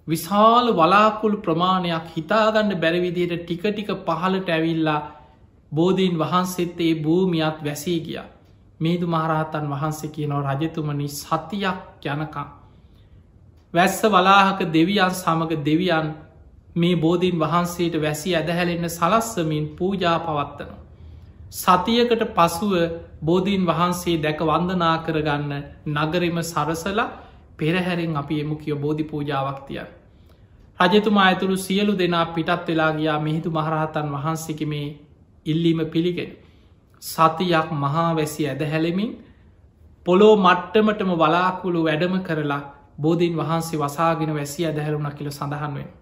විශාල 0.07 0.67
වලාකුළු 0.73 1.39
ප්‍රමාණයක් 1.39 2.07
හිතාගන්න 2.17 2.71
බැරිවිදියට 2.77 3.35
ටික 3.39 3.63
ටික 3.65 3.91
පහලට 4.07 4.49
ඇවිල්ලා 4.49 5.01
බෝධීන් 5.73 6.19
වහන්සෙත් 6.19 6.81
ඒ 6.81 6.95
භූමියත් 6.97 7.59
වැසී 7.65 8.01
ගිය. 8.01 8.19
මේදු 8.81 9.07
මහරහතන් 9.07 9.67
වහන්සේ 9.71 10.11
කියනෝ 10.11 10.43
රජතුමනි 10.43 11.09
සතියක් 11.11 11.79
යනකම්. 12.07 12.49
වැස්ස 13.75 14.03
වලාහක 14.05 14.61
දෙවියන් 14.71 15.13
සමඟ 15.13 15.65
දෙවියන් 15.65 16.07
මේ 16.77 16.97
බෝධීන් 16.97 17.39
වහන්සේට 17.39 17.95
වැසි 18.01 18.37
ඇදහැලෙන්න 18.37 18.91
සලස්සමින් 18.91 19.67
පූජා 19.71 20.19
පවත්තනවා. 20.21 20.83
සතියකට 21.53 22.23
පසුව 22.31 22.73
බෝධීන් 23.23 23.67
වහන්සේ 23.67 24.17
දැක 24.19 24.41
වන්දනා 24.43 24.97
කරගන්න 24.99 25.53
නගරම 25.87 26.39
සරසලා 26.43 27.09
පෙරහැරෙන් 27.57 28.17
අපි 28.17 28.41
එමු 28.41 28.57
කියෝ 28.57 28.79
බෝධි 28.79 29.05
පූජාවක්තිය. 29.05 29.81
රජතුමා 30.81 31.25
ඇතුළු 31.25 31.57
සියලු 31.59 31.99
දෙනා 31.99 32.27
පිටත් 32.29 32.69
වෙලා 32.69 32.93
ගියා 32.93 33.19
මිහිතු 33.21 33.51
මහරහතන් 33.51 34.09
වහන්සේක 34.11 34.61
මේ 34.67 34.87
ඉල්ලීම 35.47 35.81
පිළිගෙන. 35.87 36.33
සතියක් 37.03 37.69
මහා 37.75 38.11
වැසි 38.15 38.49
ඇද 38.49 38.63
හැලෙමින් 38.67 39.13
පොලෝ 40.07 40.35
මට්ටමටම 40.39 41.11
වලාකුළු 41.15 41.85
වැඩම 41.85 42.15
කරලා 42.21 42.63
බෝධීන් 42.99 43.37
වහන්සේ 43.37 43.79
වසාගෙන 43.79 44.35
වැසි 44.35 44.67
ඇදහැරුණ 44.67 45.13
කියල 45.13 45.31
සඳහන්වෙන්. 45.31 46.02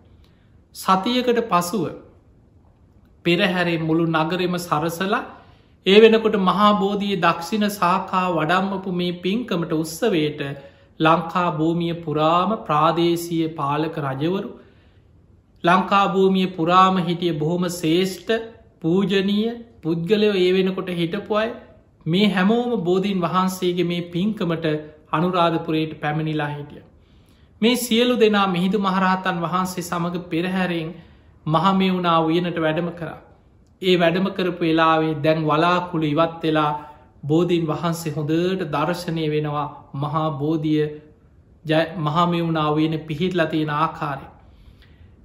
සතියකට 0.75 1.41
පසුව 1.49 1.85
පෙරහැරේ 3.25 3.79
මුළු 3.81 4.07
නගරෙම 4.15 4.57
සරසලා 4.59 5.23
ඒ 5.87 5.99
වෙනකොට 6.01 6.37
මහාබෝධී 6.41 7.21
දක්ෂිණ 7.21 7.69
සාකා 7.73 8.27
වඩම්මපු 8.31 8.91
මේ 8.93 9.13
පින්කමට 9.19 9.73
උත්සවයට 9.73 10.43
ලංකා 11.01 11.49
භූමිය 11.51 11.95
පුරාම 12.01 12.51
ප්‍රාදේශීය 12.65 13.49
පාලක 13.55 13.97
රජවරු 13.99 14.51
ලංකාභූමිය 15.65 16.51
පුරාම 16.51 17.01
හිටිය 17.01 17.33
බොහොම 17.33 17.65
ශේෂ්ඨ 17.71 18.31
පූජනීය 18.81 19.57
පුද්ගලයෝ 19.83 20.37
ඒ 20.37 20.53
වෙනකොට 20.53 20.93
හිටපු 20.95 21.37
අයි 21.37 21.51
මේ 22.07 22.29
හැමෝම 22.29 22.71
බෝධීන් 22.83 23.21
වහන්සේගේ 23.21 23.85
මේ 23.85 24.07
පින්කමට 24.09 24.67
අනුරාධපුරයට 25.13 25.93
පැමිණිලා 26.01 26.49
හිටිය. 26.49 26.83
මේ 27.63 27.77
සියලු 27.77 28.15
දෙනා 28.17 28.47
මිහිදු 28.49 28.79
මහරහතන් 28.81 29.41
වහන්සේ 29.41 29.83
සමඟ 29.83 30.23
පෙරහැරෙන් 30.27 30.89
මහමෙවුනා 31.47 32.19
උයනට 32.23 32.59
වැඩම 32.59 32.89
කරා. 32.93 33.19
ඒ 33.83 33.97
වැඩම 33.97 34.27
කරපු 34.31 34.63
වෙලාවේ 34.63 35.15
දැන් 35.19 35.41
වලාකුළු 35.45 36.07
ඉවත් 36.07 36.43
වෙලා 36.43 36.73
බෝධීන් 37.25 37.67
වහන්සේ 37.67 38.13
හොඳට 38.13 38.67
දර්ශනය 38.71 39.25
වෙනවා 39.31 39.69
මහා 39.97 40.27
බෝධිය 40.35 40.85
මහමෙවුනා 41.99 42.69
වයන 42.73 42.95
පිහිටලතියෙන 43.01 43.73
ආකාරය. 43.77 44.27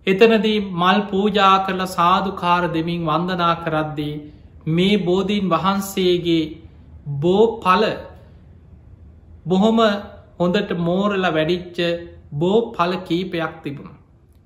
එතනදී 0.08 0.58
මල් 0.74 1.00
පූජා 1.04 1.54
කරලා 1.60 1.94
සාධකාර 1.94 2.64
දෙමින් 2.74 3.06
වන්දනා 3.06 3.54
කරද්දී 3.58 4.16
මේ 4.70 4.98
බෝධීන් 5.00 5.48
වහන්සේගේ 5.50 6.44
බෝ 7.20 7.46
පල 7.60 7.86
බොහොම 9.46 9.80
හොඳට 10.40 10.76
මෝරල 10.80 11.26
වැඩිච්ච 11.30 11.80
බෝ 12.32 12.72
පල 12.72 12.92
කීපයක් 13.02 13.54
තිබුණ. 13.64 13.92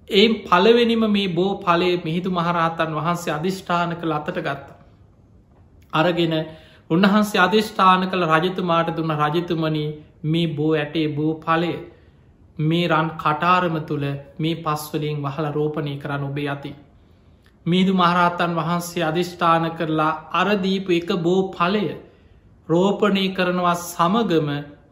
ඒ 0.09 0.27
පලවෙනිම 0.43 1.03
මේ 1.07 1.27
බෝ 1.29 1.51
පලේ 1.57 2.01
මිහිදු 2.05 2.29
මහරහතන් 2.31 2.95
වහන්සේ 2.95 3.33
අධිෂ්ඨාන 3.33 3.95
කළ 3.95 4.11
අතට 4.11 4.37
ගත්ත. 4.37 4.67
අරගෙන 5.93 6.35
උන්වහන්සේ 6.89 7.41
අධිෂ්ඨාන 7.41 8.09
කළ 8.09 8.25
රජතුමාට 8.33 8.89
දුන්න 8.97 9.15
රජතුමනි 9.21 9.85
මේ 10.25 10.47
බෝ 10.49 10.73
ඇටේ 10.73 11.07
බෝ 11.15 11.33
පලය 11.37 11.71
මේ 12.61 12.87
රන් 12.87 13.09
කටාරම 13.17 13.79
තුළ 13.85 14.05
මේ 14.39 14.55
පස්වලින් 14.57 15.17
වහල 15.21 15.47
රෝපණය 15.51 15.95
කරන්න 15.97 16.23
ඔබේ 16.23 16.47
ඇති. 16.47 16.71
මීදු 17.65 17.93
මහරහත්තන් 17.93 18.55
වහන්සේ 18.55 19.03
අධිෂ්ඨාන 19.03 19.71
කරලා 19.71 20.13
අරදීපු 20.33 20.91
එක 20.91 21.09
බෝ 21.23 21.41
පලය 21.49 21.85
රෝපණය 22.69 23.25
කරනවා 23.29 23.75
සමගම 23.83 24.49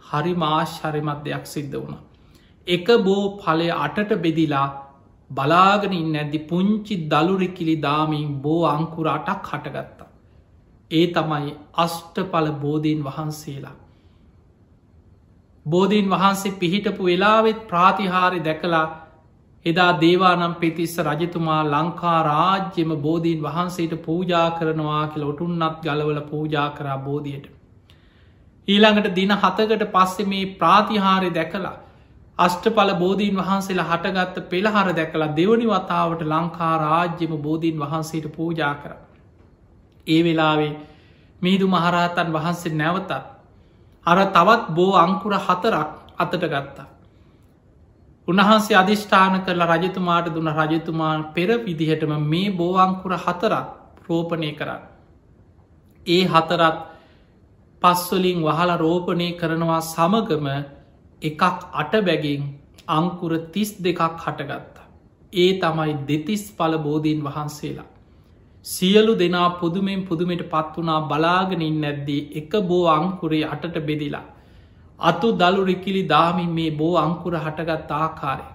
හරි 0.09 0.33
මාශ්හරිමත් 0.35 1.23
දෙයක් 1.25 1.45
සිද්ධ 1.45 1.75
වුණ. 1.75 1.97
එක 2.68 2.88
බෝ 2.99 3.24
පලය 3.38 3.70
අටට 3.78 4.11
බෙදිලා 4.18 4.68
බලාගෙනින් 5.32 6.15
ඇදදි 6.15 6.39
පුංචි 6.41 6.95
දළුරිකිලි 7.07 7.76
දාමින් 7.80 8.30
බෝ 8.41 8.61
අංකුර 8.68 9.07
අටක් 9.07 9.49
හටගත්තා. 9.51 10.07
ඒ 10.91 11.05
තමයි 11.07 11.55
අෂ්ටඵල 11.76 12.49
බෝධීන් 12.57 13.01
වහන්සේලා. 13.03 13.76
බෝධීන් 15.65 16.07
වහන්සේ 16.09 16.51
පිහිටපු 16.53 17.03
වෙලාවෙත් 17.03 17.59
ප්‍රාතිහාරි 17.68 18.39
දැකලා 18.41 18.86
එදා 19.65 19.91
දේවානම් 19.95 20.53
පෙතිස්ස 20.55 20.95
රජතුමා 20.99 21.61
ලංකා 21.65 22.20
රාජ්‍යම 22.24 22.91
බෝධීන් 22.99 23.41
වහන්සේට 23.41 23.93
පූජා 24.01 24.47
කරනවා 24.51 25.03
කියල 25.07 25.24
ඔටුන්නත් 25.24 25.82
ගලවල 25.84 26.22
පූජා 26.24 26.70
කරා 26.72 26.97
බෝධියට. 26.99 27.45
ඊළඟට 28.68 29.15
දින 29.15 29.34
හතකට 29.34 29.84
පස්සෙ 29.91 30.24
මේ 30.26 30.45
ප්‍රාතිහාරය 30.55 31.30
දැකලා 31.32 31.76
අෂ්ටපල 32.39 32.91
බෝධීන් 32.95 33.38
වහන්සේලා 33.38 33.88
හටගත්ත 33.88 34.49
පෙළහර 34.49 34.89
දැකලා 34.93 35.35
දෙවනි 35.35 35.67
වතාවට 35.67 36.21
ලංකා 36.23 36.75
රාජ්‍යම 36.79 37.33
බෝධීන් 37.39 37.79
වහන්සේට 37.79 38.27
පූජා 38.31 38.75
කර. 38.75 38.91
ඒ 40.07 40.21
වෙලාවේ 40.23 40.73
මීදු 41.41 41.67
මහරහතන් 41.67 42.29
වහන්සේ 42.33 42.73
නැවතත් 42.73 43.11
අර 44.05 44.19
තවත් 44.27 44.63
බෝ 44.71 44.93
අංකුර 44.95 45.33
හතරක් 45.38 45.89
අතට 46.17 46.38
ගත්තා. 46.43 46.88
උන්වහන්සේ 48.27 48.77
අධිෂ්ඨාන 48.77 49.41
කරලා 49.41 49.71
රජතුමාට 49.73 50.27
දුන්න 50.29 50.53
රජතුමාන් 50.59 51.25
පෙර 51.33 51.49
විදිහටම 51.59 52.13
මේ 52.23 52.51
බෝවංකුර 52.51 53.13
හතරක් 53.15 53.65
රෝපණය 54.05 54.51
කරන්න. 54.51 54.81
ඒ 56.05 56.23
හතරත් 56.25 56.77
පස්වලින් 57.81 58.39
වහල 58.43 58.71
රෝපණය 58.77 59.27
කරනවා 59.33 59.81
සමගම 59.83 60.47
එකක් 61.22 61.41
අට 61.74 61.93
බැගින් 62.03 62.41
අංකුර 62.88 63.32
තිස් 63.51 63.70
දෙකක් 63.80 64.01
හටගත්තා. 64.18 64.88
ඒ 65.34 65.59
තමයි 65.59 65.93
දෙතිස් 66.07 66.43
පල 66.51 66.78
බෝධීන් 66.78 67.24
වහන්සේලා. 67.24 67.86
සියලු 68.65 69.13
දෙනා 69.15 69.49
පුදුමෙන් 69.59 70.01
පුදුමට 70.03 70.43
පත් 70.45 70.74
වනා 70.78 71.01
බලාගෙනින් 71.03 71.82
නැද්දී 71.82 72.22
එක 72.36 72.51
බෝ 72.63 72.86
අංකුරේ 72.88 73.45
අටට 73.45 73.78
බෙදිලා. 73.82 74.26
අතු 74.99 75.28
දළු 75.34 75.65
රිකිලි 75.65 76.03
දාමින් 76.05 76.49
මේ 76.49 76.72
බෝ 76.72 76.95
අංකුර 76.97 77.34
හටගත් 77.36 77.91
ආකාරය. 77.93 78.45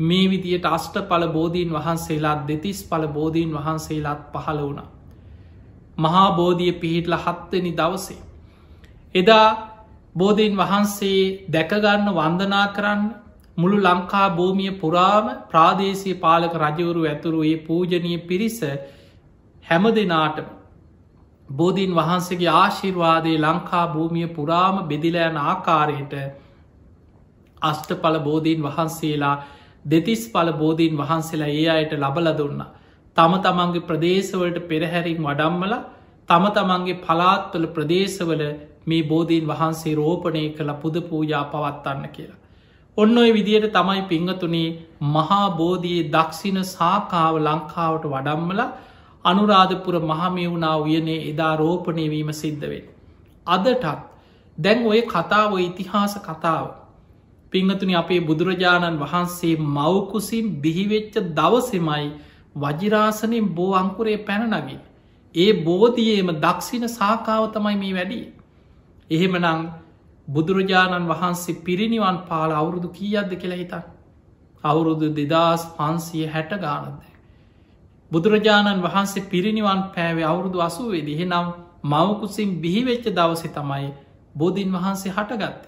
මේ 0.00 0.30
විදියට 0.30 0.66
අෂ්ට 0.66 0.96
පල 1.08 1.26
බෝධීන් 1.28 1.70
වහන්සේලාත් 1.70 2.46
දෙතිස් 2.48 2.82
පල 2.84 3.06
බෝධීන් 3.08 3.52
වහන්සේලාත් 3.52 4.22
පහළ 4.32 4.60
වුණ. 4.60 4.82
මහා 5.98 6.28
බෝධිය 6.32 6.72
පිහිටල 6.74 7.16
හත්වනි 7.16 7.72
දවසේ. 7.72 8.22
එදා 9.14 9.71
බෝධීන් 10.14 10.56
වහන්සේ 10.56 11.20
දැකගන්න 11.50 12.08
වන්දනා 12.12 12.64
කරන්න 12.70 13.04
මුළු 13.56 13.78
ලංකා 13.80 14.26
භූමිය 14.32 14.72
පුරාම 14.76 15.28
ප්‍රාදේශය 15.48 16.12
පාලක 16.16 16.54
රජවරු 16.56 17.04
ඇතුරු 17.04 17.40
ඒ 17.44 17.56
පූජනය 17.62 18.12
පිරිස 18.22 18.58
හැම 19.64 19.84
දෙනාටම 19.90 20.50
බෝධීන් 21.48 21.92
වහන්සේගේ 21.92 22.52
ආශිර්වාදය 22.54 23.32
ලංකා 23.38 23.86
භූමිය 23.88 24.28
පුරාම 24.30 24.76
බෙදිලෑන 24.84 25.36
ආකාරයට 25.42 26.14
අෂ්ටඵල 27.62 28.18
බෝධීන් 28.20 28.62
වහන්සේලා 28.62 29.36
දෙතිස් 29.86 30.22
පල 30.28 30.52
බෝධීන් 30.54 30.96
වහන්සේලා 30.96 31.52
ඒ 31.52 31.68
අයට 31.70 31.92
ලබල 31.94 32.28
දුන්න. 32.34 32.60
තම 33.16 33.34
තමන්ගේ 33.40 33.86
ප්‍රදේශවලට 33.86 34.58
පෙරහැරින් 34.66 35.20
වඩම්මල 35.20 35.74
තම 36.28 36.44
තමන්ගේ 36.50 37.00
පලාත්වල 37.00 37.66
ප්‍රදේශවල 37.70 38.42
මේ 38.86 39.02
බෝධීන් 39.04 39.48
වහන්සේ 39.48 39.94
රෝපණය 39.94 40.44
කළ 40.50 40.72
පුද 40.82 40.96
පූජා 41.02 41.44
පවත්වන්න 41.46 42.08
කියලා. 42.08 42.40
ඔන්න 42.96 43.18
ඔය 43.18 43.30
විදියට 43.32 43.66
තමයි 43.72 44.02
පිංහතුනේ 44.04 44.68
මහා 45.08 45.44
බෝධයේ 45.52 46.08
දක්ෂින 46.10 46.58
සාකාව 46.66 47.36
ලංකාවට 47.38 48.04
වඩම්මලා 48.06 48.70
අනුරාධපුර 49.24 49.96
මහමෙවුණා 50.02 50.76
උයනේ 50.78 51.20
එදා 51.30 51.54
රෝපණයවීම 51.56 52.32
සිද්ධවෙන්. 52.34 52.84
අදටත් 53.46 53.86
දැන් 54.58 54.86
ඔය 54.86 55.00
කතාව 55.04 55.58
ඉතිහාස 55.60 56.14
කතාව. 56.20 56.66
පිංහතුනි 57.52 57.94
අපේ 57.94 58.20
බුදුරජාණන් 58.20 59.00
වහන්සේ 59.00 59.54
මවකුසින් 59.70 60.46
බිහිවෙච්ච 60.62 61.14
දවසෙමයි 61.32 62.06
වජිරාසනයෙන් 62.56 63.48
බෝ 63.50 63.72
අංකුරේ 63.74 64.18
පැනනගින්. 64.20 64.80
ඒ 65.34 65.52
බෝධියේම 65.64 66.30
දක්ෂින 66.36 66.88
සාකාව 66.90 67.44
තමයි 67.52 67.76
මේ 67.76 67.94
වැඩි. 67.94 68.20
එහෙමනං 69.12 69.62
බුදුරජාණන් 70.28 71.08
වහන්සේ 71.08 71.60
පිරිනිවන් 71.60 72.18
පාල 72.28 72.50
අවුරුදු 72.52 72.88
කීයද්ද 72.90 73.32
කියලා 73.36 73.58
හිතන්. 73.58 73.82
අවුරුදු 74.64 75.06
දෙදස් 75.12 75.62
පන්සිය 75.72 76.26
හැට 76.28 76.52
ගානද. 76.58 77.00
බුදුරජාණන් 78.10 78.82
වහන්සේ 78.82 79.26
පිරිනිවන් 79.26 79.82
පෑවේ 79.90 80.24
අවුරුදු 80.24 80.58
අසුවේ 80.60 81.02
දිහෙනම් 81.02 81.52
මවකුසින් 81.84 82.50
බිහිවෙච්ච 82.58 83.06
දවසෙ 83.10 83.48
තමයි 83.50 83.92
බෝධීන් 84.34 84.72
වහන්සේ 84.72 85.12
හටගත්ත. 85.12 85.62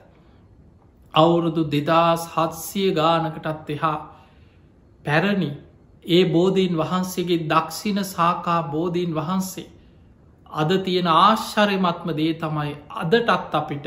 අවුරුදු 1.15 1.63
දෙදස් 1.67 2.23
හත්සිය 2.29 2.91
ගානකටත් 2.93 3.71
එහා 3.71 3.99
පැරණි 5.05 5.51
ඒ 6.05 6.25
බෝධීන් 6.27 6.75
වහන්සේගේ 6.77 7.45
දක්ෂින 7.47 7.99
සාකා 8.07 8.61
බෝධීන් 8.65 9.13
වහන්සේ 9.15 9.69
අද 10.55 10.71
තියෙන 10.85 11.09
ආශ්චරයමත්ම 11.13 12.11
දේ 12.19 12.35
තමයි 12.35 12.75
අදටත් 13.03 13.55
අපිට 13.55 13.87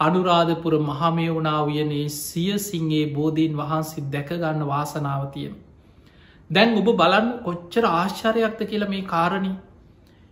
අනුරාධපුර 0.00 0.74
මහමයවුණා 0.82 1.58
වයනේ 1.66 2.06
සියසිංගේ 2.10 3.04
බෝධීන් 3.16 3.58
වහන්සේ 3.58 4.06
දැකගන්න 4.12 4.62
වාසනාවතියෙන්. 4.66 5.52
දැන් 6.50 6.78
ඔබ 6.80 6.88
බලන්න 7.00 7.28
කොච්චර 7.44 7.84
ආශ්චරයක්ද 7.90 8.62
කියල 8.70 8.84
මේ 8.88 9.02
කාරණී 9.04 9.56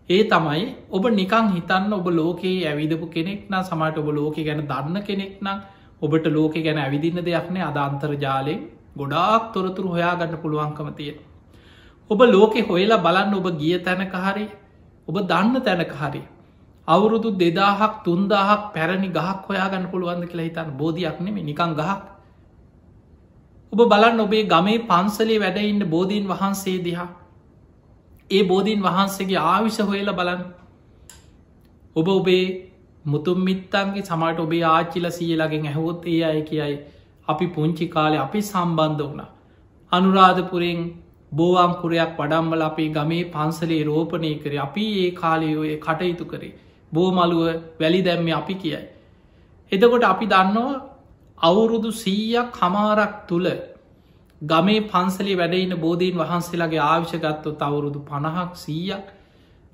ඒ 0.08 0.22
තමයි 0.26 0.62
ඔබ 0.90 1.04
නිකං 1.12 1.50
හිතන්න 1.50 1.92
ඔබ 1.92 2.06
ලෝකයේ 2.12 2.66
ඇවිදපු 2.68 3.06
කෙනෙක් 3.08 3.42
නම් 3.50 3.62
සමට 3.62 4.02
ඔබ 4.02 4.08
ලෝක 4.18 4.38
ගැන 4.46 4.62
දන්න 4.70 5.04
කෙනෙක් 5.08 5.34
නම් 5.40 5.58
ඔබට 6.02 6.26
ලෝක 6.28 6.54
ගැන 6.66 6.78
ඇවිදින්න 6.78 7.24
දෙයක්නේ 7.26 7.66
අදාන්තර 7.66 8.12
ජාලයෙන් 8.24 8.64
ගොඩාක් 8.96 9.52
තොරතුරු 9.54 9.92
හොයාගන්න 9.94 10.40
පුළුවන්කම 10.42 10.88
තියෙන. 10.94 11.18
ඔබ 12.10 12.20
ලෝකෙ 12.26 12.60
හොයලා 12.62 13.02
බලන්න 13.06 13.34
ඔබ 13.34 13.46
ගිය 13.60 13.78
තැනක 13.80 14.16
හරි 14.24 14.46
ඔබ 15.08 15.16
දන්න 15.24 15.62
තැනක 15.62 15.92
හරි 15.94 16.22
අවුරුදු 16.88 17.30
දෙදාහක් 17.34 17.94
තුන්දාහක් 18.04 18.62
පැරණි 18.74 19.08
ගහක් 19.10 19.40
හොයාගන්න 19.46 19.90
පුළුවන්ද 19.92 20.24
කියලා 20.26 20.46
හිතන්න 20.46 20.70
බෝධයක් 20.76 21.18
නෙම 21.20 21.36
නිකං 21.42 21.72
ගහක්. 21.74 22.00
ඔබ 23.72 23.80
බලන්න 23.86 24.20
ඔබේ 24.20 24.44
ගමේ 24.46 24.78
පන්සලේ 24.84 25.40
වැඩඉන්න 25.40 25.82
බෝධීන් 25.88 26.26
වහන්සේ 26.28 26.78
දිහා. 26.84 27.10
ඒ 28.30 28.42
බෝධීන් 28.44 28.82
වහන්සේගේ 28.82 29.40
ආවිෂ 29.44 29.78
හොයල 29.82 30.10
බලන්න. 30.12 30.42
ඔබ 31.96 32.08
ඔබේ 32.10 32.46
මුතුම් 33.04 33.38
මිත්තන්ගේ 33.40 34.02
සමට 34.02 34.40
ඔබේ 34.40 34.64
ආච්චිල 34.66 35.10
සියලගෙන් 35.10 35.66
ඇහොත් 35.66 36.06
ඒ 36.06 36.22
අය 36.24 36.42
කියයි 36.44 36.76
අපි 37.28 37.46
පුංචි 37.48 37.86
කාලෙ 37.88 38.18
අපි 38.18 38.42
සම්බන්ධ 38.42 39.02
වුණ. 39.02 39.22
අනුරාධපුරෙන් 39.92 40.80
බෝවංකුරයක් 41.32 42.12
වඩම්බල 42.18 42.62
අපේ 42.62 42.88
ගමේ 42.88 43.24
පන්සලේ 43.30 43.82
රෝපණය 43.84 44.32
කර 44.38 44.54
අපි 44.58 44.86
ඒ 45.00 45.10
කාලයෝය 45.12 45.72
කටයුතු 45.78 46.24
කරේ 46.24 46.54
බෝමලුව 46.92 47.42
වැලි 47.80 48.00
දැම්ම 48.02 48.30
අපි 48.32 48.54
කියයි. 48.54 48.80
එදකොට 49.72 50.04
අපි 50.04 50.26
දන්නවා 50.26 50.80
අවුරුදු 51.38 51.92
සීයක් 51.94 52.58
හමාරක් 52.62 53.14
තුළ 53.28 53.48
ගමේ 54.42 54.80
පන්සලි 54.88 55.34
වැඩයින්න 55.36 55.76
බෝධීන් 55.76 56.16
වහන්සේලාගේ 56.16 56.82
ආවිශගත්තු 56.82 57.56
අවුරුදු 57.60 58.00
පණහක් 58.00 58.52
සීයක් 58.56 59.06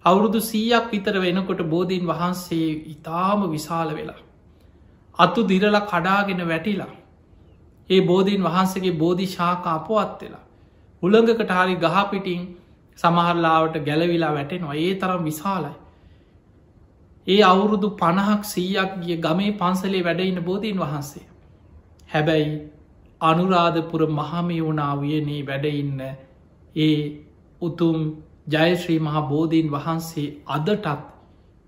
අවුරුදු 0.05 0.41
සීයක් 0.43 0.87
විතර 0.93 1.15
වෙනකොට 1.21 1.61
බෝධීන් 1.67 2.07
වහන්සේ 2.07 2.71
ඉතාම 2.87 3.51
විශාල 3.51 3.91
වෙලා. 3.95 4.21
අත්තු 5.19 5.41
දිරල 5.43 5.79
කඩාගෙන 5.83 6.43
වැටිලා. 6.49 6.93
ඒ 7.91 8.01
බෝධීන් 8.03 8.43
වහන්සගේ 8.43 8.99
බෝධි 8.99 9.27
ශාක 9.29 9.67
අපොත් 9.69 10.23
වෙලා. 10.23 10.46
උළඟකට 11.03 11.51
හරි 11.53 11.75
ගහපිටිං 11.77 12.47
සමහරලාවට 12.99 13.77
ගැලවිලා 13.85 14.33
වැටෙනවා 14.35 14.77
ඒ 14.77 14.95
තරම් 14.95 15.25
විශාලයි. 15.25 15.75
ඒ 17.27 17.41
අවුරුදු 17.43 17.91
පණහක් 17.97 18.43
සීයක් 18.45 18.93
ගිය 19.01 19.17
ගමේ 19.19 19.53
පන්සලේ 19.55 20.05
වැඩඉන්න 20.05 20.45
බෝධීන් 20.45 20.79
වහන්සේ. 20.79 21.27
හැබැයි 22.09 22.55
අනුරාධපුර 23.21 24.03
මහමයවුණා 24.11 24.95
වයනේ 24.97 25.43
වැඩඉන්න 25.47 26.01
ඒ 26.77 26.97
උතුම් 27.63 27.99
ජයශ්‍රී 28.51 29.01
මහා 29.01 29.23
බෝධීන් 29.25 29.71
වහන්සේ 29.71 30.29
අදටත් 30.49 30.87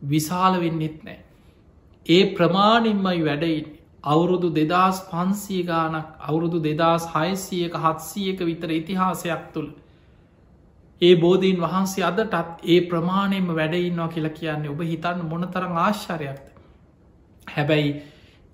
විශාල 0.03 0.61
වෙන්නෙත් 0.61 0.99
නෑ. 1.05 1.19
ඒ 2.07 2.23
ප්‍රමාණින්මයි 2.35 3.25
වැඩයින් 3.25 3.67
අවුරුදු 4.05 4.51
දෙදස් 4.53 5.03
පන්සිය 5.07 5.63
ගානක් 5.65 6.07
අවුරුදු 6.21 6.59
දෙදස් 6.61 7.07
හයසියක 7.09 7.75
හත්සියක 7.77 8.39
විතර 8.43 8.71
ඉතිහාසයක් 8.73 9.53
තුළ 9.53 9.71
ඒ 11.03 11.15
බෝධීන් 11.17 11.59
වහන්සේ 11.59 12.05
අදටත් 12.05 12.63
ඒ 12.65 12.81
ප්‍රමාණයම 12.83 13.49
වැඩඉන්නවා 13.51 14.09
කියලා 14.09 14.31
කියන්නේ 14.33 14.71
ඔබ 14.71 14.81
හිතන්න 14.83 15.21
මොනතරං 15.25 15.75
ආශ්චරයක්ද. 15.79 16.47
හැබැයි 17.47 17.91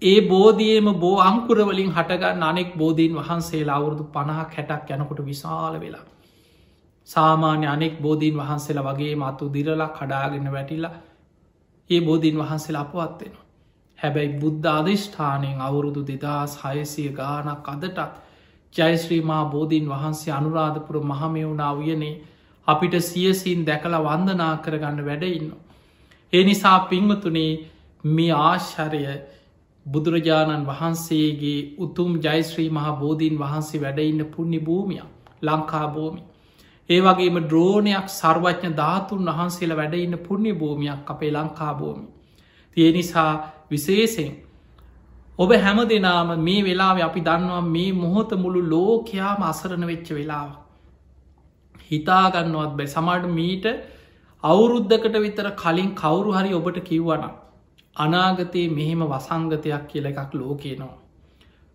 ඒ 0.02 0.20
බෝධියම 0.22 0.88
බෝ 0.96 1.16
අංකුරවලින් 1.20 1.90
හටගන්න 1.90 2.42
අනෙක් 2.42 2.74
බෝධීන් 2.74 3.14
වහන්සේලා 3.14 3.76
අවුරුදු 3.76 4.04
පණහක් 4.06 4.50
හැටක් 4.52 4.90
යනකොට 4.90 5.20
විශාල 5.22 5.80
වෙලා. 5.80 6.04
සාමාන්‍ය 7.08 7.66
අනෙක් 7.66 7.94
බෝධීන් 8.00 8.36
වහන්සේලා 8.36 8.88
වගේ 8.88 9.14
මතු 9.16 9.52
දිරලා 9.52 9.90
කඩාගෙන 9.90 10.52
වැටිලා 10.52 10.94
ඒ 11.90 12.00
බෝධීන් 12.00 12.38
වහන්සේලා 12.38 12.82
අපවත්වෙන. 12.82 13.43
හැබැයි 13.98 14.38
බුද්ධ 14.38 14.68
අධිෂ්ඨානයෙන් 14.70 15.58
අවුරුදු 15.60 16.02
දෙදස් 16.04 16.54
හයසිය 16.62 17.08
ගානක් 17.12 17.68
අදටත් 17.68 18.00
ජයශ්‍රීමා 18.74 19.44
බෝධීන් 19.46 19.86
වහන්සේ 19.88 20.32
අනුරාධපුර 20.32 20.96
මහමයවුණා 21.02 21.72
වයනේ 21.74 22.14
අපිට 22.68 22.94
සියසින් 23.02 23.60
දැකලා 23.66 24.02
වන්දනා 24.02 24.54
කරගන්න 24.56 25.00
වැඩඉන්න. 25.04 25.48
ඒ 26.32 26.44
නිසා 26.44 26.78
පිංවතුනේ 26.82 27.52
මේ 28.04 28.32
ආශ්චරය 28.40 29.02
බුදුරජාණන් 29.86 30.66
වහන්සේගේ 30.66 31.58
උතුම් 31.78 32.12
ජයිශ්‍රී 32.18 32.70
මහා 32.70 32.92
බෝධීන් 32.94 33.38
වහන්සේ 33.38 33.80
වැඩඉන්න 33.80 34.24
පුුණ්ණි 34.26 34.60
භූමිය 34.60 35.02
ලංකා 35.42 35.86
භූමි. 35.88 36.22
ඒ 36.90 37.00
වගේම 37.00 37.36
ද්‍රෝණයක් 37.44 38.08
සර්වඥ 38.10 38.70
ධාතුන් 38.76 39.28
වහන්සේලා 39.28 39.76
වැඩඉන්න 39.76 40.18
පුුණ්‍ය 40.18 40.52
භූමියක් 40.54 41.10
අපේ 41.10 41.32
ලංකා 41.32 41.74
භූමි. 41.74 42.06
තිය 42.76 42.92
නිසා 42.92 43.32
විශේසෙන් 43.70 44.32
ඔබ 45.38 45.52
හැම 45.58 45.78
දෙනාම 45.86 46.28
මේ 46.40 46.62
වෙලාව 46.62 47.00
අපි 47.02 47.20
දන්නවා 47.20 47.62
මේ 47.68 47.92
මොහොත 47.94 48.32
මුළු 48.36 48.60
ලෝකයාම 48.66 49.40
අසරණ 49.44 49.84
වෙච්ච 49.84 50.08
වෙලාව. 50.10 50.50
හිතාගන්නවත් 51.86 52.76
බැ 52.76 52.86
සමට 52.86 53.32
මීට 53.32 53.66
අවුරුද්ධකට 54.44 55.16
විතර 55.18 55.48
කලින් 55.54 55.90
කවුරු 55.94 56.30
හරි 56.32 56.52
ඔබට 56.52 56.78
කිව්වනම්. 56.82 57.32
අනාගතයේ 57.96 58.68
මෙහෙම 58.70 59.02
වසංගතයක් 59.04 59.84
කියල 59.88 60.06
එකක් 60.06 60.32
ලෝකයනවා. 60.34 60.94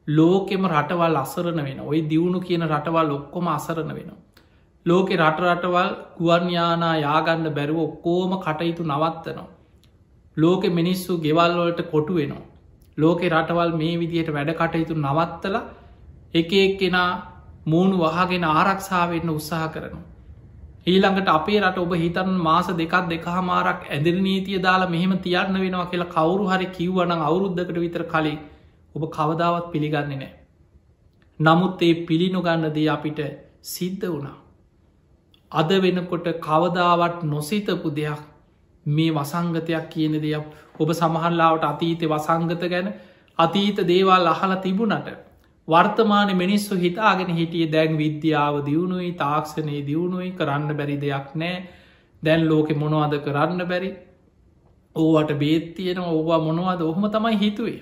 ලෝකෙම 0.07 0.63
රටවල් 0.67 1.17
අසරණ 1.17 1.61
වෙන 1.63 1.79
ඔයි 1.81 2.01
දියුණු 2.05 2.39
කියන 2.41 2.63
රටවල් 2.65 3.11
ඔක්කොම 3.11 3.47
අසරණ 3.49 3.93
වෙන. 3.93 4.11
ලෝකෙ 4.85 5.15
රටරටවල් 5.17 5.89
ගුවන්යානා 6.17 6.95
යාගන්න 6.97 7.47
බැරුව 7.51 7.79
ඔක්කෝම 7.81 8.31
කටයුතු 8.39 8.83
නවත්තනවා. 8.85 9.49
ලෝකෙ 10.41 10.69
මිනිස්සු 10.69 11.17
ගෙවල්වලට 11.17 11.81
කොටු 11.91 12.13
වෙනවා. 12.13 12.45
ලෝකෙ 12.97 13.25
රටවල් 13.27 13.71
මේ 13.77 13.97
විදියට 13.97 14.31
වැඩ 14.33 14.51
කටයුතු 14.53 14.95
නවත්තල 14.97 15.57
එක 16.33 16.51
එක්කෙනා 16.57 17.09
මූුණු 17.65 17.97
වහගෙන 18.05 18.45
ආරක්ෂාවෙන්න 18.45 19.29
උත්සාහ 19.29 19.67
කරනවා. 19.73 20.05
ඊළඟට 20.87 21.29
අපේ 21.29 21.59
රට 21.61 21.77
ඔබ 21.77 21.93
හිතන් 21.95 22.29
මාස 22.39 22.67
දෙකක් 22.73 22.95
දෙකහ 23.09 23.29
මාරක් 23.43 23.81
ඇදිර 23.87 24.15
නීතිය 24.21 24.59
දාලා 24.59 24.89
මෙහෙම 24.89 25.13
තියන්න 25.19 25.57
වෙනවා 25.57 25.89
කියලා 25.91 26.13
කවුරු 26.15 26.49
හරි 26.51 26.67
කිව්වන 26.77 27.11
අවුරුද්ධකට 27.19 27.79
විතර 27.85 28.03
කලින් 28.05 28.39
ඔබ 28.95 29.03
කවදාවත් 29.09 29.71
පිළිගන්න 29.73 30.11
නෑ. 30.13 30.31
නමුත් 31.39 31.81
ඒ 31.81 31.93
පිළිනොගන්නදී 32.07 32.89
අපිට 32.89 33.19
සිද්ධ 33.63 34.05
වුණා. 34.05 34.37
අද 35.51 35.69
වෙනකොට 35.83 36.27
කවදාවත් 36.39 37.17
නොසිතපු 37.25 37.89
දෙයක් 37.91 38.21
මේ 38.85 39.11
වසංගතයක් 39.11 39.89
කියන 39.89 40.13
දෙයක්. 40.17 40.45
ඔබ 40.77 40.89
සමහල්ලාවට 40.91 41.63
අතීත 41.65 42.01
වසංගත 42.03 42.63
ගැන 42.65 42.93
අතීත 43.39 43.77
දේවල් 43.85 44.27
අහල 44.27 44.55
තිබුණට 44.57 45.09
වර්තමාන 45.67 46.31
මිනිස්සු 46.35 46.75
හිතාගෙන 46.75 47.31
හිටිය 47.31 47.65
දැන් 47.67 47.97
විද්‍යාව 47.97 48.55
දියුණුයි 48.65 49.11
තාක්ෂණයේ 49.13 49.85
දියුණුයි 49.85 50.31
කරන්න 50.31 50.71
බැරි 50.75 50.97
දෙයක් 50.97 51.35
නෑ. 51.35 51.57
දැන් 52.23 52.47
ලෝකෙ 52.49 52.73
මොනවාද 52.75 53.13
කරන්න 53.19 53.67
බැරි? 53.67 53.91
ඕවට 54.95 55.31
බේත්තියෙන 55.35 55.99
ඕවා 56.01 56.39
මොනවාද? 56.39 56.81
ඔහොම 56.81 57.05
තමයි 57.07 57.37
හිතුවේ. 57.37 57.79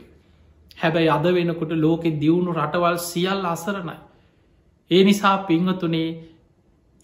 හැබැයි 0.78 1.10
අද 1.10 1.26
වෙනකොට 1.32 1.72
ලෝකෙ 1.78 2.10
දියුණු 2.20 2.52
රටවල් 2.54 2.98
සියල් 3.04 3.46
අසරණයි. 3.46 3.98
ඒ 4.92 5.04
නිසා 5.04 5.38
පිංහතුනේ 5.40 6.10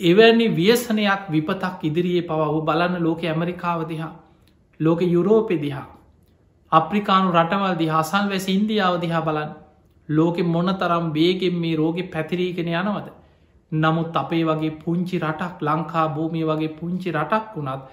එවැනි 0.04 0.48
ව්‍යසනයක් 0.52 1.24
විපතක් 1.30 1.84
ඉදිරියේ 1.84 2.24
පව 2.24 2.40
ඔහු 2.44 2.62
බලන්න 2.62 2.96
ලෝක 3.00 3.22
ඇමරිකාව 3.24 3.82
දිහා 3.88 4.14
ලෝක 4.80 5.02
යුරෝපෙ 5.08 5.56
දිහා 5.58 5.88
අප්‍රිකානු 6.72 7.32
රටවල් 7.32 7.76
දිහාසල් 7.78 8.26
වැස 8.30 8.48
ඉන්දියාව 8.50 8.96
දිහා 9.02 9.22
බලන්න 9.22 9.52
ලෝකෙ 10.10 10.44
මොන 10.46 10.70
තරම් 10.76 11.12
බේගෙන් 11.12 11.56
මේ 11.56 11.76
රෝගෙ 11.76 12.04
පැතිරීගෙන 12.06 12.68
යනවද. 12.70 13.08
නමුත් 13.72 14.16
අපේ 14.16 14.44
වගේ 14.44 14.78
පුංචි 14.78 15.20
රටක් 15.20 15.62
ලංකා 15.62 16.08
භූමිය 16.10 16.46
වගේ 16.46 16.76
පුංචි 16.80 17.12
රටක් 17.12 17.56
වුණත් 17.56 17.84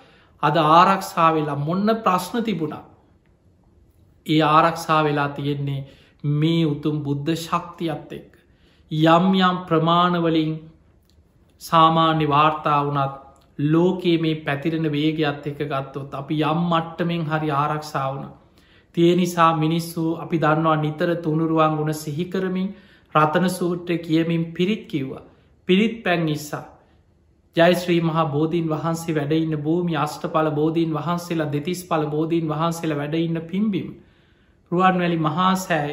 අද 0.43 0.57
ආරක්ෂා 0.57 1.31
වෙලා 1.35 1.57
මොන්න 1.59 1.89
ප්‍රශ්න 1.99 2.45
තිබුණා. 2.45 2.85
ඒ 4.27 4.43
ආරක්ෂා 4.45 5.05
වෙලා 5.05 5.29
තියෙන්නේ 5.31 5.87
මේ 6.25 6.65
උතුම් 6.65 6.97
බුද්ධ 7.03 7.31
ශක්තියත් 7.37 8.13
එක්. 8.13 8.31
යම් 8.91 9.27
යම් 9.41 9.57
ප්‍රමාණවලින් 9.69 10.53
සාමාන්‍ය 11.61 12.27
වාර්තා 12.29 12.81
වනත් 12.85 13.15
ලෝකයේ 13.71 14.19
මේ 14.19 14.43
පැතිරෙන 14.43 14.93
වේගත් 14.93 15.47
එක 15.47 15.65
ගත්තොත් 15.65 16.15
අපි 16.15 16.43
යම් 16.45 16.61
මට්ටමෙන් 16.67 17.25
හරි 17.25 17.51
ආරක්ෂාවනා 17.55 18.37
තිය 18.95 19.11
නිසා 19.17 19.51
මිනිස්සු 19.57 20.05
අපි 20.17 20.37
දන්නවා 20.39 20.77
නිතර 20.77 21.11
තුනුරුවන් 21.17 21.77
ගුණ 21.77 21.93
සිහිකරමින් 21.95 22.69
රතන 23.15 23.47
සූට්‍ර 23.51 23.99
කියමින් 23.99 24.45
පිරිත් 24.53 24.85
කිව්වා. 24.89 25.23
පිරිත් 25.69 26.03
පැන් 26.05 26.27
නිසා. 26.27 26.65
ජයිශ්‍රී 27.57 28.01
මහා 28.01 28.25
බෝධීන් 28.27 28.69
වහන්සේ 28.69 29.15
වැඩඉන්න 29.15 29.57
භූමි 29.59 29.97
අෂ්ට 29.97 30.25
පල 30.29 30.51
බෝධීන් 30.51 30.93
වහන්සේලා 30.93 31.53
දෙතිස් 31.53 31.83
පල 31.85 32.07
බෝධීන් 32.07 32.47
වහන්සේලා 32.49 32.99
වැඩඉන්න 32.99 33.41
පිම්බිම්. 33.43 33.89
රුවන්වැලි 34.73 35.19
මහා 35.19 35.55
සෑ 35.57 35.91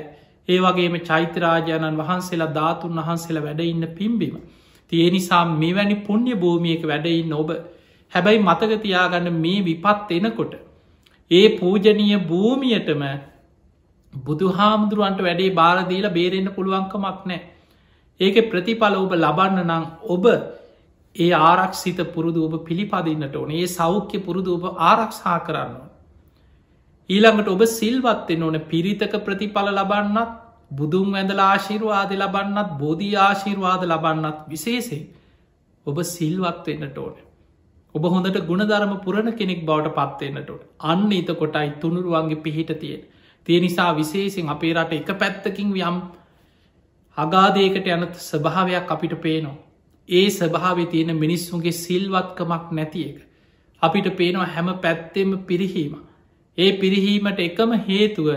ඒ 0.49 0.59
වගේම 0.59 0.95
චෛත්‍යරාජාණන් 1.01 1.97
වහන්සේලා 1.97 2.53
ධාතුන් 2.53 2.99
වහන්සේලා 2.99 3.43
වැඩඉන්න 3.43 3.87
පිම්බිම. 3.95 4.35
තිය 4.91 5.09
නිසා 5.09 5.43
මෙවැනි 5.55 5.97
පුුණ්‍ය 6.01 6.33
භූමියක 6.35 6.83
වැඩඉන්න 6.83 7.33
ඔබ 7.33 7.49
හැබැයි 8.11 8.41
මතකතියාගන්න 8.41 9.33
මේ 9.37 9.59
විපත් 9.63 10.11
එනකොට 10.11 10.53
ඒ 11.31 11.47
පූජනීය 11.57 12.19
භූමියටම 12.25 13.03
බුදු 14.13 14.51
හාමුදුරුවන්ට 14.51 15.21
වැඩේ 15.21 15.51
බාරදීලා 15.51 16.11
බේරෙන්න්න 16.11 16.53
පුළුවන්කමක් 16.53 17.25
නෑ. 17.25 17.41
ඒක 18.19 18.37
ප්‍රතිඵල 18.51 18.95
ඔබ 18.95 19.11
ලබන්න 19.15 19.59
නං 19.65 19.85
ඔබ 20.07 20.25
ඒ 21.15 21.31
ආරක්ෂිත 21.41 21.99
පුරුදු 22.13 22.45
ඔබ 22.47 22.55
පිළිපදින්නට 22.63 23.35
ඕන 23.35 23.51
ඒ 23.51 23.67
සෞඛ්‍ය 23.69 24.19
පුරුදු 24.19 24.55
ඔබ 24.57 24.65
ආරක්ෂා 24.81 25.37
කරන්න. 25.41 25.75
ඊළඟට 27.09 27.47
ඔබ 27.47 27.61
සිල්වත්වෙන් 27.69 28.43
ඕන 28.43 28.59
පිරිතක 28.65 29.13
ප්‍රතිඵල 29.21 29.69
ලබන්නත් 29.73 30.46
බුදුන් 30.71 31.11
වැඳල 31.11 31.41
ආශිරවාද 31.41 32.11
ලබන්නත් 32.13 32.71
බෝධී 32.79 33.15
ආශිර්වාද 33.17 33.83
ලබන්නත් 33.85 34.39
විශේසේ 34.47 35.03
ඔබ 35.85 35.97
සිල්වත් 36.05 36.65
වෙන්නට 36.67 36.97
ඕන. 36.97 37.15
ඔබ 37.95 38.03
හොඳට 38.05 38.39
ගුණධර්ම 38.43 38.93
පුරණ 38.99 39.29
කෙනෙක් 39.33 39.61
බවට 39.65 39.95
පත්වන්නට 39.97 40.49
ඕන 40.49 40.63
අන්න 40.85 41.11
එත 41.13 41.29
කොටයි 41.35 41.69
තුනුරුවන්ගේ 41.77 42.41
පිහිට 42.41 42.73
තියෙන. 42.75 43.03
තිය 43.47 43.59
නිසා 43.59 43.91
විශේසින් 43.93 44.49
අපේ 44.49 44.73
රට 44.73 44.93
එක 44.95 45.11
පැත්තකින් 45.15 45.71
යම් 45.77 46.01
අගාදයකට 47.17 47.87
යන 47.87 48.03
ස්වභාවයක් 48.21 48.91
අපිට 48.91 49.15
පේනවා. 49.19 49.55
ඒ 50.09 50.27
ස්වභාව 50.31 50.83
තියෙන 50.87 51.15
මිනිස්සුන්ගේ 51.15 51.71
සිල්වත්කමක් 51.73 52.67
නැති 52.71 53.01
එක. 53.05 53.17
අපිට 53.81 54.07
පේනවා 54.15 54.45
හැම 54.47 54.69
පැත්තෙම 54.77 55.31
පිරිහීම. 55.43 55.95
ඒ 56.57 56.71
පිරිහීමට 56.73 57.39
එකම 57.39 57.71
හේතුව 57.83 58.27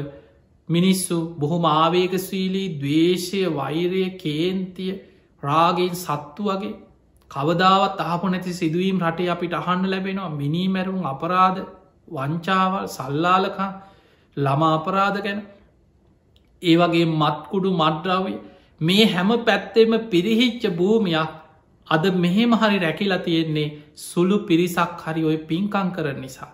මිනිස්සු 0.70 1.18
බොහොම 1.36 1.64
ආවේගශීලී 1.70 2.68
දවේශය 2.76 3.42
වෛරය 3.52 4.04
කේන්තිය 4.16 4.92
රාගෙන් 5.42 5.94
සත්තු 5.96 6.42
වගේ 6.44 6.74
කවදාවත් 7.30 8.00
අහප 8.00 8.22
නැති 8.26 8.52
සිදුවීම් 8.54 8.98
රටේ 9.00 9.30
අපිට 9.30 9.54
අහන්න 9.54 9.86
ලැබෙනවා 9.86 10.30
මිනිමැරුම් 10.32 11.02
අපරාධ 11.06 11.60
වංචාවල් 12.08 12.86
සල්ලාලකා 12.88 13.70
ළමා 14.36 14.72
අපරාධ 14.74 15.18
ගැන 15.20 15.42
ඒ 16.62 16.76
වගේ 16.76 17.06
මත්කුඩු 17.14 17.70
මඩ්‍රාවය 17.74 18.34
මේ 18.80 19.04
හැම 19.08 19.30
පැත්තෙම 19.40 19.92
පිරිහිච්ච 20.08 20.64
භූමයක් 20.74 21.30
අද 21.88 22.04
මෙහෙම 22.16 22.52
හරි 22.54 22.78
රැකිලා 22.78 23.20
තියෙන්නේ 23.20 23.68
සුළු 23.98 24.38
පිරිසක් 24.42 25.00
හරි 25.00 25.22
ඔය 25.24 25.38
පින්කං 25.44 25.88
කරන 25.90 26.20
නිසා. 26.20 26.50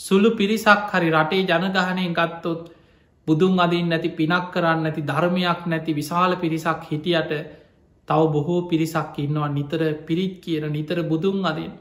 සුළු 0.00 0.30
පිරිසක් 0.32 0.88
හරි 0.90 1.10
රටේ 1.10 1.42
ජනගහනය 1.44 2.06
ගත්තොත් 2.12 2.62
බුදුන් 3.26 3.58
අදින් 3.58 3.88
නැති 3.88 4.10
පිනක් 4.10 4.46
කරන්න 4.52 4.82
නැති 4.82 5.02
ධර්මයක් 5.02 5.60
නැති 5.66 5.92
විශාල 5.92 6.36
පිරිසක් 6.36 6.82
හිටියට 6.84 7.32
තව 8.08 8.20
බොහෝ 8.28 8.60
පිරිසක් 8.64 9.18
ඉන්නවා. 9.18 9.48
නිතර 9.50 9.80
පිරිත් 10.02 10.34
කියන 10.40 10.64
නිතර 10.70 10.98
බුදුන් 11.04 11.38
අදින් 11.44 11.72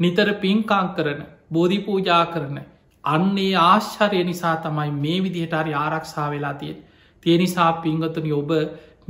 නිතර 0.00 0.28
පින්කාං 0.36 0.94
කරන 0.94 1.20
බෝධි 1.50 1.78
පූජා 1.80 2.24
කරන 2.26 2.58
අන්නේ 3.04 3.54
ආශ්චරය 3.56 4.22
නිසා 4.24 4.56
තමයි 4.58 4.90
මේ 4.94 5.18
විදිහට 5.20 5.54
හරි 5.54 5.72
ආරක්ෂා 5.76 6.28
වෙලා 6.30 6.54
තියෙන් 6.54 6.78
තිය 7.22 7.36
නිසා 7.38 7.72
පිංගතුනි 7.74 8.32
ඔබ 8.32 8.50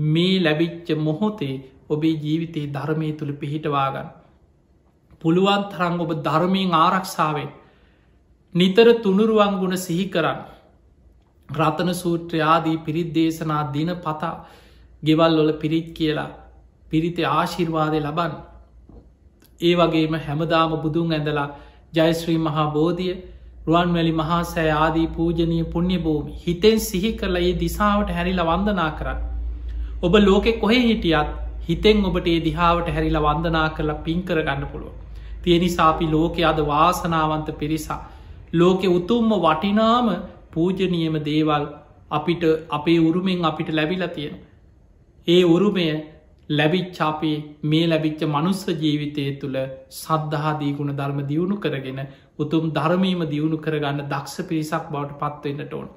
මේ 0.06 0.34
ලැබිච්ච 0.38 0.88
මොහොතේ 0.98 1.54
ඔබේ 1.90 2.16
ජීවිතයේ 2.16 2.72
ධර්මය 2.72 3.08
තුළ 3.12 3.32
පිහිටවාගන්න 3.34 4.08
පුළුවන් 5.22 5.64
තරං 5.70 6.00
ඔබ 6.00 6.12
ධර්මයෙන් 6.20 6.72
ආරක්ෂාවෙන් 6.76 7.50
නිතර 8.54 8.88
තුනුරුවන් 8.96 9.54
ගුණ 9.58 9.76
සිහි 9.78 10.06
කරන්න. 10.08 10.38
රතන 11.54 11.90
සූත්‍රයාදී 11.94 12.76
පිරිත් 12.78 13.10
දේශනා 13.14 13.62
දින 13.72 13.90
පතා 13.98 14.32
ගෙවල් 15.02 15.36
ඔල 15.38 15.52
පිරිත් 15.56 15.90
කියලා 15.94 16.30
පිරිත 16.90 17.18
ආශිර්වාදය 17.30 18.00
ලබන් 18.00 18.34
ඒ 19.60 19.74
වගේම 19.74 20.16
හැමදාම 20.20 20.74
බුදුන් 20.78 21.12
ඇඳලා 21.12 21.48
ජයශ්‍රී 21.94 22.40
මහා 22.40 22.66
බෝධිය 22.70 23.14
රුවන්වැලි 23.66 24.14
මහා 24.14 24.40
සෑ 24.46 24.70
ආදී 24.76 25.06
පූජනය 25.10 25.58
පුුණ්‍ය 25.66 25.98
භූමි 25.98 26.40
හිතෙන් 26.46 26.82
සිහි 26.82 27.12
කරලා 27.14 27.42
ඒ 27.42 27.54
දිසාාවට 27.60 28.10
හැරිල 28.10 28.42
වන්දනා 28.44 28.90
කරන්න. 28.92 29.20
ඔබ 30.02 30.14
ලෝකෙ 30.20 30.52
කොහෙ 30.54 30.80
හිටියත් 30.80 31.38
හිතෙන් 31.68 32.04
ඔබට 32.04 32.26
ඒ 32.26 32.40
දිහාාවට 32.40 32.88
හැරිලා 32.90 33.24
වන්දනා 33.26 33.68
කරලා 33.70 34.00
පින්කර 34.00 34.38
ගන්න 34.40 34.66
පුළුව. 34.66 34.92
තියෙනි 35.42 35.68
සාපි 35.70 36.06
ලෝකෙ 36.08 36.44
අද 36.44 36.58
වාසනාවන්ත 36.66 37.48
පිරිසා. 37.58 38.00
ලෝකෙ 38.54 38.88
උතුම්ම 38.88 39.30
වටිනාම 39.38 40.08
පූජනියම 40.52 41.16
දේවල් 41.22 41.64
අපිට 42.10 42.44
අපේ 42.70 42.98
උරුමෙන් 43.00 43.44
අපිට 43.44 43.70
ලැබිල 43.70 44.04
තියෙන. 44.08 44.34
ඒ 45.28 45.42
උරුමය 45.46 45.86
ලැබිච්චාපේ 46.48 47.36
මේ 47.64 47.84
ලැබිච්ච 47.86 48.22
මනුස්ස 48.26 48.62
ජීවිතය 48.76 49.24
තුළ 49.36 49.58
සද්ධහාදී 49.92 50.72
ගුණ 50.72 50.92
ධර්ම 50.92 51.20
දියුණු 51.24 51.56
කරගෙන 51.58 52.00
උතුම් 52.38 52.64
ධර්මීම 52.70 53.22
දියුණු 53.26 53.58
කරගන්න 53.58 54.02
දක්ෂ 54.06 54.48
පිරිසක් 54.48 54.90
බවට 54.90 55.20
පත්වන්නට 55.20 55.72
ඕන්. 55.72 55.88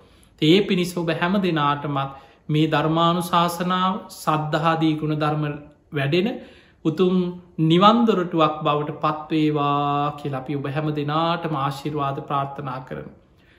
ඒ 0.42 0.58
පිණිස් 0.62 0.92
ඔබ 0.96 1.10
හැම 1.14 1.36
දෙනාටමත් 1.40 2.16
මේ 2.50 2.68
ධර්මානු 2.68 3.22
ශාසනාව 3.24 3.94
සද්ධහාදී 4.14 4.94
ගුණ 4.96 5.18
ධර්ම 5.18 5.44
වැඩෙන 5.92 6.30
උතුම් 6.86 7.16
නිවන්දොරටුවක් 7.64 8.58
බවට 8.62 8.98
පත්වේවා 9.04 10.16
කියලපි 10.18 10.56
ඔබ 10.56 10.66
හැම 10.70 10.88
දෙනාටම 10.94 11.56
ආශිර්වාද 11.58 12.18
ප්‍රාර්ථනා 12.24 12.80
කරන. 12.88 13.10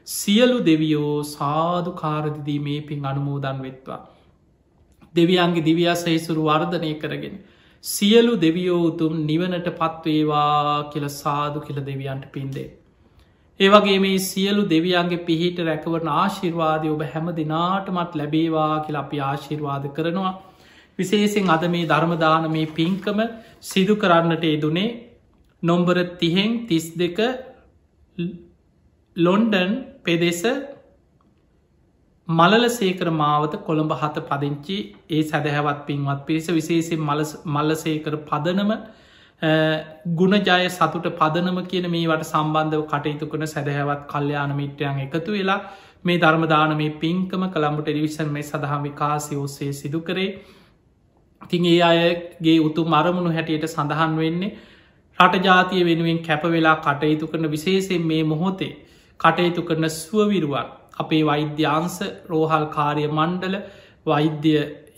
සියලු 0.06 0.58
දෙවියෝ 0.64 1.14
සාධු 1.28 1.92
කාරදිදී 1.92 2.60
මේ 2.60 2.80
පින් 2.80 3.06
අනුමෝදන් 3.06 3.60
වෙත්වා. 3.62 4.00
දෙවියන්ගේ 5.14 5.64
දිවියා 5.64 5.96
සහිසුරු 5.96 6.42
වර්ධනය 6.44 6.90
කරගෙන. 6.94 7.36
සියලු 7.84 8.34
දෙවියෝ 8.40 8.80
උතුම් 8.82 9.14
නිවනට 9.26 9.68
පත්වේවා 9.74 10.90
කියල 10.92 11.06
සාදු 11.12 11.60
කියල 11.60 11.80
දෙවියන්ට 11.82 12.26
පින්දේ. 12.32 12.68
ඒවගේ 13.60 13.98
මේ 13.98 14.18
සියලු 14.20 14.62
දෙවියන්ගේ 14.68 15.24
පිහිට 15.24 15.58
රැකවරන 15.60 16.12
ආශිර්වාදය 16.14 16.88
ඔබ 16.88 17.02
හැම 17.06 17.32
දෙනාටමත් 17.32 18.14
ලැබේවා 18.14 18.74
කියල 18.86 18.96
අපි 18.96 19.20
ආශිර්වාද 19.22 19.90
කරනවා. 19.92 20.34
විශේසිෙන් 20.98 21.50
අද 21.50 21.66
මේ 21.68 21.86
ධර්මදාන 21.86 22.50
මේ 22.50 22.66
පින්කම 22.74 23.18
සිදු 23.62 23.96
කරන්නට 23.96 24.44
යෙදුනේ 24.44 24.88
නොම්බර 25.62 25.98
තිහෙන් 26.16 26.56
තිස් 26.68 26.88
දෙක 26.94 27.18
ලොන්ඩන් 29.16 29.72
පෙදෙස 30.06 30.42
මලල 32.28 32.68
සේකර 32.70 33.10
මාවත 33.12 33.52
කොළඹ 33.62 33.92
හත 33.94 34.22
පදිංචි 34.24 34.76
ඒ 35.08 35.22
සැදැහැවත් 35.24 35.82
පින්වත් 35.86 36.22
පිරිස 36.26 36.48
විශේෂෙන් 36.50 37.02
මල්ලසේකර 37.48 38.16
පදනම 38.24 38.72
ගුණජය 40.14 40.68
සතුට 40.68 41.06
පදනම 41.14 41.58
කියන 41.64 41.86
මේවට 41.88 42.24
සම්බන්ධව 42.24 42.86
කටයුතු 42.86 43.28
කන 43.28 43.46
සැදැහැවත් 43.46 44.06
කල්්‍යයාන 44.06 44.54
මිත්‍රයන් 44.54 44.98
එකතු 45.00 45.32
වෙලා 45.32 45.60
මේ 46.04 46.18
ධර්මදාන 46.18 46.76
මේ 46.76 46.96
පින්කම 46.96 47.44
කළම්ඹ 47.48 47.80
ටෙලිවිෂන් 47.80 48.30
මේ 48.30 48.42
සඳහා 48.42 48.80
විකාසය 48.80 49.36
ඔස්සේ 49.36 49.72
සිදු 49.72 50.00
කරේ. 50.00 50.30
තින් 51.42 51.64
ඒ 51.66 51.80
අයගේ 51.82 52.58
උතු 52.60 52.84
මරමුණු 52.86 53.30
හැටියට 53.32 53.66
සඳහන් 53.66 54.16
වෙන්නේ 54.16 54.56
රට 55.18 55.44
ජාතිය 55.44 55.84
වෙනුවෙන් 55.84 56.18
කැප 56.20 56.42
වෙලා 56.48 56.76
කටයුතු 56.78 57.26
කරන 57.26 57.50
විශේෂෙන් 57.50 58.02
මේ 58.04 58.24
මොහොතේ 58.24 58.72
කටයුතු 59.20 59.62
කරන 59.62 59.88
ස්වවිරුවන් 59.92 60.68
අපේ 60.96 61.24
වෛද්‍යන්ස 61.24 61.96
රෝහල් 62.26 62.66
කාරය 62.70 63.06
මණ්ඩල 63.08 63.56
වෛද්‍ය 64.06 64.54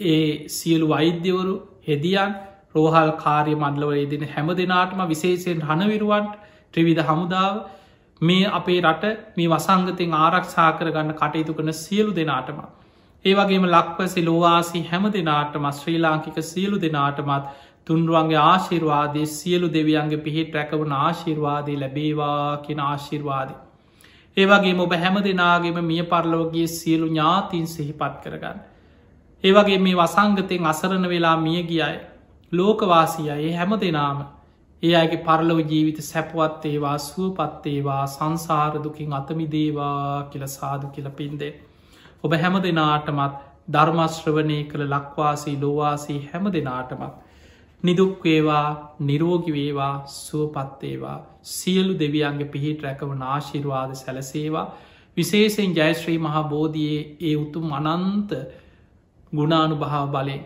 ඒ 0.08 0.48
සියලු 0.48 0.86
වෛද්‍යවරු 0.88 1.54
හෙදියන් 1.84 2.36
රෝහල් 2.74 3.12
කාරය 3.18 3.54
මණ්ඩලවය 3.54 4.04
දෙන 4.08 4.24
හැම 4.28 4.48
දෙනාටම 4.54 5.02
විශේෂයෙන් 5.06 5.62
හනවිරුවන්ට 5.62 6.34
ත්‍රවිධ 6.74 7.04
හමුදාව 7.04 7.54
මේ 8.20 8.50
අපේ 8.50 8.80
රට 8.82 9.14
මේ 9.36 9.48
වසංගතෙන් 9.48 10.16
ආරක්ෂා 10.16 10.70
කරගන්න 10.72 11.14
කටයුතු 11.14 11.54
කන 11.54 11.72
සියලු 11.74 12.12
දෙනාටම. 12.12 12.58
ඒවගේම 13.24 13.64
ලක්වසි 13.66 14.22
ලෝවාසි 14.22 14.84
හැම 14.84 15.08
දෙනාටම 15.10 15.70
ශ්‍රී 15.72 15.98
ලාංකික 15.98 16.36
සියලු 16.44 16.76
දෙනාටමත් 16.78 17.48
තුන්රුවන්ගේ 17.86 18.42
ආශිර්වාදය 18.42 19.22
සියලු 19.28 19.68
දෙවියන්ගේ 19.70 20.20
පිහිට 20.20 20.54
රැකවන 20.54 20.92
ආශිර්වාදය 20.96 21.74
ලැබේවා 21.76 22.58
කියෙන 22.58 22.80
ආශිර්වාදී. 22.82 23.58
ඒවගේ 24.38 24.74
ඔබ 24.78 24.92
හැම 24.94 25.16
දෙනාගේම 25.20 25.78
මිය 25.82 26.02
පරලෝගේ 26.04 26.66
සියලු 26.68 27.06
ඥාතින් 27.08 27.66
සිහිපත් 27.68 28.14
කරගන්න. 28.22 28.58
ඒවගේ 29.44 29.78
මේ 29.80 29.96
වසංගතයෙන් 29.96 30.66
අසරණ 30.66 31.08
වෙලා 31.08 31.36
මිය 31.38 31.62
ගියයි 31.64 31.98
ලෝකවාසිය 32.52 33.30
ඒ 33.30 33.52
හැම 33.52 33.72
දෙනාම 33.76 34.18
ඒ 34.82 34.94
අගේ 34.94 35.20
පරලව 35.20 35.60
ජීවිත 35.64 36.00
සැපවත් 36.02 36.64
ඒවා 36.66 36.98
සුවපත්තේවා 37.00 38.04
සංසාරදුකින් 38.08 39.12
අතමිදේවා 39.12 40.28
කියල 40.30 40.44
සාදු 40.48 40.86
කියල 40.88 41.08
පින්දේ. 41.12 41.52
ඔබ 42.24 42.32
හැම 42.34 42.54
දෙනාටමත් 42.60 43.38
ධර්මශ්‍රවනය 43.68 44.58
කළ 44.64 44.84
ලක්වාසී 44.88 45.56
ලෝවාසී 45.56 46.20
හැම 46.26 46.44
දෙනාටමත් 46.48 47.14
නිදුක්වේවා 47.82 48.96
නිරෝගිවේවා 49.00 49.94
සුවපත්තේවා 50.08 51.18
සියලු 51.48 51.98
දෙවියන්ගේ 51.98 52.46
පිහිට 52.46 52.82
රැකවන 52.82 53.22
ආශිර්වාද 53.24 53.90
සැලසේවා. 53.94 54.66
විශේෂෙන් 55.16 55.76
ජයශ්‍රී 55.76 56.18
මහා 56.18 56.44
බෝධයේ 56.44 57.00
ඒ 57.20 57.34
උතුම් 57.36 57.72
අනන්ත 57.72 58.32
ගුණානු 59.32 59.76
භාව 59.76 60.06
බලය 60.10 60.38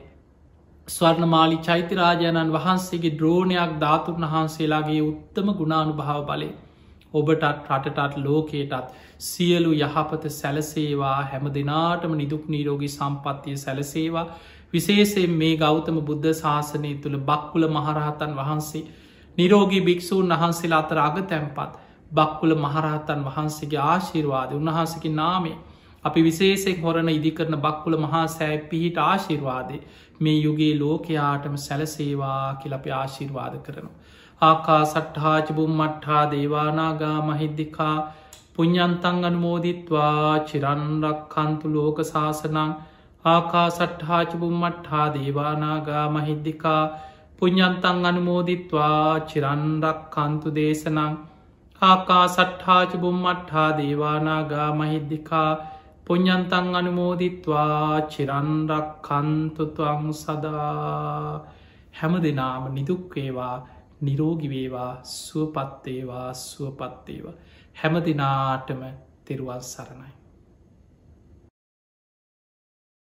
ස්වර්ණමාලි 0.88 1.58
චෛත්‍යරාජාණන් 1.60 2.52
වහන්සේගේ 2.52 3.16
ද්‍රෝණයක් 3.18 3.72
ධාතුන් 3.80 4.24
වහන්සේලාගේ 4.26 5.00
උත්තම 5.02 5.52
ගුණානු 5.54 5.92
භාව 5.94 6.22
බලය 6.26 6.48
ඔබටත් 7.14 7.44
රටටත් 7.44 8.16
ලෝකයටත් 8.18 8.88
සියලු 9.20 9.72
යහපත 9.74 10.24
සැලසේවා. 10.30 11.18
හැම 11.24 11.46
දෙනාටම 11.50 12.16
නිදුක් 12.16 12.44
නීරෝගී 12.48 12.88
සම්පත්තිය 12.90 13.56
සැලසේවා. 13.56 14.26
විශේෂයෙන් 14.72 15.34
මේ 15.36 15.54
ගෞතම 15.56 15.98
බුද්ධ 16.02 16.30
ශාසනය 16.34 16.92
තුළ 17.00 17.18
බක්කුල 17.24 17.68
මහරහතන් 17.70 18.32
වහන්සේ 18.36 18.86
නිරෝගී 19.38 19.82
භික්‍ෂූන් 19.82 20.34
වහන්සේලා 20.34 20.80
අතර 20.80 21.00
අග 21.00 21.20
තැන්පත් 21.26 21.76
බක්කුල 22.12 22.56
මහරහතන් 22.58 23.28
වහන්සේගේ 23.28 23.84
ආශිර්වාද 23.86 24.50
උන්වහන්සකි 24.54 25.14
නාමේ 25.14 25.58
අපි 26.04 26.22
විශේෂෙක් 26.22 26.80
හොරණ 26.80 27.10
ඉදිකරන 27.10 27.56
බක්කුල 27.58 27.96
මහා 27.98 28.22
සෑ 28.28 28.56
පිහිට 28.64 28.96
ආශිර්වාදය. 29.00 29.76
මේ 30.20 30.38
යුගේ 30.38 30.72
ලෝකයාටම 30.76 31.54
සැලසේවා 31.58 32.56
කියලපි 32.56 32.90
ආශිර්වාද 32.92 33.54
කරනවා. 33.60 33.94
ආකා 34.42 34.80
සට්හාචබුම් 34.86 35.76
මට්හා 35.80 36.24
දේවානාගා 36.32 37.18
මහිද්දිකා 37.22 37.96
පුඤ්ඥන්තන් 38.54 39.20
අනුමෝදිත්වා. 39.24 40.32
චිරන්රක් 40.44 41.20
කන්තු 41.30 41.70
ලෝක 41.70 42.02
ශාසනං. 42.04 42.74
ආකා 43.24 43.66
සට්හාචබුම් 43.70 44.54
මට්හා 44.60 45.08
දේවානාගා 45.12 46.06
මහිද්දිකා 46.10 46.82
පුඤ්ඥන්තන් 47.38 48.06
අනුමෝදිත්වා 48.06 49.20
චිරන්රක් 49.26 50.00
කන්තු 50.10 50.50
දේශනං 50.54 51.12
ආකා 51.82 52.24
සට්හාචබුම් 52.28 53.20
මට්හා 53.22 53.68
දේවානාගා 53.76 54.70
මහිද්දිකා 54.74 55.50
පුඤ්ඥන්තන් 56.06 56.70
අනුමෝදිත්වා 56.74 58.00
චිරන්රක් 58.08 58.88
කන්තුතුවං 59.02 60.08
සදා 60.14 61.44
හැම 61.94 62.16
දෙනාම 62.22 62.66
නිදුක්වේවා 62.74 63.56
නිරෝගිවේවා 64.00 64.92
සුවපත්තේවා 65.12 66.28
සුවපත්තේවා 66.40 67.36
හැම 67.76 67.94
දිනාටම 68.02 68.82
තෙරුවල් 69.24 69.62
සරණයි. 69.66 70.11